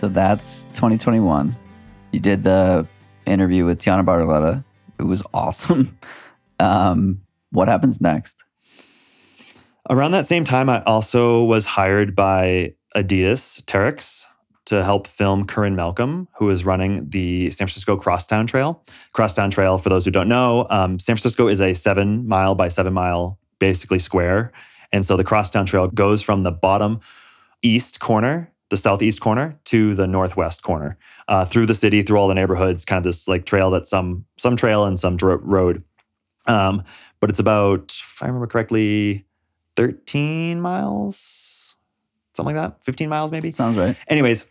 So 0.00 0.08
that's 0.08 0.64
2021. 0.74 1.54
You 2.12 2.20
did 2.20 2.44
the 2.44 2.86
interview 3.26 3.64
with 3.64 3.80
Tianna 3.80 4.04
Bartoletta. 4.04 4.64
It 4.98 5.04
was 5.04 5.22
awesome. 5.32 5.96
Um, 6.60 7.20
what 7.52 7.68
happens 7.68 8.00
next? 8.00 8.42
Around 9.88 10.10
that 10.10 10.26
same 10.26 10.44
time, 10.44 10.68
I 10.68 10.82
also 10.82 11.44
was 11.44 11.64
hired 11.64 12.16
by 12.16 12.74
Adidas 12.96 13.62
Terrex 13.62 14.24
to 14.66 14.84
help 14.84 15.06
film 15.06 15.46
Corinne 15.46 15.76
Malcolm, 15.76 16.28
who 16.36 16.50
is 16.50 16.64
running 16.64 17.08
the 17.08 17.50
San 17.50 17.66
Francisco 17.68 17.96
Crosstown 17.96 18.46
Trail. 18.46 18.84
Crosstown 19.12 19.50
Trail, 19.50 19.78
for 19.78 19.88
those 19.88 20.04
who 20.04 20.10
don't 20.10 20.28
know, 20.28 20.66
um, 20.68 20.98
San 20.98 21.14
Francisco 21.14 21.48
is 21.48 21.60
a 21.60 21.72
seven 21.74 22.28
mile 22.28 22.54
by 22.54 22.68
seven 22.68 22.92
mile, 22.92 23.38
basically 23.60 23.98
square. 23.98 24.52
And 24.92 25.06
so 25.06 25.16
the 25.16 25.24
Crosstown 25.24 25.64
Trail 25.64 25.86
goes 25.88 26.20
from 26.20 26.42
the 26.42 26.52
bottom 26.52 27.00
east 27.62 28.00
corner, 28.00 28.52
the 28.70 28.76
southeast 28.76 29.20
corner, 29.20 29.58
to 29.64 29.94
the 29.94 30.06
northwest 30.06 30.62
corner, 30.62 30.98
uh, 31.28 31.44
through 31.44 31.66
the 31.66 31.74
city, 31.74 32.02
through 32.02 32.18
all 32.18 32.28
the 32.28 32.34
neighborhoods, 32.34 32.84
kind 32.84 32.98
of 32.98 33.04
this 33.04 33.26
like 33.28 33.46
trail 33.46 33.70
that 33.70 33.86
some 33.86 34.24
some 34.36 34.56
trail 34.56 34.84
and 34.84 34.98
some 34.98 35.16
dro- 35.16 35.40
road. 35.42 35.82
Um, 36.46 36.82
but 37.20 37.30
it's 37.30 37.38
about, 37.38 37.92
if 37.92 38.22
I 38.22 38.26
remember 38.26 38.46
correctly, 38.46 39.26
13 39.76 40.60
miles, 40.60 41.76
something 42.34 42.54
like 42.54 42.70
that, 42.70 42.84
15 42.84 43.08
miles 43.08 43.30
maybe. 43.30 43.50
Sounds 43.50 43.76
right. 43.76 43.96
Anyways, 44.08 44.50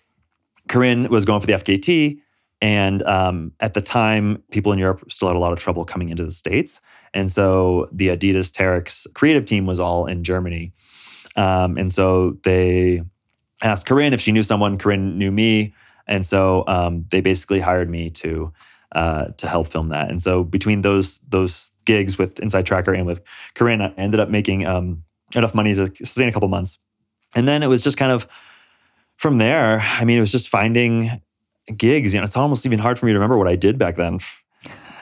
Corinne 0.68 1.10
was 1.10 1.26
going 1.26 1.42
for 1.42 1.48
the 1.48 1.54
FKT. 1.54 2.20
And 2.62 3.04
um, 3.04 3.52
at 3.60 3.74
the 3.74 3.82
time, 3.82 4.44
people 4.52 4.72
in 4.72 4.80
Europe 4.80 5.12
still 5.12 5.28
had 5.28 5.38
a 5.38 5.40
lot 5.40 5.54
of 5.54 5.60
trouble 5.60 5.86
coming 5.86 6.10
into 6.10 6.26
the 6.26 6.32
States. 6.32 6.82
And 7.14 7.32
so 7.32 7.88
the 7.92 8.08
Adidas 8.08 8.52
Terrex 8.52 9.06
creative 9.14 9.46
team 9.46 9.66
was 9.66 9.80
all 9.80 10.06
in 10.08 10.24
Germany. 10.24 10.74
Um, 11.36 11.78
and 11.78 11.94
so 11.94 12.38
they 12.44 13.04
asked 13.64 13.86
Corinne 13.86 14.14
if 14.14 14.22
she 14.22 14.32
knew 14.32 14.44
someone. 14.44 14.78
Corinne 14.78 15.18
knew 15.18 15.32
me. 15.32 15.74
And 16.08 16.26
so 16.26 16.64
um, 16.68 17.06
they 17.10 17.22
basically 17.22 17.60
hired 17.60 17.90
me 17.90 18.10
to 18.12 18.54
uh, 18.94 19.26
to 19.38 19.48
help 19.48 19.68
film 19.68 19.90
that. 19.90 20.10
And 20.10 20.22
so 20.22 20.44
between 20.44 20.82
those 20.82 21.20
those 21.20 21.72
gigs 21.86 22.18
with 22.18 22.36
InsideTracker 22.36 22.96
and 22.96 23.06
with 23.06 23.22
Corinne, 23.56 23.82
I 23.82 23.94
ended 23.98 24.20
up 24.20 24.30
making 24.30 24.66
um, 24.66 25.04
enough 25.36 25.54
money 25.54 25.76
to 25.76 25.88
sustain 25.98 26.30
a 26.30 26.32
couple 26.32 26.48
months. 26.48 26.80
And 27.36 27.48
then 27.48 27.64
it 27.64 27.68
was 27.68 27.82
just 27.82 27.98
kind 27.98 28.12
of 28.12 28.28
from 29.18 29.38
there. 29.38 29.80
I 29.82 30.06
mean, 30.06 30.18
it 30.18 30.22
was 30.22 30.32
just 30.32 30.48
finding 30.48 31.10
gigs. 31.76 32.14
You 32.14 32.22
know, 32.22 32.24
it's 32.24 32.38
almost 32.38 32.66
even 32.66 32.80
hard 32.80 32.98
for 32.98 33.06
me 33.06 33.12
to 33.12 33.18
remember 33.18 33.38
what 33.38 33.48
I 33.48 33.56
did 33.56 33.78
back 33.78 33.96
then. 33.96 34.20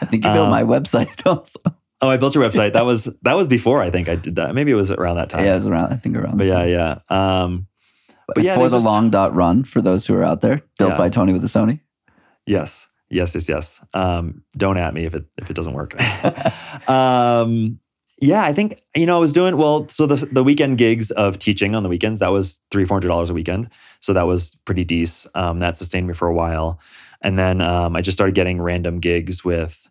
I 0.01 0.05
think 0.05 0.25
you 0.25 0.31
built 0.31 0.45
um, 0.45 0.51
my 0.51 0.63
website 0.63 1.25
also. 1.25 1.59
Oh, 2.01 2.09
I 2.09 2.17
built 2.17 2.35
your 2.35 2.43
website. 2.43 2.73
That 2.73 2.85
was 2.85 3.05
that 3.21 3.35
was 3.35 3.47
before 3.47 3.81
I 3.81 3.89
think 3.89 4.09
I 4.09 4.15
did 4.15 4.35
that. 4.35 4.53
Maybe 4.53 4.71
it 4.71 4.75
was 4.75 4.91
around 4.91 5.15
that 5.17 5.29
time. 5.29 5.45
Yeah, 5.45 5.53
it 5.53 5.57
was 5.57 5.67
around. 5.67 5.93
I 5.93 5.95
think 5.95 6.17
around. 6.17 6.37
But 6.37 6.47
yeah, 6.47 6.65
yeah. 6.65 6.99
Um, 7.09 7.67
but, 8.33 8.43
yeah, 8.43 8.55
for 8.55 8.69
the 8.69 8.77
just, 8.77 8.85
long 8.85 9.09
dot 9.09 9.35
run 9.35 9.63
for 9.63 9.81
those 9.81 10.05
who 10.05 10.15
are 10.15 10.23
out 10.23 10.41
there, 10.41 10.61
built 10.77 10.91
yeah. 10.91 10.97
by 10.97 11.09
Tony 11.09 11.33
with 11.33 11.43
a 11.43 11.47
Sony. 11.47 11.81
Yes, 12.45 12.87
yes, 13.09 13.35
yes, 13.35 13.49
yes. 13.49 13.85
Um, 13.93 14.43
don't 14.57 14.77
at 14.77 14.93
me 14.93 15.05
if 15.05 15.13
it 15.13 15.25
if 15.37 15.49
it 15.49 15.55
doesn't 15.55 15.73
work. 15.73 15.99
um, 16.89 17.79
yeah, 18.21 18.43
I 18.43 18.53
think 18.53 18.81
you 18.95 19.05
know 19.05 19.17
I 19.17 19.19
was 19.19 19.33
doing 19.33 19.57
well. 19.57 19.87
So 19.87 20.05
the 20.05 20.25
the 20.27 20.43
weekend 20.43 20.77
gigs 20.77 21.11
of 21.11 21.37
teaching 21.37 21.75
on 21.75 21.83
the 21.83 21.89
weekends 21.89 22.19
that 22.21 22.31
was 22.31 22.61
three 22.71 22.85
four 22.85 22.95
hundred 22.95 23.09
dollars 23.09 23.29
a 23.29 23.33
weekend. 23.33 23.69
So 23.99 24.13
that 24.13 24.23
was 24.23 24.55
pretty 24.65 24.83
decent. 24.83 25.35
Um, 25.35 25.59
that 25.59 25.75
sustained 25.75 26.07
me 26.07 26.13
for 26.13 26.27
a 26.27 26.33
while, 26.33 26.79
and 27.21 27.37
then 27.37 27.61
um, 27.61 27.95
I 27.95 28.01
just 28.01 28.15
started 28.17 28.35
getting 28.35 28.61
random 28.61 28.99
gigs 28.99 29.43
with 29.43 29.89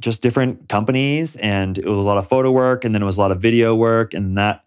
just 0.00 0.22
different 0.22 0.68
companies, 0.68 1.36
and 1.36 1.78
it 1.78 1.86
was 1.86 2.04
a 2.04 2.08
lot 2.08 2.18
of 2.18 2.26
photo 2.26 2.50
work, 2.50 2.84
and 2.84 2.94
then 2.94 3.02
it 3.02 3.06
was 3.06 3.18
a 3.18 3.20
lot 3.20 3.32
of 3.32 3.40
video 3.40 3.74
work, 3.74 4.14
and 4.14 4.36
that. 4.38 4.61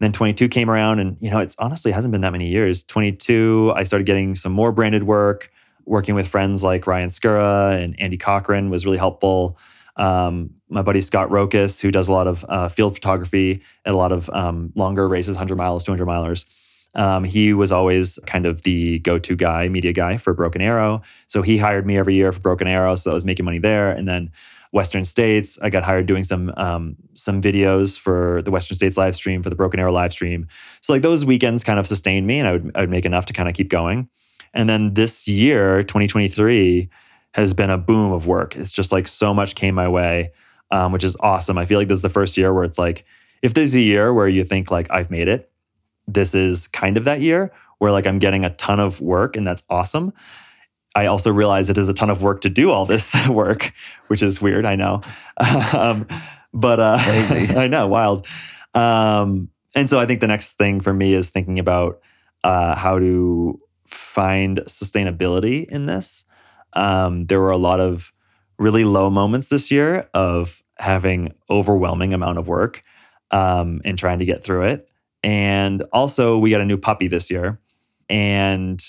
Then 0.00 0.12
22 0.12 0.48
came 0.48 0.68
around, 0.68 0.98
and 0.98 1.16
you 1.20 1.30
know 1.30 1.38
it's 1.38 1.54
honestly 1.58 1.92
hasn't 1.92 2.12
been 2.12 2.22
that 2.22 2.32
many 2.32 2.48
years. 2.48 2.84
22, 2.84 3.72
I 3.76 3.84
started 3.84 4.06
getting 4.06 4.34
some 4.34 4.52
more 4.52 4.72
branded 4.72 5.04
work, 5.04 5.52
working 5.84 6.14
with 6.14 6.26
friends 6.26 6.64
like 6.64 6.86
Ryan 6.86 7.10
Skura 7.10 7.82
and 7.82 7.98
Andy 8.00 8.16
Cochran 8.16 8.70
was 8.70 8.84
really 8.84 8.98
helpful. 8.98 9.58
Um, 9.96 10.50
my 10.68 10.82
buddy 10.82 11.00
Scott 11.00 11.28
Rokis, 11.28 11.80
who 11.80 11.90
does 11.90 12.08
a 12.08 12.12
lot 12.12 12.26
of 12.26 12.44
uh, 12.48 12.68
field 12.68 12.94
photography 12.94 13.62
and 13.84 13.94
a 13.94 13.98
lot 13.98 14.12
of 14.12 14.30
um, 14.30 14.72
longer 14.74 15.08
races, 15.08 15.36
100 15.36 15.56
miles, 15.56 15.84
200 15.84 16.06
milers. 16.06 16.44
Um, 16.94 17.24
he 17.24 17.52
was 17.52 17.70
always 17.70 18.18
kind 18.26 18.46
of 18.46 18.62
the 18.62 18.98
go-to 19.00 19.36
guy, 19.36 19.68
media 19.68 19.92
guy 19.92 20.16
for 20.16 20.32
Broken 20.32 20.60
Arrow. 20.60 21.02
So 21.26 21.42
he 21.42 21.58
hired 21.58 21.86
me 21.86 21.96
every 21.96 22.14
year 22.14 22.32
for 22.32 22.40
Broken 22.40 22.66
Arrow, 22.66 22.94
so 22.94 23.10
I 23.10 23.14
was 23.14 23.24
making 23.24 23.44
money 23.44 23.58
there. 23.58 23.90
And 23.90 24.08
then 24.08 24.32
Western 24.72 25.04
States, 25.04 25.58
I 25.60 25.70
got 25.70 25.82
hired 25.82 26.06
doing 26.06 26.24
some 26.24 26.52
um, 26.56 26.96
some 27.14 27.42
videos 27.42 27.98
for 27.98 28.42
the 28.42 28.50
Western 28.50 28.76
States 28.76 28.96
live 28.96 29.16
stream 29.16 29.42
for 29.42 29.50
the 29.50 29.56
Broken 29.56 29.80
Arrow 29.80 29.92
live 29.92 30.12
stream. 30.12 30.46
So 30.80 30.92
like 30.92 31.02
those 31.02 31.24
weekends 31.24 31.64
kind 31.64 31.78
of 31.78 31.86
sustained 31.86 32.26
me, 32.26 32.38
and 32.38 32.48
I 32.48 32.52
would 32.52 32.72
I 32.76 32.80
would 32.80 32.90
make 32.90 33.04
enough 33.04 33.26
to 33.26 33.32
kind 33.32 33.48
of 33.48 33.54
keep 33.54 33.68
going. 33.68 34.08
And 34.54 34.68
then 34.68 34.94
this 34.94 35.28
year, 35.28 35.82
2023, 35.82 36.88
has 37.34 37.52
been 37.52 37.70
a 37.70 37.78
boom 37.78 38.12
of 38.12 38.26
work. 38.26 38.56
It's 38.56 38.72
just 38.72 38.90
like 38.90 39.06
so 39.06 39.32
much 39.32 39.54
came 39.54 39.74
my 39.74 39.86
way 39.88 40.32
um, 40.70 40.92
which 40.92 41.04
is 41.04 41.16
awesome. 41.20 41.58
I 41.58 41.66
feel 41.66 41.78
like 41.78 41.88
this 41.88 41.98
is 41.98 42.02
the 42.02 42.08
first 42.08 42.36
year 42.36 42.52
where 42.54 42.64
it's 42.64 42.78
like, 42.78 43.04
if 43.42 43.54
there's 43.54 43.74
a 43.74 43.80
year 43.80 44.12
where 44.14 44.28
you 44.28 44.44
think 44.44 44.70
like 44.70 44.90
I've 44.90 45.10
made 45.10 45.28
it, 45.28 45.50
this 46.06 46.34
is 46.34 46.68
kind 46.68 46.96
of 46.96 47.04
that 47.04 47.20
year 47.20 47.52
where 47.78 47.92
like 47.92 48.06
I'm 48.06 48.18
getting 48.18 48.44
a 48.44 48.50
ton 48.50 48.80
of 48.80 49.00
work 49.00 49.36
and 49.36 49.46
that's 49.46 49.64
awesome. 49.70 50.12
I 50.94 51.06
also 51.06 51.32
realize 51.32 51.70
it 51.70 51.78
is 51.78 51.88
a 51.88 51.94
ton 51.94 52.10
of 52.10 52.22
work 52.22 52.40
to 52.42 52.48
do 52.48 52.70
all 52.70 52.86
this 52.86 53.14
work, 53.28 53.72
which 54.08 54.22
is 54.22 54.42
weird. 54.42 54.66
I 54.66 54.76
know, 54.76 55.02
um, 55.72 56.06
but 56.52 56.80
uh, 56.80 56.96
I 57.00 57.68
know, 57.68 57.88
wild. 57.88 58.26
Um, 58.74 59.50
and 59.74 59.88
so 59.88 59.98
I 59.98 60.06
think 60.06 60.20
the 60.20 60.26
next 60.26 60.52
thing 60.52 60.80
for 60.80 60.92
me 60.92 61.14
is 61.14 61.30
thinking 61.30 61.58
about 61.58 62.00
uh, 62.42 62.74
how 62.74 62.98
to 62.98 63.60
find 63.86 64.58
sustainability 64.66 65.66
in 65.66 65.86
this. 65.86 66.24
Um, 66.72 67.26
there 67.26 67.40
were 67.40 67.50
a 67.50 67.56
lot 67.56 67.80
of 67.80 68.12
really 68.58 68.84
low 68.84 69.10
moments 69.10 69.48
this 69.48 69.70
year 69.70 70.08
of 70.14 70.62
having 70.78 71.34
overwhelming 71.48 72.14
amount 72.14 72.38
of 72.38 72.48
work 72.48 72.82
um, 73.30 73.80
and 73.84 73.98
trying 73.98 74.18
to 74.18 74.24
get 74.24 74.42
through 74.42 74.62
it. 74.62 74.88
And 75.22 75.82
also, 75.92 76.38
we 76.38 76.50
got 76.50 76.60
a 76.60 76.64
new 76.64 76.78
puppy 76.78 77.06
this 77.06 77.30
year, 77.30 77.60
and 78.08 78.82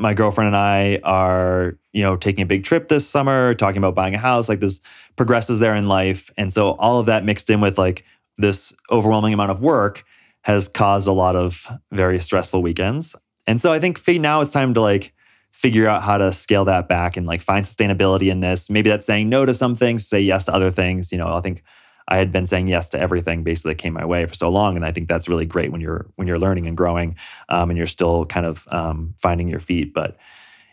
my 0.00 0.14
girlfriend 0.14 0.48
and 0.48 0.56
I 0.56 0.98
are, 1.04 1.78
you 1.92 2.02
know, 2.02 2.16
taking 2.16 2.42
a 2.42 2.46
big 2.46 2.64
trip 2.64 2.88
this 2.88 3.08
summer, 3.08 3.54
talking 3.54 3.78
about 3.78 3.94
buying 3.94 4.14
a 4.14 4.18
house. 4.18 4.48
Like 4.48 4.60
this 4.60 4.80
progresses 5.16 5.60
there 5.60 5.74
in 5.74 5.88
life, 5.88 6.30
and 6.36 6.52
so 6.52 6.70
all 6.72 6.98
of 6.98 7.06
that 7.06 7.24
mixed 7.24 7.50
in 7.50 7.60
with 7.60 7.78
like 7.78 8.04
this 8.36 8.74
overwhelming 8.90 9.34
amount 9.34 9.50
of 9.50 9.60
work 9.60 10.04
has 10.42 10.68
caused 10.68 11.06
a 11.06 11.12
lot 11.12 11.36
of 11.36 11.66
very 11.92 12.18
stressful 12.18 12.62
weekends. 12.62 13.14
And 13.46 13.60
so 13.60 13.72
I 13.72 13.78
think 13.78 14.00
now 14.08 14.40
it's 14.40 14.50
time 14.50 14.74
to 14.74 14.80
like 14.80 15.12
figure 15.52 15.86
out 15.86 16.02
how 16.02 16.16
to 16.16 16.32
scale 16.32 16.64
that 16.64 16.88
back 16.88 17.16
and 17.16 17.26
like 17.26 17.42
find 17.42 17.64
sustainability 17.64 18.30
in 18.30 18.40
this. 18.40 18.70
Maybe 18.70 18.88
that's 18.88 19.06
saying 19.06 19.28
no 19.28 19.44
to 19.44 19.52
some 19.52 19.74
things, 19.74 20.06
say 20.06 20.20
yes 20.20 20.46
to 20.46 20.54
other 20.54 20.70
things. 20.70 21.12
You 21.12 21.18
know, 21.18 21.34
I 21.36 21.40
think 21.40 21.62
I 22.10 22.16
had 22.16 22.32
been 22.32 22.46
saying 22.46 22.68
yes 22.68 22.88
to 22.90 23.00
everything 23.00 23.44
basically 23.44 23.72
that 23.72 23.78
came 23.78 23.92
my 23.92 24.04
way 24.04 24.26
for 24.26 24.34
so 24.34 24.48
long, 24.48 24.76
and 24.76 24.84
I 24.84 24.92
think 24.92 25.08
that's 25.08 25.28
really 25.28 25.46
great 25.46 25.72
when 25.72 25.80
you're 25.80 26.06
when 26.16 26.28
you're 26.28 26.38
learning 26.38 26.66
and 26.66 26.76
growing, 26.76 27.16
um, 27.48 27.70
and 27.70 27.76
you're 27.78 27.86
still 27.86 28.26
kind 28.26 28.46
of 28.46 28.66
um, 28.70 29.14
finding 29.16 29.48
your 29.48 29.60
feet. 29.60 29.94
But 29.94 30.16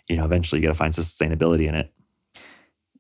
you 0.10 0.18
know, 0.18 0.26
eventually 0.26 0.60
you 0.60 0.68
got 0.68 0.74
to 0.74 0.78
find 0.78 0.94
some 0.94 1.04
sustainability 1.04 1.68
in 1.68 1.76
it. 1.76 1.94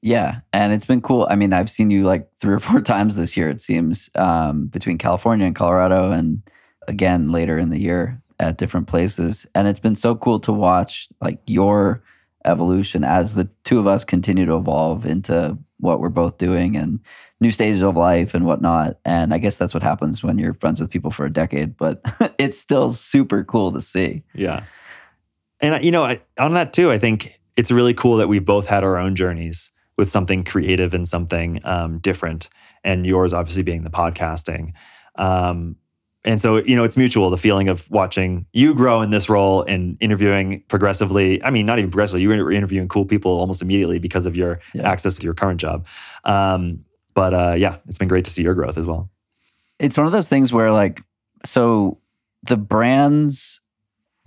Yeah, 0.01 0.41
and 0.53 0.71
it's 0.71 0.85
been 0.85 1.01
cool. 1.01 1.27
I 1.29 1.35
mean, 1.35 1.51
I've 1.51 1.69
seen 1.69 1.89
you 1.89 2.03
like 2.03 2.29
three 2.39 2.53
or 2.53 2.59
four 2.59 2.81
times 2.93 3.15
this 3.15 3.35
year. 3.35 3.49
It 3.49 3.59
seems 3.59 4.09
um, 4.15 4.67
between 4.67 4.97
California 4.97 5.45
and 5.45 5.55
Colorado, 5.55 6.11
and 6.11 6.43
again 6.87 7.29
later 7.29 7.57
in 7.57 7.69
the 7.69 7.79
year 7.79 8.21
at 8.39 8.57
different 8.57 8.87
places. 8.87 9.45
And 9.55 9.67
it's 9.67 9.79
been 9.79 9.95
so 9.95 10.15
cool 10.15 10.39
to 10.41 10.53
watch 10.53 11.09
like 11.21 11.39
your 11.47 12.03
evolution 12.45 13.03
as 13.03 13.33
the 13.33 13.49
two 13.63 13.79
of 13.79 13.87
us 13.87 14.03
continue 14.03 14.45
to 14.45 14.55
evolve 14.55 15.05
into 15.05 15.57
what 15.79 15.99
we're 15.99 16.09
both 16.09 16.37
doing 16.37 16.75
and 16.75 16.99
new 17.39 17.51
stages 17.51 17.83
of 17.83 17.95
life 17.95 18.33
and 18.33 18.45
whatnot. 18.45 18.97
And 19.05 19.33
I 19.33 19.37
guess 19.37 19.57
that's 19.57 19.73
what 19.73 19.83
happens 19.83 20.23
when 20.23 20.37
you're 20.37 20.53
friends 20.55 20.79
with 20.79 20.89
people 20.89 21.11
for 21.11 21.25
a 21.25 21.31
decade, 21.31 21.77
but 21.77 22.01
it's 22.39 22.57
still 22.57 22.91
super 22.91 23.43
cool 23.43 23.71
to 23.71 23.81
see. 23.81 24.23
Yeah. 24.33 24.63
And, 25.59 25.83
you 25.83 25.91
know, 25.91 26.03
I, 26.03 26.21
on 26.39 26.53
that 26.53 26.73
too, 26.73 26.91
I 26.91 26.97
think 26.97 27.39
it's 27.55 27.71
really 27.71 27.93
cool 27.93 28.17
that 28.17 28.27
we 28.27 28.39
both 28.39 28.67
had 28.67 28.83
our 28.83 28.97
own 28.97 29.15
journeys 29.15 29.71
with 29.97 30.09
something 30.09 30.43
creative 30.43 30.93
and 30.93 31.07
something 31.07 31.59
um, 31.63 31.99
different. 31.99 32.49
And 32.83 33.05
yours, 33.05 33.33
obviously, 33.33 33.63
being 33.63 33.83
the 33.83 33.89
podcasting. 33.89 34.73
Um, 35.15 35.75
and 36.23 36.41
so, 36.41 36.57
you 36.57 36.75
know, 36.75 36.83
it's 36.83 36.97
mutual 36.97 37.29
the 37.29 37.37
feeling 37.37 37.69
of 37.69 37.89
watching 37.89 38.45
you 38.51 38.75
grow 38.75 39.01
in 39.01 39.11
this 39.11 39.29
role 39.29 39.63
and 39.63 39.97
interviewing 39.99 40.61
progressively. 40.67 41.41
I 41.43 41.49
mean, 41.49 41.65
not 41.65 41.79
even 41.79 41.89
progressively, 41.89 42.21
you 42.21 42.29
were 42.29 42.51
interviewing 42.51 42.87
cool 42.87 43.05
people 43.05 43.31
almost 43.31 43.61
immediately 43.61 43.97
because 43.97 44.25
of 44.25 44.35
your 44.35 44.59
yeah. 44.73 44.89
access 44.89 45.15
to 45.15 45.23
your 45.23 45.33
current 45.33 45.59
job. 45.59 45.87
Um, 46.25 46.83
but 47.17 47.33
uh, 47.33 47.55
yeah, 47.57 47.77
it's 47.87 47.97
been 47.97 48.07
great 48.07 48.25
to 48.25 48.31
see 48.31 48.43
your 48.43 48.53
growth 48.53 48.77
as 48.77 48.85
well. 48.85 49.09
It's 49.79 49.97
one 49.97 50.05
of 50.05 50.11
those 50.11 50.29
things 50.29 50.53
where, 50.53 50.71
like, 50.71 51.01
so 51.43 51.97
the 52.43 52.57
brands 52.57 53.59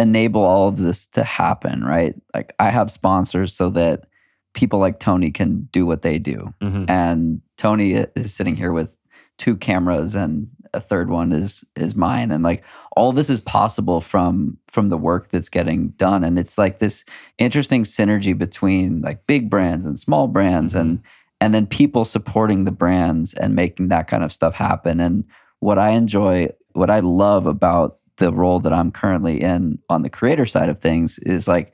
enable 0.01 0.43
all 0.43 0.67
of 0.67 0.79
this 0.79 1.07
to 1.09 1.23
happen, 1.23 1.85
right? 1.85 2.17
Like, 2.35 2.53
I 2.59 2.71
have 2.71 2.91
sponsors 2.91 3.55
so 3.55 3.71
that 3.71 4.07
people 4.55 4.81
like 4.81 4.99
Tony 4.99 5.31
can 5.31 5.69
do 5.71 5.87
what 5.87 6.03
they 6.03 6.19
do. 6.19 6.53
Mm-hmm. 6.61 6.87
And 6.91 7.43
Tony 7.57 7.93
is 7.93 8.35
sitting 8.35 8.57
here 8.57 8.73
with 8.73 8.99
two 9.39 9.57
cameras 9.57 10.17
and 10.17 10.49
a 10.75 10.81
third 10.81 11.11
one 11.11 11.33
is 11.33 11.65
is 11.75 11.97
mine 11.97 12.31
and 12.31 12.45
like 12.45 12.63
all 12.95 13.13
this 13.13 13.29
is 13.29 13.41
possible 13.41 14.01
from 14.01 14.57
from 14.69 14.89
the 14.89 14.97
work 14.97 15.29
that's 15.29 15.49
getting 15.49 15.89
done 15.97 16.23
and 16.23 16.39
it's 16.39 16.57
like 16.57 16.79
this 16.79 17.05
interesting 17.39 17.83
synergy 17.83 18.39
between 18.39 19.01
like 19.01 19.27
big 19.27 19.51
brands 19.51 19.85
and 19.85 19.99
small 19.99 20.29
brands 20.29 20.75
mm-hmm. 20.75 20.81
and 20.81 21.03
and 21.41 21.55
then 21.55 21.67
people 21.67 22.05
supporting 22.05 22.65
the 22.65 22.71
brands 22.71 23.35
and 23.35 23.55
making 23.55 23.89
that 23.89 24.07
kind 24.07 24.23
of 24.23 24.33
stuff 24.33 24.55
happen 24.55 25.01
and 25.01 25.25
what 25.61 25.79
i 25.79 25.91
enjoy 25.91 26.49
what 26.73 26.91
i 26.91 27.01
love 27.01 27.47
about 27.47 27.99
the 28.17 28.33
role 28.33 28.61
that 28.61 28.73
i'm 28.73 28.91
currently 28.91 29.41
in 29.41 29.79
on 29.89 30.03
the 30.03 30.11
creator 30.11 30.47
side 30.47 30.69
of 30.69 30.79
things 30.79 31.19
is 31.21 31.49
like 31.49 31.73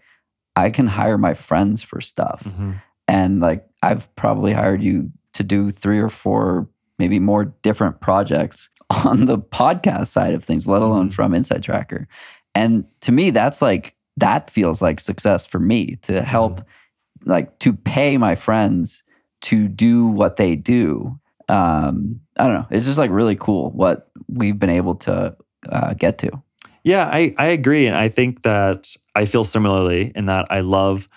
i 0.54 0.70
can 0.70 0.86
hire 0.86 1.18
my 1.18 1.34
friends 1.34 1.82
for 1.82 2.00
stuff 2.00 2.42
mm-hmm. 2.44 2.72
and 3.08 3.40
like 3.40 3.66
i've 3.82 4.14
probably 4.16 4.52
hired 4.52 4.82
you 4.82 5.10
to 5.32 5.42
do 5.42 5.70
three 5.70 5.98
or 5.98 6.08
four 6.08 6.68
maybe 6.98 7.18
more 7.18 7.44
different 7.62 8.00
projects 8.00 8.70
on 9.04 9.26
the 9.26 9.38
podcast 9.38 10.08
side 10.08 10.34
of 10.34 10.44
things, 10.44 10.66
let 10.66 10.82
alone 10.82 11.08
mm-hmm. 11.08 11.14
from 11.14 11.32
InsideTracker. 11.32 12.06
And 12.54 12.86
to 13.00 13.12
me, 13.12 13.30
that's 13.30 13.60
like, 13.60 13.94
that 14.16 14.50
feels 14.50 14.80
like 14.80 15.00
success 15.00 15.44
for 15.44 15.58
me 15.58 15.96
to 16.02 16.22
help, 16.22 16.60
mm-hmm. 16.60 17.30
like, 17.30 17.58
to 17.60 17.72
pay 17.72 18.16
my 18.16 18.34
friends 18.34 19.02
to 19.46 19.68
do 19.68 20.08
what 20.08 20.36
they 20.36 20.56
do. 20.56 21.18
Um, 21.48 22.20
I 22.36 22.44
don't 22.44 22.54
know. 22.54 22.66
It's 22.70 22.86
just 22.86 22.98
like 22.98 23.10
really 23.12 23.36
cool 23.36 23.70
what 23.70 24.10
we've 24.28 24.58
been 24.58 24.70
able 24.70 24.96
to 24.96 25.36
uh, 25.68 25.94
get 25.94 26.18
to. 26.18 26.42
Yeah, 26.82 27.08
I, 27.12 27.32
I 27.38 27.46
agree. 27.46 27.86
And 27.86 27.94
I 27.94 28.08
think 28.08 28.42
that 28.42 28.96
I 29.14 29.24
feel 29.24 29.44
similarly 29.44 30.10
in 30.16 30.26
that 30.26 30.46
I 30.50 30.60
love 30.60 31.08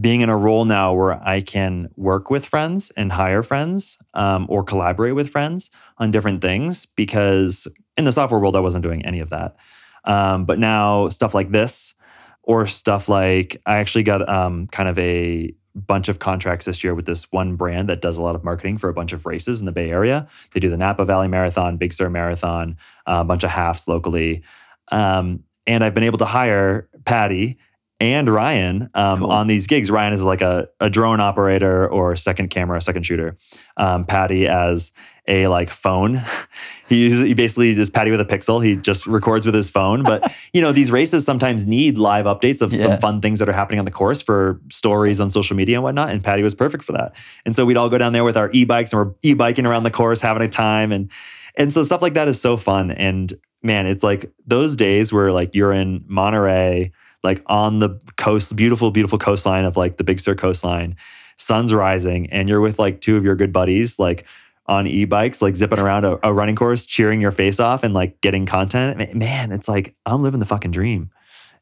being 0.00 0.22
in 0.22 0.30
a 0.30 0.36
role 0.36 0.64
now 0.64 0.94
where 0.94 1.22
I 1.26 1.42
can 1.42 1.88
work 1.96 2.30
with 2.30 2.44
friends 2.44 2.90
and 2.96 3.12
hire 3.12 3.42
friends 3.42 3.98
um, 4.14 4.46
or 4.48 4.62
collaborate 4.64 5.14
with 5.14 5.28
friends 5.28 5.70
on 5.98 6.10
different 6.10 6.40
things 6.40 6.86
because 6.86 7.68
in 7.98 8.04
the 8.04 8.12
software 8.12 8.40
world, 8.40 8.56
I 8.56 8.60
wasn't 8.60 8.82
doing 8.82 9.04
any 9.04 9.20
of 9.20 9.30
that. 9.30 9.56
Um, 10.04 10.44
but 10.46 10.58
now, 10.58 11.08
stuff 11.08 11.34
like 11.34 11.50
this, 11.50 11.94
or 12.42 12.66
stuff 12.66 13.08
like 13.08 13.60
I 13.66 13.78
actually 13.78 14.04
got 14.04 14.26
um, 14.28 14.68
kind 14.68 14.88
of 14.88 14.98
a 14.98 15.52
bunch 15.76 16.08
of 16.08 16.18
contracts 16.18 16.64
this 16.64 16.82
year 16.82 16.94
with 16.94 17.06
this 17.06 17.30
one 17.32 17.54
brand 17.54 17.88
that 17.88 18.00
does 18.00 18.16
a 18.16 18.22
lot 18.22 18.34
of 18.34 18.42
marketing 18.42 18.78
for 18.78 18.88
a 18.88 18.94
bunch 18.94 19.12
of 19.12 19.26
races 19.26 19.60
in 19.60 19.66
the 19.66 19.72
Bay 19.72 19.90
Area. 19.90 20.26
They 20.52 20.60
do 20.60 20.70
the 20.70 20.76
Napa 20.76 21.04
Valley 21.04 21.28
Marathon, 21.28 21.76
Big 21.76 21.92
Sur 21.92 22.08
Marathon, 22.08 22.76
uh, 23.06 23.18
a 23.20 23.24
bunch 23.24 23.44
of 23.44 23.50
halves 23.50 23.86
locally. 23.86 24.42
Um, 24.90 25.44
and 25.66 25.84
I've 25.84 25.94
been 25.94 26.04
able 26.04 26.18
to 26.18 26.24
hire 26.24 26.88
Patty 27.04 27.58
and 28.00 28.28
Ryan 28.28 28.90
um, 28.94 29.20
cool. 29.20 29.30
on 29.30 29.46
these 29.46 29.66
gigs. 29.66 29.90
Ryan 29.90 30.12
is 30.12 30.22
like 30.22 30.42
a, 30.42 30.68
a 30.80 30.90
drone 30.90 31.20
operator 31.20 31.88
or 31.88 32.16
second 32.16 32.48
camera, 32.48 32.80
second 32.80 33.04
shooter. 33.04 33.36
Um, 33.76 34.04
Patty 34.04 34.46
as 34.46 34.92
a 35.28 35.48
like 35.48 35.70
phone. 35.70 36.22
he, 36.88 37.04
uses, 37.04 37.22
he 37.22 37.34
basically 37.34 37.74
just 37.74 37.92
Patty 37.92 38.10
with 38.10 38.20
a 38.20 38.24
pixel. 38.24 38.64
He 38.64 38.76
just 38.76 39.06
records 39.06 39.46
with 39.46 39.54
his 39.54 39.68
phone. 39.68 40.02
But 40.02 40.32
you 40.52 40.60
know, 40.60 40.72
these 40.72 40.90
races 40.90 41.24
sometimes 41.24 41.66
need 41.66 41.98
live 41.98 42.26
updates 42.26 42.62
of 42.62 42.72
yeah. 42.72 42.82
some 42.82 42.98
fun 42.98 43.20
things 43.20 43.38
that 43.38 43.48
are 43.48 43.52
happening 43.52 43.78
on 43.78 43.84
the 43.84 43.90
course 43.90 44.20
for 44.20 44.60
stories 44.70 45.20
on 45.20 45.30
social 45.30 45.56
media 45.56 45.76
and 45.76 45.84
whatnot. 45.84 46.10
And 46.10 46.22
Patty 46.22 46.42
was 46.42 46.54
perfect 46.54 46.84
for 46.84 46.92
that. 46.92 47.16
And 47.44 47.54
so 47.54 47.64
we'd 47.64 47.76
all 47.76 47.88
go 47.88 47.98
down 47.98 48.12
there 48.12 48.24
with 48.24 48.36
our 48.36 48.50
e-bikes 48.52 48.92
and 48.92 49.04
we're 49.04 49.12
e-biking 49.22 49.66
around 49.66 49.82
the 49.82 49.90
course, 49.90 50.20
having 50.20 50.42
a 50.42 50.48
time. 50.48 50.92
And 50.92 51.10
and 51.58 51.72
so 51.72 51.84
stuff 51.84 52.02
like 52.02 52.14
that 52.14 52.28
is 52.28 52.40
so 52.40 52.56
fun. 52.56 52.90
And 52.90 53.32
man, 53.62 53.86
it's 53.86 54.04
like 54.04 54.30
those 54.46 54.76
days 54.76 55.12
where 55.12 55.32
like 55.32 55.54
you're 55.54 55.72
in 55.72 56.04
Monterey 56.06 56.92
like 57.26 57.42
on 57.46 57.80
the 57.80 58.00
coast, 58.16 58.56
beautiful, 58.56 58.90
beautiful 58.90 59.18
coastline 59.18 59.64
of 59.64 59.76
like 59.76 59.98
the 59.98 60.04
Big 60.04 60.20
Sur 60.20 60.34
coastline, 60.34 60.96
sun's 61.36 61.74
rising, 61.74 62.30
and 62.30 62.48
you're 62.48 62.60
with 62.60 62.78
like 62.78 63.00
two 63.00 63.16
of 63.16 63.24
your 63.24 63.34
good 63.34 63.52
buddies, 63.52 63.98
like 63.98 64.24
on 64.68 64.86
e-bikes, 64.86 65.40
like 65.40 65.56
zipping 65.56 65.78
around 65.78 66.04
a, 66.04 66.18
a 66.22 66.32
running 66.32 66.56
course, 66.56 66.84
cheering 66.84 67.20
your 67.20 67.30
face 67.30 67.60
off 67.60 67.84
and 67.84 67.94
like 67.94 68.20
getting 68.20 68.46
content. 68.46 69.14
Man, 69.14 69.52
it's 69.52 69.68
like 69.68 69.94
I'm 70.04 70.22
living 70.22 70.40
the 70.40 70.46
fucking 70.46 70.72
dream. 70.72 71.10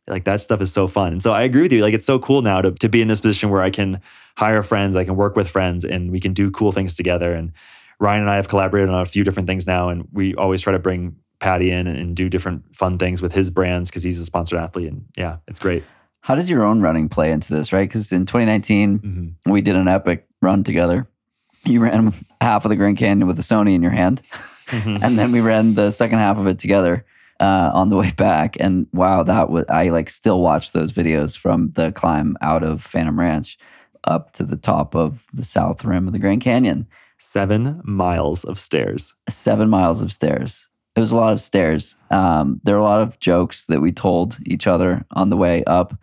Like 0.07 0.25
that 0.25 0.41
stuff 0.41 0.61
is 0.61 0.73
so 0.73 0.87
fun. 0.87 1.13
And 1.13 1.23
so 1.23 1.33
I 1.33 1.43
agree 1.43 1.63
with 1.63 1.73
you. 1.73 1.83
Like 1.83 1.95
it's 1.95 2.07
so 2.07 2.19
cool 2.19 2.43
now 2.43 2.61
to, 2.61 2.73
to 2.73 2.89
be 2.89 3.01
in 3.01 3.09
this 3.09 3.21
position 3.21 3.51
where 3.51 3.63
I 3.63 3.71
can 3.71 4.01
hire 4.37 4.63
friends, 4.63 4.97
I 4.97 5.05
can 5.05 5.17
work 5.17 5.37
with 5.37 5.49
friends, 5.49 5.85
and 5.85 6.11
we 6.11 6.21
can 6.21 6.33
do 6.33 6.51
cool 6.51 6.73
things 6.73 6.97
together. 6.97 7.33
And 7.33 7.53
Ryan 8.01 8.23
and 8.23 8.31
I 8.31 8.37
have 8.37 8.49
collaborated 8.49 8.91
on 8.91 9.01
a 9.01 9.07
few 9.07 9.25
different 9.25 9.47
things 9.47 9.67
now, 9.67 9.89
and 9.89 10.07
we 10.13 10.35
always 10.35 10.61
try 10.61 10.73
to 10.73 10.79
bring 10.79 11.17
Patty 11.41 11.71
in 11.71 11.87
and, 11.87 12.17
do 12.17 12.29
different 12.29 12.75
fun 12.75 12.97
things 12.97 13.21
with 13.21 13.33
his 13.33 13.51
brands 13.51 13.91
because 13.91 14.03
he's 14.03 14.19
a 14.19 14.25
sponsored 14.25 14.59
athlete. 14.59 14.91
And 14.91 15.05
yeah, 15.17 15.39
it's 15.47 15.59
great. 15.59 15.85
How 16.21 16.35
does 16.35 16.49
your 16.49 16.63
own 16.63 16.81
running 16.81 17.09
play 17.09 17.33
into 17.33 17.55
this, 17.55 17.73
right? 17.73 17.87
Because 17.87 18.13
in 18.13 18.25
2019, 18.25 18.99
mm-hmm. 18.99 19.51
we 19.51 19.61
did 19.61 19.77
an 19.77 19.89
epic 19.89 20.27
run 20.41 20.65
together. 20.65 21.07
You 21.65 21.81
ran 21.81 22.12
half 22.41 22.65
of 22.65 22.69
the 22.69 22.77
Grand 22.77 22.99
Canyon 22.99 23.27
with 23.27 23.39
a 23.39 23.43
Sony 23.43 23.75
in 23.75 23.83
your 23.83 23.91
hand. 23.91 24.23
Mm-hmm. 24.67 24.99
and 25.03 25.19
then 25.19 25.33
we 25.33 25.41
ran 25.41 25.75
the 25.75 25.91
second 25.91 26.19
half 26.19 26.39
of 26.39 26.47
it 26.47 26.59
together 26.59 27.05
uh, 27.41 27.71
on 27.73 27.89
the 27.89 27.97
way 27.97 28.11
back. 28.12 28.57
And 28.61 28.87
wow, 28.93 29.23
that 29.23 29.51
was, 29.51 29.65
I 29.69 29.89
like 29.89 30.11
still 30.11 30.41
watch 30.41 30.73
those 30.73 30.93
videos 30.93 31.37
from 31.37 31.71
the 31.73 31.93
climb 31.93 32.37
out 32.41 32.62
of 32.62 32.83
Phantom 32.83 33.19
Ranch 33.19 33.59
up 34.05 34.33
to 34.33 34.45
the 34.45 34.57
top 34.57 34.95
of 34.95 35.27
the 35.33 35.45
south 35.45 35.85
rim 35.85 36.07
of 36.07 36.12
the 36.12 36.19
Grand 36.19 36.43
Canyon. 36.43 36.87
Seven 37.19 37.81
miles 37.85 38.45
of 38.45 38.59
stairs. 38.59 39.15
Seven 39.29 39.71
miles 39.71 40.01
of 40.01 40.12
stairs 40.12 40.67
it 40.97 41.01
was 41.01 41.12
a 41.12 41.17
lot 41.17 41.33
of 41.33 41.41
stairs. 41.41 41.97
Um, 42.11 42.61
there 42.62 42.77
were 42.77 42.81
a 42.81 42.85
lot 42.85 43.03
of 43.03 43.19
jokes 43.19 43.67
that 43.67 43.81
we 43.81 43.91
told 43.91 44.39
each 44.47 44.67
other 44.67 45.05
on 45.11 45.29
the 45.29 45.37
way 45.37 45.65
up. 45.65 45.97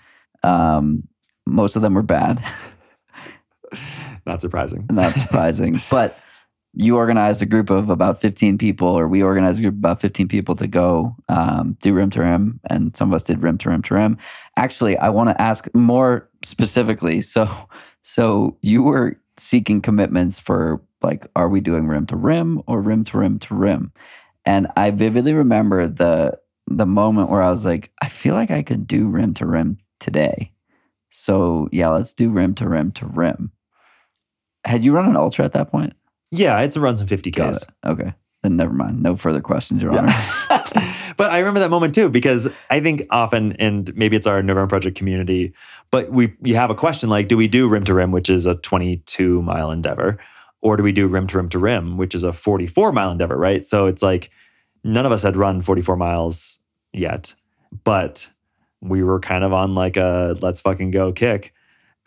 Um, 0.43 1.07
most 1.45 1.75
of 1.75 1.81
them 1.81 1.93
were 1.93 2.01
bad. 2.01 2.43
Not 4.31 4.39
surprising. 4.39 4.85
Not 4.91 5.13
surprising. 5.13 5.81
but 5.91 6.17
you 6.73 6.95
organized 6.95 7.41
a 7.41 7.45
group 7.45 7.69
of 7.69 7.89
about 7.89 8.21
15 8.21 8.57
people, 8.57 8.87
or 8.87 9.05
we 9.05 9.21
organized 9.21 9.59
a 9.59 9.63
group 9.63 9.73
of 9.73 9.79
about 9.79 9.99
15 9.99 10.29
people 10.29 10.55
to 10.55 10.67
go 10.67 11.17
um, 11.27 11.75
do 11.81 11.93
rim 11.93 12.09
to 12.11 12.21
rim, 12.21 12.61
and 12.69 12.95
some 12.95 13.09
of 13.09 13.15
us 13.15 13.23
did 13.23 13.43
rim 13.43 13.57
to 13.57 13.69
rim 13.69 13.81
to 13.81 13.93
rim. 13.93 14.17
Actually, 14.55 14.97
I 14.97 15.09
want 15.09 15.27
to 15.31 15.41
ask 15.41 15.67
more 15.73 16.29
specifically. 16.43 17.21
So, 17.31 17.49
so 18.01 18.57
you 18.61 18.83
were 18.83 19.19
seeking 19.37 19.81
commitments 19.81 20.39
for 20.39 20.81
like, 21.01 21.27
are 21.35 21.49
we 21.49 21.59
doing 21.59 21.87
rim 21.87 22.05
to 22.07 22.15
rim 22.15 22.61
or 22.67 22.81
rim 22.81 23.03
to 23.05 23.17
rim 23.17 23.37
to 23.39 23.53
rim? 23.53 23.91
And 24.45 24.67
I 24.77 24.91
vividly 24.91 25.33
remember 25.33 25.87
the 25.89 26.39
the 26.67 26.85
moment 26.85 27.29
where 27.29 27.41
I 27.41 27.51
was 27.51 27.65
like, 27.65 27.91
I 28.01 28.07
feel 28.07 28.33
like 28.33 28.49
I 28.49 28.63
could 28.63 28.87
do 28.87 29.09
rim 29.09 29.33
to 29.35 29.45
rim 29.45 29.77
today. 29.99 30.53
So 31.09 31.67
yeah, 31.73 31.89
let's 31.89 32.13
do 32.13 32.29
rim 32.29 32.55
to 32.55 32.69
rim 32.69 32.91
to 32.93 33.05
rim. 33.05 33.51
Had 34.65 34.83
you 34.83 34.93
run 34.93 35.09
an 35.09 35.17
ultra 35.17 35.45
at 35.45 35.53
that 35.53 35.71
point? 35.71 35.93
Yeah, 36.31 36.59
it's 36.61 36.75
a 36.75 36.79
run 36.79 36.97
some 36.97 37.07
50Ks. 37.07 37.65
Okay. 37.85 38.13
Then 38.41 38.55
never 38.55 38.73
mind. 38.73 39.03
No 39.03 39.15
further 39.15 39.41
questions, 39.41 39.81
Your 39.81 39.91
Honor. 39.97 40.13
but 41.17 41.31
I 41.31 41.39
remember 41.39 41.59
that 41.59 41.69
moment 41.69 41.93
too 41.93 42.09
because 42.09 42.49
I 42.69 42.79
think 42.79 43.05
often, 43.11 43.53
and 43.53 43.95
maybe 43.95 44.15
it's 44.15 44.25
our 44.25 44.41
November 44.41 44.67
Project 44.67 44.97
community, 44.97 45.53
but 45.91 46.11
we 46.11 46.33
you 46.43 46.55
have 46.55 46.71
a 46.71 46.75
question 46.75 47.09
like, 47.09 47.27
do 47.27 47.37
we 47.37 47.47
do 47.47 47.69
rim 47.69 47.83
to 47.85 47.93
rim, 47.93 48.11
which 48.11 48.29
is 48.29 48.45
a 48.45 48.55
22 48.55 49.41
mile 49.43 49.71
endeavor, 49.71 50.17
or 50.61 50.77
do 50.77 50.83
we 50.83 50.91
do 50.91 51.07
rim 51.07 51.27
to 51.27 51.37
rim 51.37 51.49
to 51.49 51.59
rim, 51.59 51.97
which 51.97 52.15
is 52.15 52.23
a 52.23 52.33
44 52.33 52.91
mile 52.91 53.11
endeavor, 53.11 53.37
right? 53.37 53.65
So 53.65 53.85
it's 53.85 54.01
like 54.01 54.31
none 54.83 55.05
of 55.05 55.11
us 55.11 55.21
had 55.21 55.37
run 55.37 55.61
44 55.61 55.95
miles 55.95 56.59
yet, 56.93 57.35
but 57.83 58.27
we 58.81 59.03
were 59.03 59.19
kind 59.19 59.43
of 59.43 59.53
on 59.53 59.75
like 59.75 59.97
a 59.97 60.35
let's 60.41 60.61
fucking 60.61 60.91
go 60.91 61.11
kick. 61.11 61.53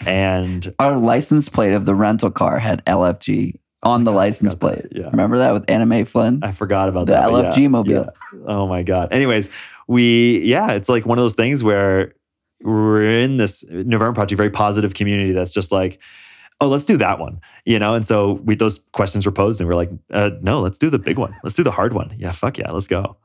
And 0.07 0.75
Our 0.79 0.97
license 0.97 1.49
plate 1.49 1.73
of 1.73 1.85
the 1.87 1.95
rental 1.95 2.31
car 2.31 2.59
had 2.59 2.85
LFG 2.85 3.59
on 3.83 4.05
the 4.05 4.13
license 4.13 4.55
plate. 4.55 4.87
yeah. 4.91 5.07
Remember 5.11 5.39
that 5.39 5.53
with 5.53 5.71
Anime 5.71 6.05
Flynn? 6.05 6.41
I 6.43 6.53
forgot 6.53 6.89
about 6.89 7.07
The 7.07 7.13
that. 7.15 7.31
but 7.31 7.53
LFG 7.55 7.69
mobile. 7.71 7.93
yeah. 7.93 8.07
Oh 8.47 8.67
my 8.67 8.83
God. 8.83 9.13
Anyways, 9.13 9.51
we, 9.89 10.41
yeah, 10.41 10.73
it's 10.73 10.89
like 10.89 11.05
one 11.07 11.19
of 11.19 11.23
those 11.25 11.35
things 11.35 11.63
where 11.63 12.15
we're 12.63 13.03
in 13.21 13.37
this 13.37 13.63
November 13.71 14.15
Project, 14.15 14.37
very 14.39 14.51
positive 14.51 14.95
community 14.95 15.33
that's 15.33 15.53
just 15.53 15.71
like, 15.71 16.01
oh, 16.61 16.69
let's 16.69 16.85
do 16.87 16.97
that 16.97 17.19
one, 17.19 17.41
you 17.67 17.79
know? 17.79 17.95
And 17.95 18.07
so 18.07 18.35
we, 18.45 18.55
those 18.55 18.83
questions 18.93 19.27
were 19.27 19.33
posed 19.33 19.61
and 19.61 19.69
we're 19.69 19.75
like, 19.77 19.91
uh, 20.13 20.31
no, 20.41 20.61
let's 20.61 20.79
do 20.79 20.89
the 20.89 20.99
big 20.99 21.19
one. 21.19 21.35
Let's 21.45 21.57
do 21.57 21.63
the 21.63 21.71
hard 21.71 21.93
one. 21.93 22.15
Yeah, 22.19 22.31
fuck 22.31 22.57
yeah, 22.59 22.71
let's 22.71 22.87
go. 22.87 23.17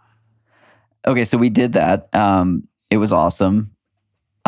Okay, 1.08 1.24
so 1.24 1.38
we 1.38 1.50
did 1.50 1.74
that. 1.74 2.14
Um, 2.14 2.68
it 2.90 2.98
was 2.98 3.14
awesome. 3.14 3.72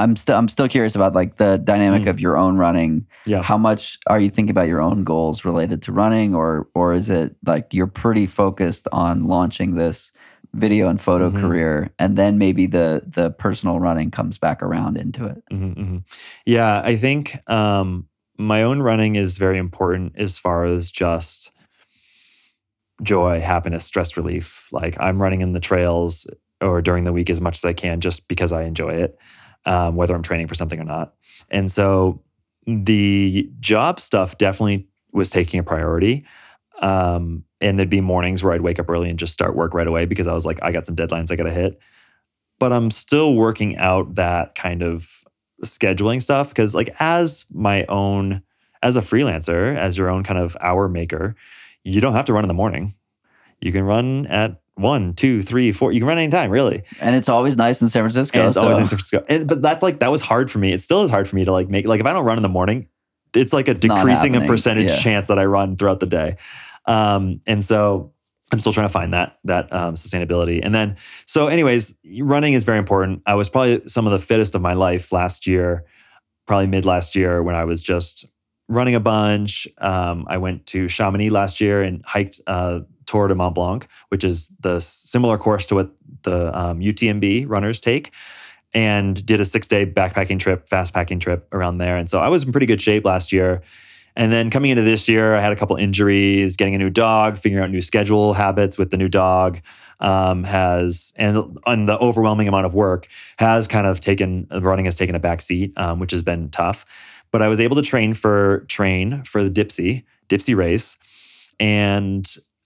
I'm 0.02 0.16
still 0.16 0.36
I'm 0.36 0.48
still 0.48 0.68
curious 0.68 0.96
about 0.96 1.14
like 1.14 1.38
the 1.38 1.58
dynamic 1.58 2.04
Mm. 2.04 2.10
of 2.10 2.20
your 2.20 2.36
own 2.38 2.58
running. 2.58 3.06
Yeah. 3.26 3.44
How 3.44 3.58
much 3.58 3.98
are 4.08 4.20
you 4.20 4.30
thinking 4.30 4.50
about 4.52 4.68
your 4.68 4.82
own 4.82 5.04
goals 5.04 5.46
related 5.46 5.82
to 5.84 5.92
running, 5.92 6.34
or 6.36 6.68
or 6.74 6.94
is 6.94 7.10
it 7.10 7.36
like 7.46 7.74
you're 7.74 7.88
pretty 7.88 8.26
focused 8.26 8.88
on 8.92 9.26
launching 9.26 9.76
this 9.76 10.12
video 10.54 10.90
and 10.90 11.00
photo 11.00 11.30
Mhm. 11.30 11.40
career, 11.40 11.92
and 12.00 12.18
then 12.18 12.38
maybe 12.38 12.66
the 12.66 13.04
the 13.06 13.30
personal 13.32 13.80
running 13.80 14.12
comes 14.12 14.38
back 14.38 14.64
around 14.64 14.98
into 14.98 15.26
it? 15.26 15.44
Mhm, 15.52 15.76
mhm. 15.78 16.04
Yeah, 16.46 16.82
I 16.84 16.96
think 16.96 17.38
um, 17.50 18.08
my 18.38 18.64
own 18.64 18.82
running 18.82 19.16
is 19.16 19.38
very 19.38 19.58
important 19.60 20.14
as 20.18 20.38
far 20.38 20.66
as 20.66 20.90
just 20.92 21.52
joy, 23.04 23.40
happiness, 23.40 23.86
stress 23.86 24.18
relief. 24.18 24.68
Like 24.72 24.96
I'm 25.00 25.22
running 25.22 25.42
in 25.42 25.54
the 25.54 25.60
trails 25.60 26.28
or 26.60 26.82
during 26.82 27.04
the 27.06 27.14
week 27.14 27.30
as 27.30 27.42
much 27.42 27.58
as 27.58 27.66
I 27.66 27.74
can 27.74 28.02
just 28.02 28.28
because 28.28 28.52
I 28.52 28.64
enjoy 28.64 28.94
it, 28.94 29.18
um, 29.66 29.96
whether 29.96 30.16
I'm 30.16 30.24
training 30.24 30.48
for 30.48 30.56
something 30.56 30.80
or 30.80 30.86
not. 30.86 31.14
And 31.50 31.70
so 31.72 32.22
the 32.66 33.50
job 33.60 34.00
stuff 34.00 34.38
definitely 34.38 34.88
was 35.12 35.30
taking 35.30 35.60
a 35.60 35.64
priority. 35.64 36.26
Um, 36.82 37.44
and 37.60 37.78
there'd 37.78 37.90
be 37.90 38.02
mornings 38.02 38.44
where 38.44 38.54
I'd 38.54 38.62
wake 38.62 38.80
up 38.80 38.90
early 38.90 39.10
and 39.10 39.20
just 39.20 39.34
start 39.34 39.56
work 39.56 39.74
right 39.74 39.88
away 39.88 40.06
because 40.06 40.28
I 40.28 40.34
was 40.34 40.46
like, 40.46 40.60
I 40.64 40.72
got 40.72 40.86
some 40.86 40.96
deadlines 40.96 41.32
I 41.32 41.36
got 41.36 41.44
to 41.44 41.52
hit. 41.52 41.80
But 42.60 42.74
I'm 42.74 42.92
still 42.92 43.36
working 43.36 43.78
out 43.78 44.16
that 44.16 44.56
kind 44.56 44.82
of 44.82 45.24
scheduling 45.64 46.22
stuff 46.22 46.50
because, 46.50 46.74
like, 46.76 46.92
as 47.00 47.46
my 47.52 47.86
own, 47.86 48.42
as 48.84 48.98
a 48.98 49.02
freelancer, 49.02 49.76
as 49.76 49.98
your 49.98 50.10
own 50.10 50.24
kind 50.24 50.40
of 50.40 50.56
hour 50.62 50.88
maker, 50.88 51.36
you 51.84 52.02
don't 52.02 52.14
have 52.14 52.26
to 52.26 52.34
run 52.34 52.44
in 52.44 52.48
the 52.48 52.54
morning. 52.54 52.94
You 53.62 53.72
can 53.72 53.84
run 53.84 54.26
at 54.28 54.61
one, 54.76 55.14
two, 55.14 55.44
three, 55.44 55.72
four. 55.72 55.92
You 55.92 56.00
can 56.00 56.08
run 56.08 56.18
anytime, 56.18 56.50
really. 56.50 56.84
And 57.00 57.16
it's 57.16 57.30
always 57.30 57.58
nice 57.58 57.82
in 57.82 57.90
San 57.90 58.04
Francisco. 58.04 58.40
And 58.40 58.48
it's 58.48 58.58
always 58.58 58.78
so 58.78 58.82
in 58.82 58.86
San 58.88 58.98
Francisco. 58.98 59.26
And, 59.28 59.48
but 59.48 59.62
that's 59.62 59.84
like 59.84 60.00
that 60.00 60.12
was 60.12 60.22
hard 60.22 60.50
for 60.50 60.60
me. 60.60 60.72
It 60.74 60.82
still 60.82 61.04
is 61.04 61.12
hard 61.12 61.28
for 61.28 61.36
me 61.36 61.46
to 61.46 61.52
like 61.52 61.70
make 61.70 61.86
like 61.88 62.00
if 62.00 62.06
I 62.06 62.14
don't 62.14 62.26
run 62.26 62.38
in 62.38 62.44
the 62.44 62.50
morning, 62.50 62.88
it's 63.36 63.54
like 63.54 63.68
a 63.68 63.74
not 63.74 63.82
decreasing 63.82 64.36
a 64.36 64.42
percentage 64.42 64.90
Yeah. 64.90 64.98
chance 65.00 65.28
that 65.28 65.40
I 65.40 65.46
run 65.46 65.76
throughout 65.78 66.00
the 66.00 66.06
day. 66.08 66.38
Um, 66.88 67.42
and 67.48 67.64
so 67.64 68.14
I'm 68.52 68.60
still 68.60 68.74
trying 68.74 68.88
to 68.88 68.94
find 68.94 69.14
that 69.14 69.38
that 69.46 69.72
um, 69.72 69.94
sustainability. 69.96 70.60
And 70.64 70.74
then 70.74 70.98
so, 71.26 71.48
anyways, 71.48 71.98
running 72.22 72.54
is 72.54 72.64
very 72.64 72.78
important. 72.80 73.22
I 73.26 73.36
was 73.36 73.50
probably 73.50 73.88
some 73.88 74.06
of 74.08 74.12
the 74.12 74.20
fittest 74.20 74.56
of 74.56 74.62
my 74.62 74.74
life 74.74 75.12
last 75.12 75.48
year, 75.48 75.86
probably 76.48 76.68
mid 76.68 76.86
last 76.86 77.16
year 77.16 77.44
when 77.44 77.56
I 77.56 77.64
was 77.66 77.82
just 77.82 78.26
running 78.68 78.96
a 78.96 79.00
bunch. 79.00 79.68
Um, 79.78 80.26
I 80.30 80.38
went 80.38 80.66
to 80.68 80.88
Chamonix 80.88 81.30
last 81.30 81.62
year 81.62 81.82
and 81.82 82.04
hiked 82.06 82.40
uh, 82.48 82.82
Tour 83.12 83.28
de 83.28 83.36
Mont 83.36 83.54
Blanc, 83.54 83.86
which 84.08 84.24
is 84.24 84.50
the 84.62 84.80
similar 84.80 85.38
course 85.38 85.68
to 85.68 85.76
what 85.76 85.92
the 86.24 86.58
um, 86.58 86.80
UTMB 86.80 87.46
runners 87.50 87.82
take, 87.82 88.12
and 88.74 89.24
did 89.26 89.42
a 89.42 89.46
six 89.46 89.68
day 89.68 89.86
backpacking 89.86 90.40
trip, 90.40 90.70
fast 90.70 90.94
packing 90.94 91.20
trip 91.20 91.54
around 91.54 91.80
there. 91.80 91.98
And 91.98 92.10
so 92.10 92.22
I 92.22 92.30
was 92.30 92.44
in 92.44 92.54
pretty 92.54 92.68
good 92.68 92.82
shape 92.82 93.04
last 93.04 93.34
year. 93.34 93.64
And 94.16 94.32
then 94.32 94.50
coming 94.50 94.72
into 94.72 94.84
this 94.84 95.10
year, 95.10 95.36
I 95.36 95.42
had 95.42 95.52
a 95.52 95.58
couple 95.58 95.76
injuries, 95.76 96.56
getting 96.56 96.74
a 96.74 96.78
new 96.78 96.90
dog, 96.90 97.38
figuring 97.38 97.64
out 97.64 97.70
new 97.70 97.82
schedule 97.82 98.34
habits 98.34 98.78
with 98.78 98.92
the 98.92 98.98
new 98.98 99.10
dog. 99.10 99.60
Um, 100.00 100.46
has 100.46 101.14
and 101.16 101.60
on 101.66 101.86
the 101.86 101.96
overwhelming 102.00 102.48
amount 102.48 102.66
of 102.66 102.74
work 102.74 103.08
has 103.38 103.68
kind 103.68 103.86
of 103.86 104.00
taken 104.00 104.48
running 104.50 104.86
has 104.86 104.96
taken 104.96 105.14
a 105.14 105.20
back 105.20 105.42
seat, 105.42 105.78
um, 105.78 106.00
which 106.00 106.10
has 106.10 106.24
been 106.24 106.50
tough. 106.50 106.88
But 107.30 107.44
I 107.44 107.48
was 107.48 107.60
able 107.60 107.76
to 107.76 107.84
train 107.84 108.16
for 108.16 108.62
train 108.68 109.24
for 109.24 109.44
the 109.44 109.52
Dipsea 109.52 110.04
Dipsea 110.28 110.56
race, 110.56 110.98
and 111.60 112.26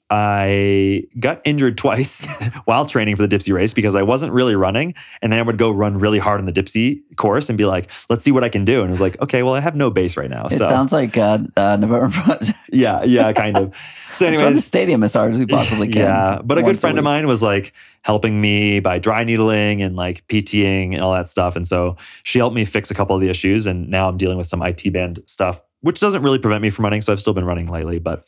I 0.09 1.03
got 1.19 1.41
injured 1.45 1.79
twice 1.79 2.27
while 2.65 2.85
training 2.85 3.15
for 3.15 3.25
the 3.25 3.35
Dipsea 3.35 3.53
race 3.53 3.73
because 3.73 3.95
I 3.95 4.03
wasn't 4.03 4.33
really 4.33 4.55
running. 4.55 4.93
And 5.21 5.31
then 5.31 5.39
I 5.39 5.41
would 5.41 5.57
go 5.57 5.71
run 5.71 5.97
really 5.97 6.19
hard 6.19 6.39
on 6.39 6.45
the 6.45 6.51
Dipsea 6.51 7.01
course 7.15 7.49
and 7.49 7.57
be 7.57 7.65
like, 7.65 7.89
let's 8.09 8.23
see 8.23 8.31
what 8.31 8.43
I 8.43 8.49
can 8.49 8.65
do. 8.65 8.81
And 8.81 8.89
it 8.89 8.91
was 8.91 9.01
like, 9.01 9.19
okay, 9.21 9.41
well, 9.41 9.55
I 9.55 9.61
have 9.61 9.75
no 9.75 9.89
base 9.89 10.15
right 10.15 10.29
now. 10.29 10.45
it 10.45 10.51
so 10.51 10.69
sounds 10.69 10.91
like 10.91 11.17
uh, 11.17 11.39
uh, 11.57 11.77
November 11.77 12.09
Project. 12.11 12.57
yeah, 12.71 13.03
yeah, 13.03 13.33
kind 13.33 13.57
of. 13.57 13.75
So, 14.15 14.25
run 14.25 14.33
the 14.33 14.39
anyways, 14.39 14.65
stadium 14.65 15.03
as 15.03 15.13
hard 15.13 15.33
as 15.33 15.39
we 15.39 15.45
possibly 15.45 15.89
can. 15.89 16.03
yeah, 16.03 16.41
but 16.41 16.57
a 16.57 16.63
good 16.63 16.79
friend 16.79 16.97
of 16.97 17.03
mine 17.03 17.27
was 17.27 17.43
like 17.43 17.73
helping 18.03 18.39
me 18.39 18.79
by 18.79 18.99
dry 18.99 19.23
needling 19.23 19.81
and 19.81 19.95
like 19.95 20.25
PTing 20.27 20.93
and 20.93 21.01
all 21.01 21.11
that 21.13 21.27
stuff. 21.27 21.55
And 21.55 21.67
so 21.67 21.97
she 22.23 22.39
helped 22.39 22.55
me 22.55 22.63
fix 22.63 22.89
a 22.91 22.93
couple 22.93 23.15
of 23.15 23.21
the 23.21 23.29
issues. 23.29 23.65
And 23.65 23.89
now 23.89 24.07
I'm 24.07 24.15
dealing 24.15 24.37
with 24.37 24.47
some 24.47 24.61
IT 24.61 24.93
band 24.93 25.19
stuff, 25.25 25.61
which 25.81 25.99
doesn't 25.99 26.21
really 26.21 26.39
prevent 26.39 26.61
me 26.61 26.69
from 26.69 26.85
running. 26.85 27.01
So 27.01 27.11
I've 27.11 27.19
still 27.19 27.33
been 27.33 27.43
running 27.43 27.67
lately. 27.67 27.99
But 27.99 28.25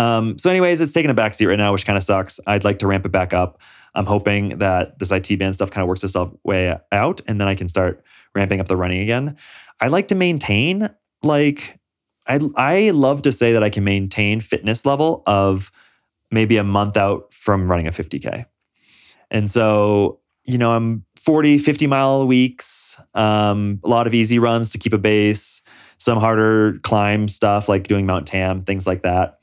um, 0.00 0.38
so, 0.38 0.48
anyways, 0.48 0.80
it's 0.80 0.92
taking 0.92 1.10
a 1.10 1.14
backseat 1.14 1.46
right 1.46 1.58
now, 1.58 1.72
which 1.72 1.84
kind 1.84 1.98
of 1.98 2.02
sucks. 2.02 2.40
I'd 2.46 2.64
like 2.64 2.78
to 2.78 2.86
ramp 2.86 3.04
it 3.04 3.12
back 3.12 3.34
up. 3.34 3.60
I'm 3.94 4.06
hoping 4.06 4.56
that 4.58 4.98
this 4.98 5.12
IT 5.12 5.38
band 5.38 5.54
stuff 5.54 5.70
kind 5.70 5.82
of 5.82 5.88
works 5.88 6.02
itself 6.02 6.32
way 6.42 6.74
out, 6.90 7.20
and 7.26 7.38
then 7.38 7.48
I 7.48 7.54
can 7.54 7.68
start 7.68 8.02
ramping 8.34 8.60
up 8.60 8.68
the 8.68 8.78
running 8.78 9.02
again. 9.02 9.36
I 9.78 9.88
like 9.88 10.08
to 10.08 10.14
maintain 10.14 10.88
like 11.22 11.78
I 12.26 12.40
I 12.56 12.90
love 12.90 13.22
to 13.22 13.32
say 13.32 13.52
that 13.52 13.62
I 13.62 13.68
can 13.68 13.84
maintain 13.84 14.40
fitness 14.40 14.86
level 14.86 15.22
of 15.26 15.70
maybe 16.30 16.56
a 16.56 16.64
month 16.64 16.96
out 16.96 17.34
from 17.34 17.70
running 17.70 17.86
a 17.86 17.90
50k. 17.90 18.46
And 19.30 19.50
so, 19.50 20.20
you 20.46 20.56
know, 20.56 20.72
I'm 20.72 21.04
40, 21.16 21.58
50 21.58 21.86
mile 21.88 22.26
weeks, 22.26 23.00
um, 23.14 23.80
a 23.84 23.88
lot 23.88 24.06
of 24.06 24.14
easy 24.14 24.38
runs 24.38 24.70
to 24.70 24.78
keep 24.78 24.92
a 24.92 24.98
base, 24.98 25.62
some 25.98 26.18
harder 26.18 26.78
climb 26.84 27.28
stuff 27.28 27.68
like 27.68 27.88
doing 27.88 28.06
Mount 28.06 28.26
Tam, 28.28 28.62
things 28.62 28.86
like 28.86 29.02
that. 29.02 29.39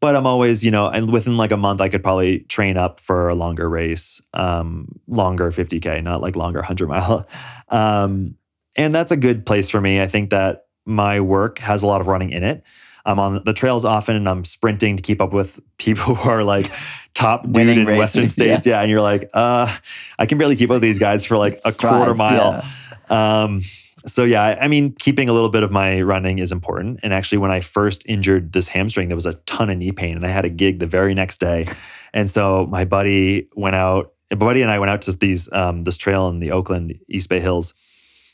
But 0.00 0.14
I'm 0.14 0.26
always, 0.26 0.62
you 0.62 0.70
know, 0.70 0.88
and 0.88 1.12
within 1.12 1.36
like 1.36 1.50
a 1.50 1.56
month, 1.56 1.80
I 1.80 1.88
could 1.88 2.04
probably 2.04 2.40
train 2.40 2.76
up 2.76 3.00
for 3.00 3.28
a 3.28 3.34
longer 3.34 3.68
race, 3.68 4.22
um, 4.32 5.00
longer 5.08 5.50
50K, 5.50 6.02
not 6.04 6.20
like 6.20 6.36
longer 6.36 6.60
100 6.60 6.88
mile. 6.88 7.28
Um, 7.70 8.36
and 8.76 8.94
that's 8.94 9.10
a 9.10 9.16
good 9.16 9.44
place 9.44 9.68
for 9.68 9.78
me. 9.78 10.00
I 10.00 10.06
think 10.06 10.30
that 10.30 10.68
my 10.86 11.20
work 11.20 11.58
has 11.58 11.82
a 11.82 11.86
lot 11.86 12.00
of 12.00 12.08
running 12.08 12.30
in 12.30 12.42
it. 12.42 12.62
I'm 13.04 13.18
on 13.18 13.42
the 13.44 13.52
trails 13.52 13.84
often 13.84 14.16
and 14.16 14.26
I'm 14.26 14.44
sprinting 14.44 14.96
to 14.96 15.02
keep 15.02 15.20
up 15.20 15.34
with 15.34 15.60
people 15.78 16.14
who 16.14 16.30
are 16.30 16.44
like 16.44 16.70
top 17.12 17.42
dude 17.42 17.56
Winning 17.56 17.80
in 17.80 17.98
Western 17.98 18.28
states. 18.28 18.64
Yeah. 18.64 18.80
And 18.80 18.90
you're 18.90 19.02
like, 19.02 19.28
uh, 19.34 19.74
I 20.18 20.26
can 20.26 20.38
barely 20.38 20.56
keep 20.56 20.70
up 20.70 20.74
with 20.74 20.82
these 20.82 20.98
guys 20.98 21.26
for 21.26 21.36
like 21.36 21.60
a 21.64 21.72
quarter 21.72 22.14
mile. 22.14 22.64
yeah. 23.10 23.42
Um, 23.42 23.60
so 24.06 24.24
yeah, 24.24 24.56
I- 24.60 24.68
mean, 24.68 24.92
keeping 24.92 25.28
a 25.28 25.32
little 25.32 25.48
bit 25.48 25.62
of 25.62 25.70
my 25.70 26.00
running 26.02 26.38
is 26.38 26.52
important. 26.52 27.00
And 27.02 27.12
actually, 27.12 27.38
when 27.38 27.50
I 27.50 27.60
first 27.60 28.04
injured 28.06 28.52
this 28.52 28.68
hamstring, 28.68 29.08
there 29.08 29.16
was 29.16 29.26
a 29.26 29.34
ton 29.46 29.70
of 29.70 29.78
knee 29.78 29.92
pain, 29.92 30.16
and 30.16 30.24
I 30.24 30.28
had 30.28 30.44
a 30.44 30.50
gig 30.50 30.78
the 30.78 30.86
very 30.86 31.14
next 31.14 31.38
day. 31.38 31.66
And 32.12 32.30
so 32.30 32.66
my 32.66 32.84
buddy 32.84 33.48
went 33.54 33.76
out. 33.76 34.12
My 34.30 34.36
buddy 34.36 34.62
and 34.62 34.70
I 34.70 34.78
went 34.78 34.90
out 34.90 35.02
to 35.02 35.12
these 35.12 35.50
um, 35.52 35.84
this 35.84 35.96
trail 35.96 36.28
in 36.28 36.38
the 36.38 36.52
Oakland 36.52 36.98
East 37.08 37.28
Bay 37.28 37.40
Hills, 37.40 37.74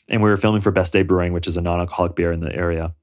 and 0.07 0.21
we 0.21 0.29
were 0.29 0.37
filming 0.37 0.61
for 0.61 0.71
Best 0.71 0.93
Day 0.93 1.03
Brewing, 1.03 1.33
which 1.33 1.47
is 1.47 1.57
a 1.57 1.61
non-alcoholic 1.61 2.15
beer 2.15 2.31
in 2.31 2.41
the 2.41 2.53
area. 2.55 2.93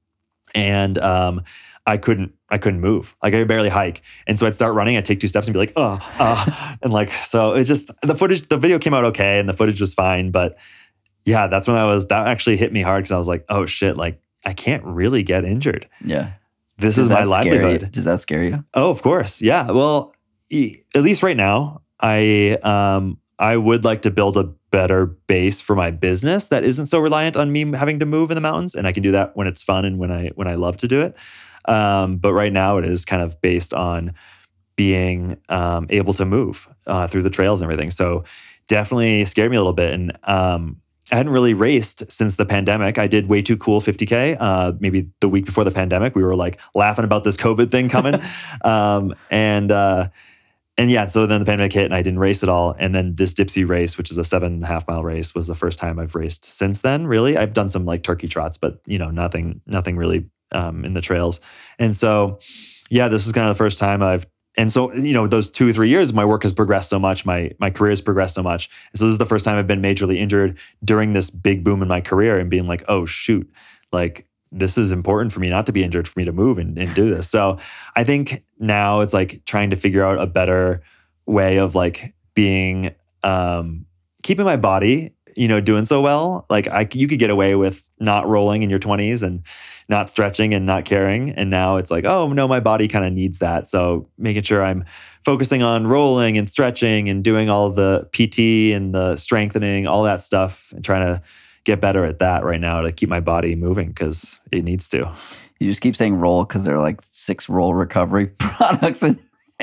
And 0.55 0.99
um, 0.99 1.43
I 1.85 1.97
couldn't, 1.97 2.33
I 2.49 2.57
couldn't 2.59 2.79
move. 2.79 3.15
Like 3.21 3.33
I 3.33 3.39
could 3.39 3.47
barely 3.47 3.69
hike. 3.69 4.03
And 4.25 4.37
so 4.39 4.47
I'd 4.47 4.55
start 4.55 4.73
running. 4.73 4.95
I'd 4.95 5.05
take 5.05 5.19
two 5.19 5.27
steps 5.27 5.47
and 5.47 5.53
be 5.53 5.59
like, 5.59 5.73
oh, 5.75 5.99
uh, 6.19 6.75
and 6.81 6.93
like 6.93 7.11
so. 7.11 7.53
It's 7.53 7.67
just 7.67 7.91
the 8.01 8.15
footage. 8.15 8.47
The 8.47 8.57
video 8.57 8.79
came 8.79 8.93
out 8.93 9.03
okay, 9.05 9.39
and 9.39 9.49
the 9.49 9.53
footage 9.53 9.81
was 9.81 9.93
fine, 9.93 10.31
but 10.31 10.57
yeah, 11.25 11.47
that's 11.47 11.67
when 11.67 11.77
I 11.77 11.85
was, 11.85 12.07
that 12.07 12.27
actually 12.27 12.57
hit 12.57 12.73
me 12.73 12.81
hard 12.81 13.03
because 13.03 13.11
I 13.11 13.17
was 13.17 13.27
like, 13.27 13.45
oh 13.49 13.65
shit, 13.65 13.97
like 13.97 14.21
I 14.45 14.53
can't 14.53 14.83
really 14.83 15.23
get 15.23 15.45
injured. 15.45 15.87
Yeah. 16.03 16.33
This 16.77 16.95
Does 16.95 17.05
is 17.05 17.09
my 17.09 17.23
that 17.25 17.41
scare 17.41 17.55
you? 17.55 17.61
livelihood. 17.61 17.91
Does 17.91 18.05
that 18.05 18.19
scare 18.19 18.43
you? 18.43 18.65
Oh, 18.73 18.89
of 18.89 19.01
course. 19.01 19.41
Yeah. 19.41 19.71
Well, 19.71 20.13
at 20.51 21.01
least 21.01 21.23
right 21.23 21.37
now, 21.37 21.81
I, 21.99 22.57
um, 22.63 23.19
I 23.39 23.57
would 23.57 23.83
like 23.83 24.01
to 24.03 24.11
build 24.11 24.37
a 24.37 24.43
better 24.71 25.05
base 25.05 25.61
for 25.61 25.75
my 25.75 25.91
business 25.91 26.47
that 26.47 26.63
isn't 26.63 26.87
so 26.87 26.99
reliant 26.99 27.37
on 27.37 27.51
me 27.51 27.71
having 27.71 27.99
to 27.99 28.05
move 28.05 28.31
in 28.31 28.35
the 28.35 28.41
mountains. 28.41 28.75
And 28.75 28.87
I 28.87 28.91
can 28.91 29.03
do 29.03 29.11
that 29.11 29.35
when 29.35 29.47
it's 29.47 29.61
fun 29.61 29.85
and 29.85 29.99
when 29.99 30.11
I, 30.11 30.31
when 30.35 30.47
I 30.47 30.55
love 30.55 30.77
to 30.77 30.87
do 30.87 31.01
it. 31.01 31.15
Um, 31.65 32.17
but 32.17 32.33
right 32.33 32.51
now 32.51 32.77
it 32.77 32.85
is 32.85 33.05
kind 33.05 33.21
of 33.21 33.39
based 33.41 33.73
on 33.73 34.13
being 34.75 35.37
um, 35.49 35.85
able 35.89 36.13
to 36.15 36.25
move 36.25 36.67
uh, 36.87 37.07
through 37.07 37.21
the 37.21 37.29
trails 37.29 37.61
and 37.61 37.71
everything. 37.71 37.91
So 37.91 38.23
definitely 38.67 39.25
scared 39.25 39.51
me 39.51 39.57
a 39.57 39.59
little 39.59 39.73
bit. 39.73 39.93
And 39.93 40.17
um, 40.23 40.81
I 41.11 41.17
hadn't 41.17 41.33
really 41.33 41.53
raced 41.53 42.11
since 42.11 42.37
the 42.37 42.45
pandemic. 42.45 42.97
I 42.97 43.07
did 43.07 43.27
way 43.27 43.41
too 43.41 43.57
cool 43.57 43.81
50K, 43.81 44.37
uh, 44.39 44.71
maybe 44.79 45.09
the 45.19 45.27
week 45.27 45.45
before 45.45 45.63
the 45.63 45.71
pandemic. 45.71 46.15
We 46.15 46.23
were 46.23 46.35
like 46.35 46.59
laughing 46.73 47.03
about 47.03 47.23
this 47.23 47.35
COVID 47.35 47.71
thing 47.71 47.89
coming. 47.89 48.21
um, 48.63 49.13
and, 49.29 49.71
uh, 49.71 50.07
and 50.77 50.89
yeah, 50.89 51.05
so 51.07 51.27
then 51.27 51.39
the 51.39 51.45
pandemic 51.45 51.73
hit 51.73 51.85
and 51.85 51.93
I 51.93 52.01
didn't 52.01 52.19
race 52.19 52.41
at 52.41 52.49
all. 52.49 52.75
And 52.79 52.95
then 52.95 53.15
this 53.15 53.33
Dipsea 53.33 53.67
race, 53.67 53.97
which 53.97 54.11
is 54.11 54.17
a 54.17 54.23
seven 54.23 54.53
and 54.53 54.63
a 54.63 54.67
half 54.67 54.87
mile 54.87 55.03
race, 55.03 55.35
was 55.35 55.47
the 55.47 55.55
first 55.55 55.77
time 55.77 55.99
I've 55.99 56.15
raced 56.15 56.45
since 56.45 56.81
then. 56.81 57.05
Really, 57.05 57.37
I've 57.37 57.53
done 57.53 57.69
some 57.69 57.85
like 57.85 58.01
turkey 58.01 58.27
trots, 58.27 58.57
but 58.57 58.79
you 58.87 58.97
know, 58.97 59.11
nothing, 59.11 59.61
nothing 59.67 59.97
really 59.97 60.29
um, 60.51 60.85
in 60.85 60.93
the 60.93 61.01
trails. 61.01 61.41
And 61.77 61.95
so, 61.95 62.39
yeah, 62.89 63.07
this 63.07 63.27
is 63.27 63.33
kind 63.33 63.47
of 63.47 63.55
the 63.55 63.57
first 63.57 63.77
time 63.77 64.01
I've 64.01 64.25
and 64.57 64.71
so 64.71 64.93
you 64.93 65.13
know 65.13 65.27
those 65.27 65.49
two 65.49 65.69
or 65.69 65.73
three 65.73 65.89
years 65.89 66.13
my 66.13 66.25
work 66.25 66.43
has 66.43 66.53
progressed 66.53 66.89
so 66.89 66.99
much 66.99 67.25
my 67.25 67.51
my 67.59 67.69
career 67.69 67.91
has 67.91 68.01
progressed 68.01 68.35
so 68.35 68.43
much. 68.43 68.69
And 68.91 68.99
so 68.99 69.05
this 69.05 69.11
is 69.13 69.17
the 69.17 69.25
first 69.25 69.45
time 69.45 69.57
i've 69.57 69.67
been 69.67 69.81
majorly 69.81 70.17
injured 70.17 70.57
during 70.83 71.13
this 71.13 71.29
big 71.29 71.63
boom 71.63 71.81
in 71.81 71.87
my 71.87 72.01
career 72.01 72.39
and 72.39 72.49
being 72.49 72.67
like 72.67 72.83
oh 72.87 73.05
shoot. 73.05 73.49
Like 73.91 74.27
this 74.51 74.77
is 74.77 74.91
important 74.91 75.33
for 75.33 75.39
me 75.39 75.49
not 75.49 75.65
to 75.65 75.71
be 75.71 75.83
injured 75.83 76.07
for 76.07 76.19
me 76.19 76.25
to 76.25 76.31
move 76.31 76.59
and, 76.59 76.77
and 76.77 76.93
do 76.93 77.09
this. 77.09 77.29
So 77.29 77.57
i 77.95 78.03
think 78.03 78.43
now 78.59 79.01
it's 79.01 79.13
like 79.13 79.43
trying 79.45 79.71
to 79.71 79.75
figure 79.75 80.03
out 80.03 80.19
a 80.19 80.27
better 80.27 80.81
way 81.25 81.57
of 81.57 81.75
like 81.75 82.13
being 82.35 82.93
um 83.23 83.85
keeping 84.21 84.45
my 84.45 84.57
body 84.57 85.13
you 85.35 85.47
know 85.47 85.59
doing 85.59 85.85
so 85.85 86.01
well 86.01 86.45
like 86.49 86.67
i 86.67 86.87
you 86.93 87.07
could 87.07 87.19
get 87.19 87.29
away 87.29 87.55
with 87.55 87.89
not 87.99 88.27
rolling 88.27 88.61
in 88.61 88.69
your 88.69 88.79
20s 88.79 89.23
and 89.23 89.43
not 89.89 90.09
stretching 90.09 90.53
and 90.53 90.65
not 90.65 90.85
caring. 90.85 91.31
And 91.31 91.49
now 91.49 91.77
it's 91.77 91.91
like, 91.91 92.05
oh 92.05 92.31
no, 92.31 92.47
my 92.47 92.59
body 92.59 92.87
kind 92.87 93.05
of 93.05 93.13
needs 93.13 93.39
that. 93.39 93.67
So 93.67 94.07
making 94.17 94.43
sure 94.43 94.63
I'm 94.63 94.85
focusing 95.23 95.63
on 95.63 95.87
rolling 95.87 96.37
and 96.37 96.49
stretching 96.49 97.09
and 97.09 97.23
doing 97.23 97.49
all 97.49 97.69
the 97.69 98.07
PT 98.13 98.75
and 98.75 98.93
the 98.93 99.15
strengthening, 99.17 99.87
all 99.87 100.03
that 100.03 100.21
stuff, 100.21 100.71
and 100.73 100.83
trying 100.83 101.13
to 101.13 101.21
get 101.63 101.79
better 101.79 102.03
at 102.05 102.19
that 102.19 102.43
right 102.43 102.59
now 102.59 102.81
to 102.81 102.91
keep 102.91 103.09
my 103.09 103.19
body 103.19 103.55
moving 103.55 103.89
because 103.89 104.39
it 104.51 104.63
needs 104.63 104.89
to. 104.89 105.13
You 105.59 105.69
just 105.69 105.81
keep 105.81 105.95
saying 105.95 106.15
roll 106.15 106.43
because 106.43 106.65
there 106.65 106.75
are 106.75 106.81
like 106.81 107.01
six 107.09 107.47
roll 107.47 107.73
recovery 107.73 108.27
products 108.37 109.03
in 109.03 109.19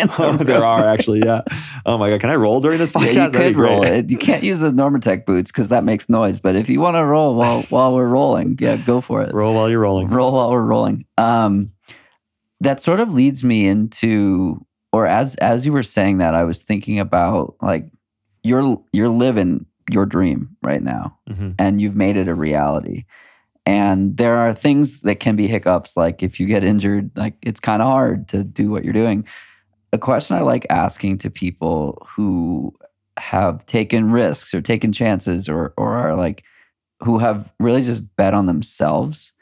oh, 0.19 0.37
there 0.37 0.65
are 0.65 0.87
actually, 0.87 1.21
yeah. 1.21 1.43
Oh 1.85 1.99
my 1.99 2.11
god, 2.11 2.21
can 2.21 2.31
I 2.31 2.35
roll 2.35 2.61
during 2.61 2.79
this 2.79 2.93
podcast? 2.93 3.15
Yeah, 3.15 3.27
you 3.27 3.31
could 3.33 3.57
roll. 3.57 3.87
You 3.87 4.17
can't 4.17 4.43
use 4.43 4.61
the 4.61 4.71
Normatec 4.71 5.27
boots 5.27 5.51
because 5.51 5.69
that 5.69 5.85
makes 5.85 6.09
noise. 6.09 6.41
But 6.41 6.57
if 6.57 6.69
you 6.69 6.81
want 6.81 6.97
to 6.97 7.05
roll 7.05 7.35
while 7.35 7.63
while 7.71 7.95
we're 7.95 8.11
rolling, 8.11 8.57
yeah, 8.61 8.77
go 8.77 9.01
for 9.01 9.23
it. 9.23 9.35
Roll 9.35 9.55
while 9.55 9.71
you're 9.71 9.81
rolling. 9.81 10.09
Roll 10.09 10.33
while 10.33 10.51
we're 10.51 10.63
rolling. 10.63 11.07
Um, 11.19 11.73
that 12.61 12.81
sort 12.81 13.01
of 13.01 13.13
leads 13.13 13.43
me 13.43 13.67
into, 13.67 14.65
or 14.93 15.07
as 15.07 15.35
as 15.37 15.65
you 15.65 15.73
were 15.73 15.83
saying 15.83 16.19
that, 16.19 16.35
I 16.35 16.45
was 16.45 16.63
thinking 16.63 16.99
about 16.99 17.57
like 17.61 17.91
you're 18.43 18.83
you're 18.93 19.09
living 19.09 19.67
your 19.91 20.07
dream 20.07 20.57
right 20.63 20.83
now, 20.83 21.19
mm-hmm. 21.29 21.53
and 21.59 21.81
you've 21.81 21.97
made 21.97 22.17
it 22.17 22.29
a 22.29 22.35
reality. 22.35 23.05
And 23.67 24.17
there 24.17 24.37
are 24.37 24.55
things 24.55 25.03
that 25.03 25.21
can 25.21 25.37
be 25.37 25.47
hiccups, 25.47 25.97
like 25.97 26.23
if 26.23 26.41
you 26.41 26.47
get 26.47 26.65
injured, 26.65 27.11
like 27.15 27.35
it's 27.43 27.61
kind 27.61 27.83
of 27.83 27.89
hard 27.89 28.27
to 28.29 28.43
do 28.43 28.71
what 28.71 28.85
you're 28.85 28.93
doing 28.93 29.27
a 29.93 29.99
question 29.99 30.37
I 30.37 30.41
like 30.41 30.67
asking 30.71 31.19
to 31.19 31.31
people 31.31 32.07
who 32.11 32.75
have 33.19 33.67
taken 33.67 34.11
risks 34.11 34.55
or 34.55 34.63
taken 34.63 34.93
chances 34.93 35.49
or 35.49 35.75
or 35.77 35.95
are 35.95 36.17
like 36.17 36.45
who 37.03 37.19
have 37.19 37.53
really 37.59 37.83
just 37.83 38.17
bet 38.17 38.35
on 38.35 38.47
themselves 38.47 39.33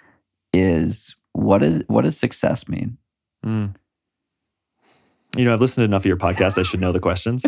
is 0.52 1.16
what 1.32 1.62
is 1.62 1.82
what 1.86 2.02
does 2.02 2.16
success 2.16 2.68
mean? 2.68 2.98
Mm. 3.44 3.74
You 5.36 5.44
know, 5.44 5.52
I've 5.52 5.60
listened 5.60 5.82
to 5.82 5.84
enough 5.84 6.02
of 6.02 6.06
your 6.06 6.16
podcast. 6.16 6.58
I 6.58 6.62
should 6.62 6.80
know 6.80 6.92
the 6.92 7.00
questions, 7.00 7.44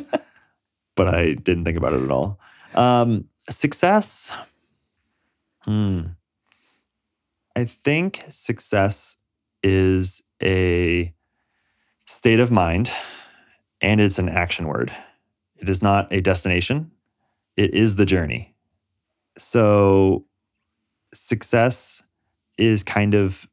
but 0.96 1.14
I 1.14 1.34
didn't 1.34 1.64
think 1.64 1.78
about 1.78 1.94
it 1.94 2.02
at 2.02 2.10
all. 2.10 2.38
Um, 2.74 3.24
success. 3.48 4.32
Hmm. 5.62 6.02
I 7.56 7.64
think 7.64 8.22
success 8.28 9.16
is 9.62 10.22
a 10.42 11.12
state 12.10 12.40
of 12.40 12.50
mind, 12.50 12.90
and 13.80 14.00
it's 14.00 14.18
an 14.18 14.28
action 14.28 14.66
word. 14.66 14.92
It 15.56 15.68
is 15.68 15.80
not 15.80 16.12
a 16.12 16.20
destination, 16.20 16.90
it 17.56 17.72
is 17.72 17.94
the 17.94 18.04
journey. 18.04 18.54
So, 19.38 20.26
success 21.14 22.02
is 22.58 22.82
kind 22.82 23.14
of 23.14 23.48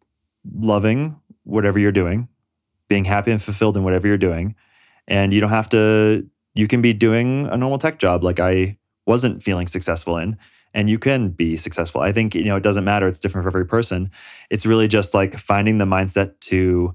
loving 0.52 1.20
whatever 1.44 1.80
you're 1.80 1.92
doing, 1.92 2.28
being 2.88 3.06
happy 3.06 3.32
and 3.32 3.42
fulfilled 3.42 3.78
in 3.78 3.84
whatever 3.84 4.08
you're 4.08 4.18
doing. 4.18 4.56
And 5.08 5.34
you 5.34 5.40
don't 5.40 5.50
have 5.50 5.70
to, 5.70 6.28
you 6.54 6.68
can 6.68 6.82
be 6.82 6.94
doing 6.94 7.48
a 7.48 7.56
normal 7.56 7.78
tech 7.78 8.00
job 8.00 8.24
like 8.24 8.40
I 8.40 8.78
wasn't 9.06 9.44
feeling 9.44 9.68
successful 9.68 10.18
in 10.18 10.38
and 10.74 10.90
you 10.90 11.00
can 11.00 11.30
be 11.30 11.58
successful. 11.58 12.02
I 12.02 12.12
think 12.12 12.36
you 12.36 12.46
know 12.46 12.58
it 12.58 12.64
doesn't 12.64 12.84
matter. 12.84 13.08
It's 13.08 13.20
different 13.20 13.44
for 13.44 13.50
every 13.50 13.66
person. 13.66 14.12
It's 14.50 14.66
really 14.66 14.88
just 14.88 15.14
like 15.14 15.38
finding 15.38 15.78
the 15.78 15.86
mindset 15.86 16.40
to 16.42 16.94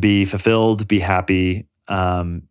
be 0.00 0.24
fulfilled, 0.24 0.86
be 0.88 0.98
happy, 0.98 1.66
um, 1.88 2.42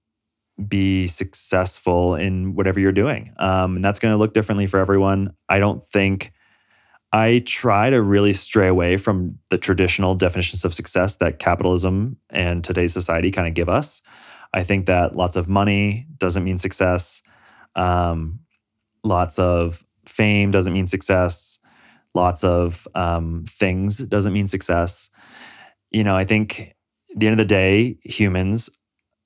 be 0.67 1.07
successful 1.07 2.15
in 2.15 2.55
whatever 2.55 2.79
you're 2.79 2.91
doing. 2.91 3.33
Um, 3.37 3.77
and 3.77 3.85
that's 3.85 3.99
going 3.99 4.13
to 4.13 4.17
look 4.17 4.33
differently 4.33 4.67
for 4.67 4.79
everyone. 4.79 5.33
I 5.47 5.59
don't 5.59 5.85
think 5.85 6.31
I 7.11 7.43
try 7.45 7.89
to 7.89 8.01
really 8.01 8.33
stray 8.33 8.67
away 8.67 8.97
from 8.97 9.39
the 9.49 9.57
traditional 9.57 10.15
definitions 10.15 10.65
of 10.65 10.73
success 10.73 11.15
that 11.17 11.39
capitalism 11.39 12.17
and 12.29 12.63
today's 12.63 12.93
society 12.93 13.31
kind 13.31 13.47
of 13.47 13.53
give 13.53 13.69
us. 13.69 14.01
I 14.53 14.63
think 14.63 14.87
that 14.87 15.15
lots 15.15 15.35
of 15.35 15.47
money 15.47 16.07
doesn't 16.17 16.43
mean 16.43 16.57
success. 16.57 17.21
Um, 17.75 18.39
lots 19.03 19.39
of 19.39 19.85
fame 20.05 20.51
doesn't 20.51 20.73
mean 20.73 20.87
success. 20.87 21.59
Lots 22.13 22.43
of 22.43 22.87
um, 22.95 23.43
things 23.47 23.97
doesn't 23.97 24.33
mean 24.33 24.47
success. 24.47 25.09
You 25.91 26.03
know, 26.03 26.15
I 26.15 26.25
think 26.25 26.75
the 27.15 27.27
end 27.27 27.33
of 27.33 27.37
the 27.37 27.45
day, 27.45 27.97
humans, 28.03 28.69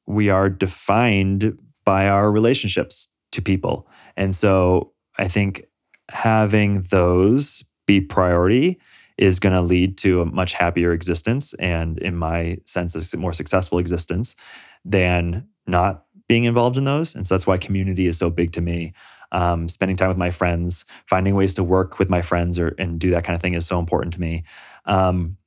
we 0.05 0.29
are 0.29 0.49
defined 0.49 1.57
by 1.85 2.07
our 2.07 2.31
relationships 2.31 3.09
to 3.31 3.41
people. 3.41 3.87
And 4.15 4.35
so 4.35 4.93
I 5.17 5.27
think 5.27 5.65
having 6.09 6.83
those 6.83 7.63
be 7.85 8.01
priority 8.01 8.79
is 9.17 9.39
going 9.39 9.53
to 9.53 9.61
lead 9.61 9.97
to 9.99 10.21
a 10.21 10.25
much 10.25 10.53
happier 10.53 10.91
existence 10.91 11.53
and 11.55 11.99
in 11.99 12.15
my 12.15 12.57
sense 12.65 13.13
a 13.13 13.17
more 13.17 13.33
successful 13.33 13.77
existence 13.77 14.35
than 14.83 15.47
not 15.67 16.05
being 16.27 16.45
involved 16.45 16.77
in 16.77 16.83
those. 16.83 17.15
And 17.15 17.27
so 17.27 17.35
that's 17.35 17.45
why 17.45 17.57
community 17.57 18.07
is 18.07 18.17
so 18.17 18.29
big 18.29 18.51
to 18.53 18.61
me. 18.61 18.93
Um, 19.31 19.67
spending 19.67 19.97
time 19.97 20.09
with 20.09 20.17
my 20.17 20.29
friends 20.29 20.85
finding 21.07 21.33
ways 21.33 21.55
to 21.55 21.63
work 21.63 21.97
with 21.97 22.09
my 22.09 22.21
friends 22.21 22.59
or 22.59 22.75
and 22.77 22.99
do 22.99 23.09
that 23.11 23.23
kind 23.23 23.35
of 23.35 23.41
thing 23.41 23.55
is 23.55 23.65
so 23.65 23.79
important 23.79 24.13
to 24.13 24.21
me. 24.21 24.43
Um, 24.85 25.37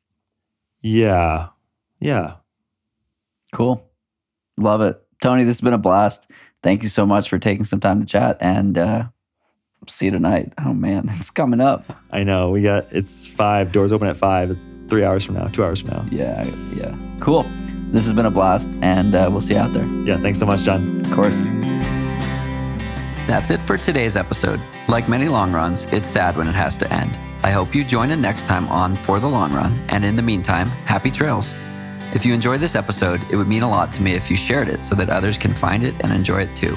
yeah 0.81 1.49
yeah. 2.01 2.35
Cool. 3.53 3.83
Love 4.57 4.81
it. 4.81 5.03
Tony, 5.23 5.45
this 5.45 5.57
has 5.57 5.61
been 5.61 5.73
a 5.73 5.79
blast. 5.79 6.31
Thank 6.63 6.83
you 6.83 6.89
so 6.89 7.07
much 7.07 7.29
for 7.29 7.39
taking 7.39 7.65
some 7.65 7.81
time 7.81 8.01
to 8.01 8.07
chat 8.07 8.37
and 8.41 8.77
uh, 8.77 9.05
see 9.87 10.07
you 10.07 10.11
tonight. 10.11 10.53
Oh 10.59 10.73
man, 10.73 11.09
it's 11.13 11.31
coming 11.31 11.61
up. 11.61 11.85
I 12.11 12.25
know. 12.25 12.51
We 12.51 12.63
got 12.63 12.93
it's 12.93 13.27
five, 13.27 13.73
doors 13.73 13.93
open 13.93 14.09
at 14.09 14.17
five. 14.17 14.51
It's 14.51 14.67
three 14.89 15.05
hours 15.05 15.25
from 15.25 15.37
now, 15.37 15.47
two 15.47 15.65
hours 15.65 15.81
from 15.81 15.91
now. 15.91 16.07
Yeah, 16.11 16.45
yeah. 16.77 16.99
Cool. 17.21 17.45
This 17.91 18.05
has 18.05 18.15
been 18.15 18.27
a 18.27 18.31
blast 18.31 18.71
and 18.83 19.15
uh, 19.15 19.29
we'll 19.31 19.41
see 19.41 19.55
you 19.55 19.61
out 19.61 19.73
there. 19.73 19.87
Yeah, 20.05 20.17
thanks 20.19 20.39
so 20.39 20.47
much, 20.47 20.63
John. 20.63 21.01
Of 21.01 21.13
course. 21.13 21.37
That's 23.27 23.51
it 23.51 23.61
for 23.61 23.77
today's 23.77 24.17
episode. 24.17 24.61
Like 24.89 25.09
many 25.09 25.29
long 25.29 25.53
runs, 25.53 25.85
it's 25.93 26.09
sad 26.09 26.37
when 26.37 26.47
it 26.47 26.55
has 26.55 26.77
to 26.79 26.93
end. 26.93 27.19
I 27.43 27.51
hope 27.51 27.75
you 27.75 27.85
join 27.85 28.11
in 28.11 28.21
next 28.21 28.47
time 28.47 28.69
on 28.69 28.95
For 28.95 29.21
the 29.21 29.29
Long 29.29 29.53
Run, 29.53 29.79
and 29.89 30.05
in 30.05 30.17
the 30.17 30.23
meantime, 30.23 30.69
happy 30.85 31.11
trails. 31.11 31.55
If 32.17 32.25
you 32.25 32.33
enjoyed 32.33 32.61
this 32.61 32.77
episode, 32.77 33.21
it 33.31 33.37
would 33.37 33.47
mean 33.47 33.61
a 33.61 33.69
lot 33.69 33.93
to 33.93 34.01
me 34.01 34.13
if 34.13 34.31
you 34.31 34.39
shared 34.39 34.69
it 34.69 34.83
so 34.83 34.95
that 34.95 35.11
others 35.11 35.37
can 35.37 35.53
find 35.53 35.85
it 35.85 35.95
and 36.01 36.11
enjoy 36.11 36.41
it 36.41 36.57
too. 36.57 36.75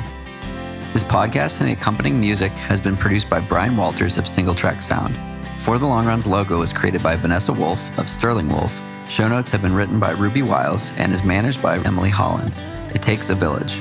This 0.92 1.02
podcast 1.02 1.62
and 1.62 1.70
the 1.70 1.72
accompanying 1.72 2.20
music 2.20 2.52
has 2.52 2.82
been 2.82 2.98
produced 2.98 3.30
by 3.30 3.40
Brian 3.40 3.78
Walters 3.78 4.18
of 4.18 4.28
Single 4.28 4.54
Track 4.54 4.82
Sound. 4.82 5.18
For 5.60 5.78
the 5.78 5.88
Long 5.88 6.06
Run's 6.06 6.28
logo 6.28 6.60
was 6.60 6.74
created 6.74 7.02
by 7.02 7.16
Vanessa 7.16 7.54
Wolf 7.54 7.98
of 7.98 8.10
Sterling 8.10 8.50
Wolf. 8.50 8.82
Show 9.10 9.30
notes 9.30 9.50
have 9.52 9.62
been 9.62 9.74
written 9.74 9.98
by 9.98 10.12
Ruby 10.12 10.42
Wiles 10.42 10.92
and 10.98 11.14
is 11.14 11.24
managed 11.24 11.62
by 11.62 11.80
Emily 11.86 12.10
Holland. 12.10 12.54
It 12.94 13.02
takes 13.02 13.30
a 13.30 13.36
village. 13.36 13.80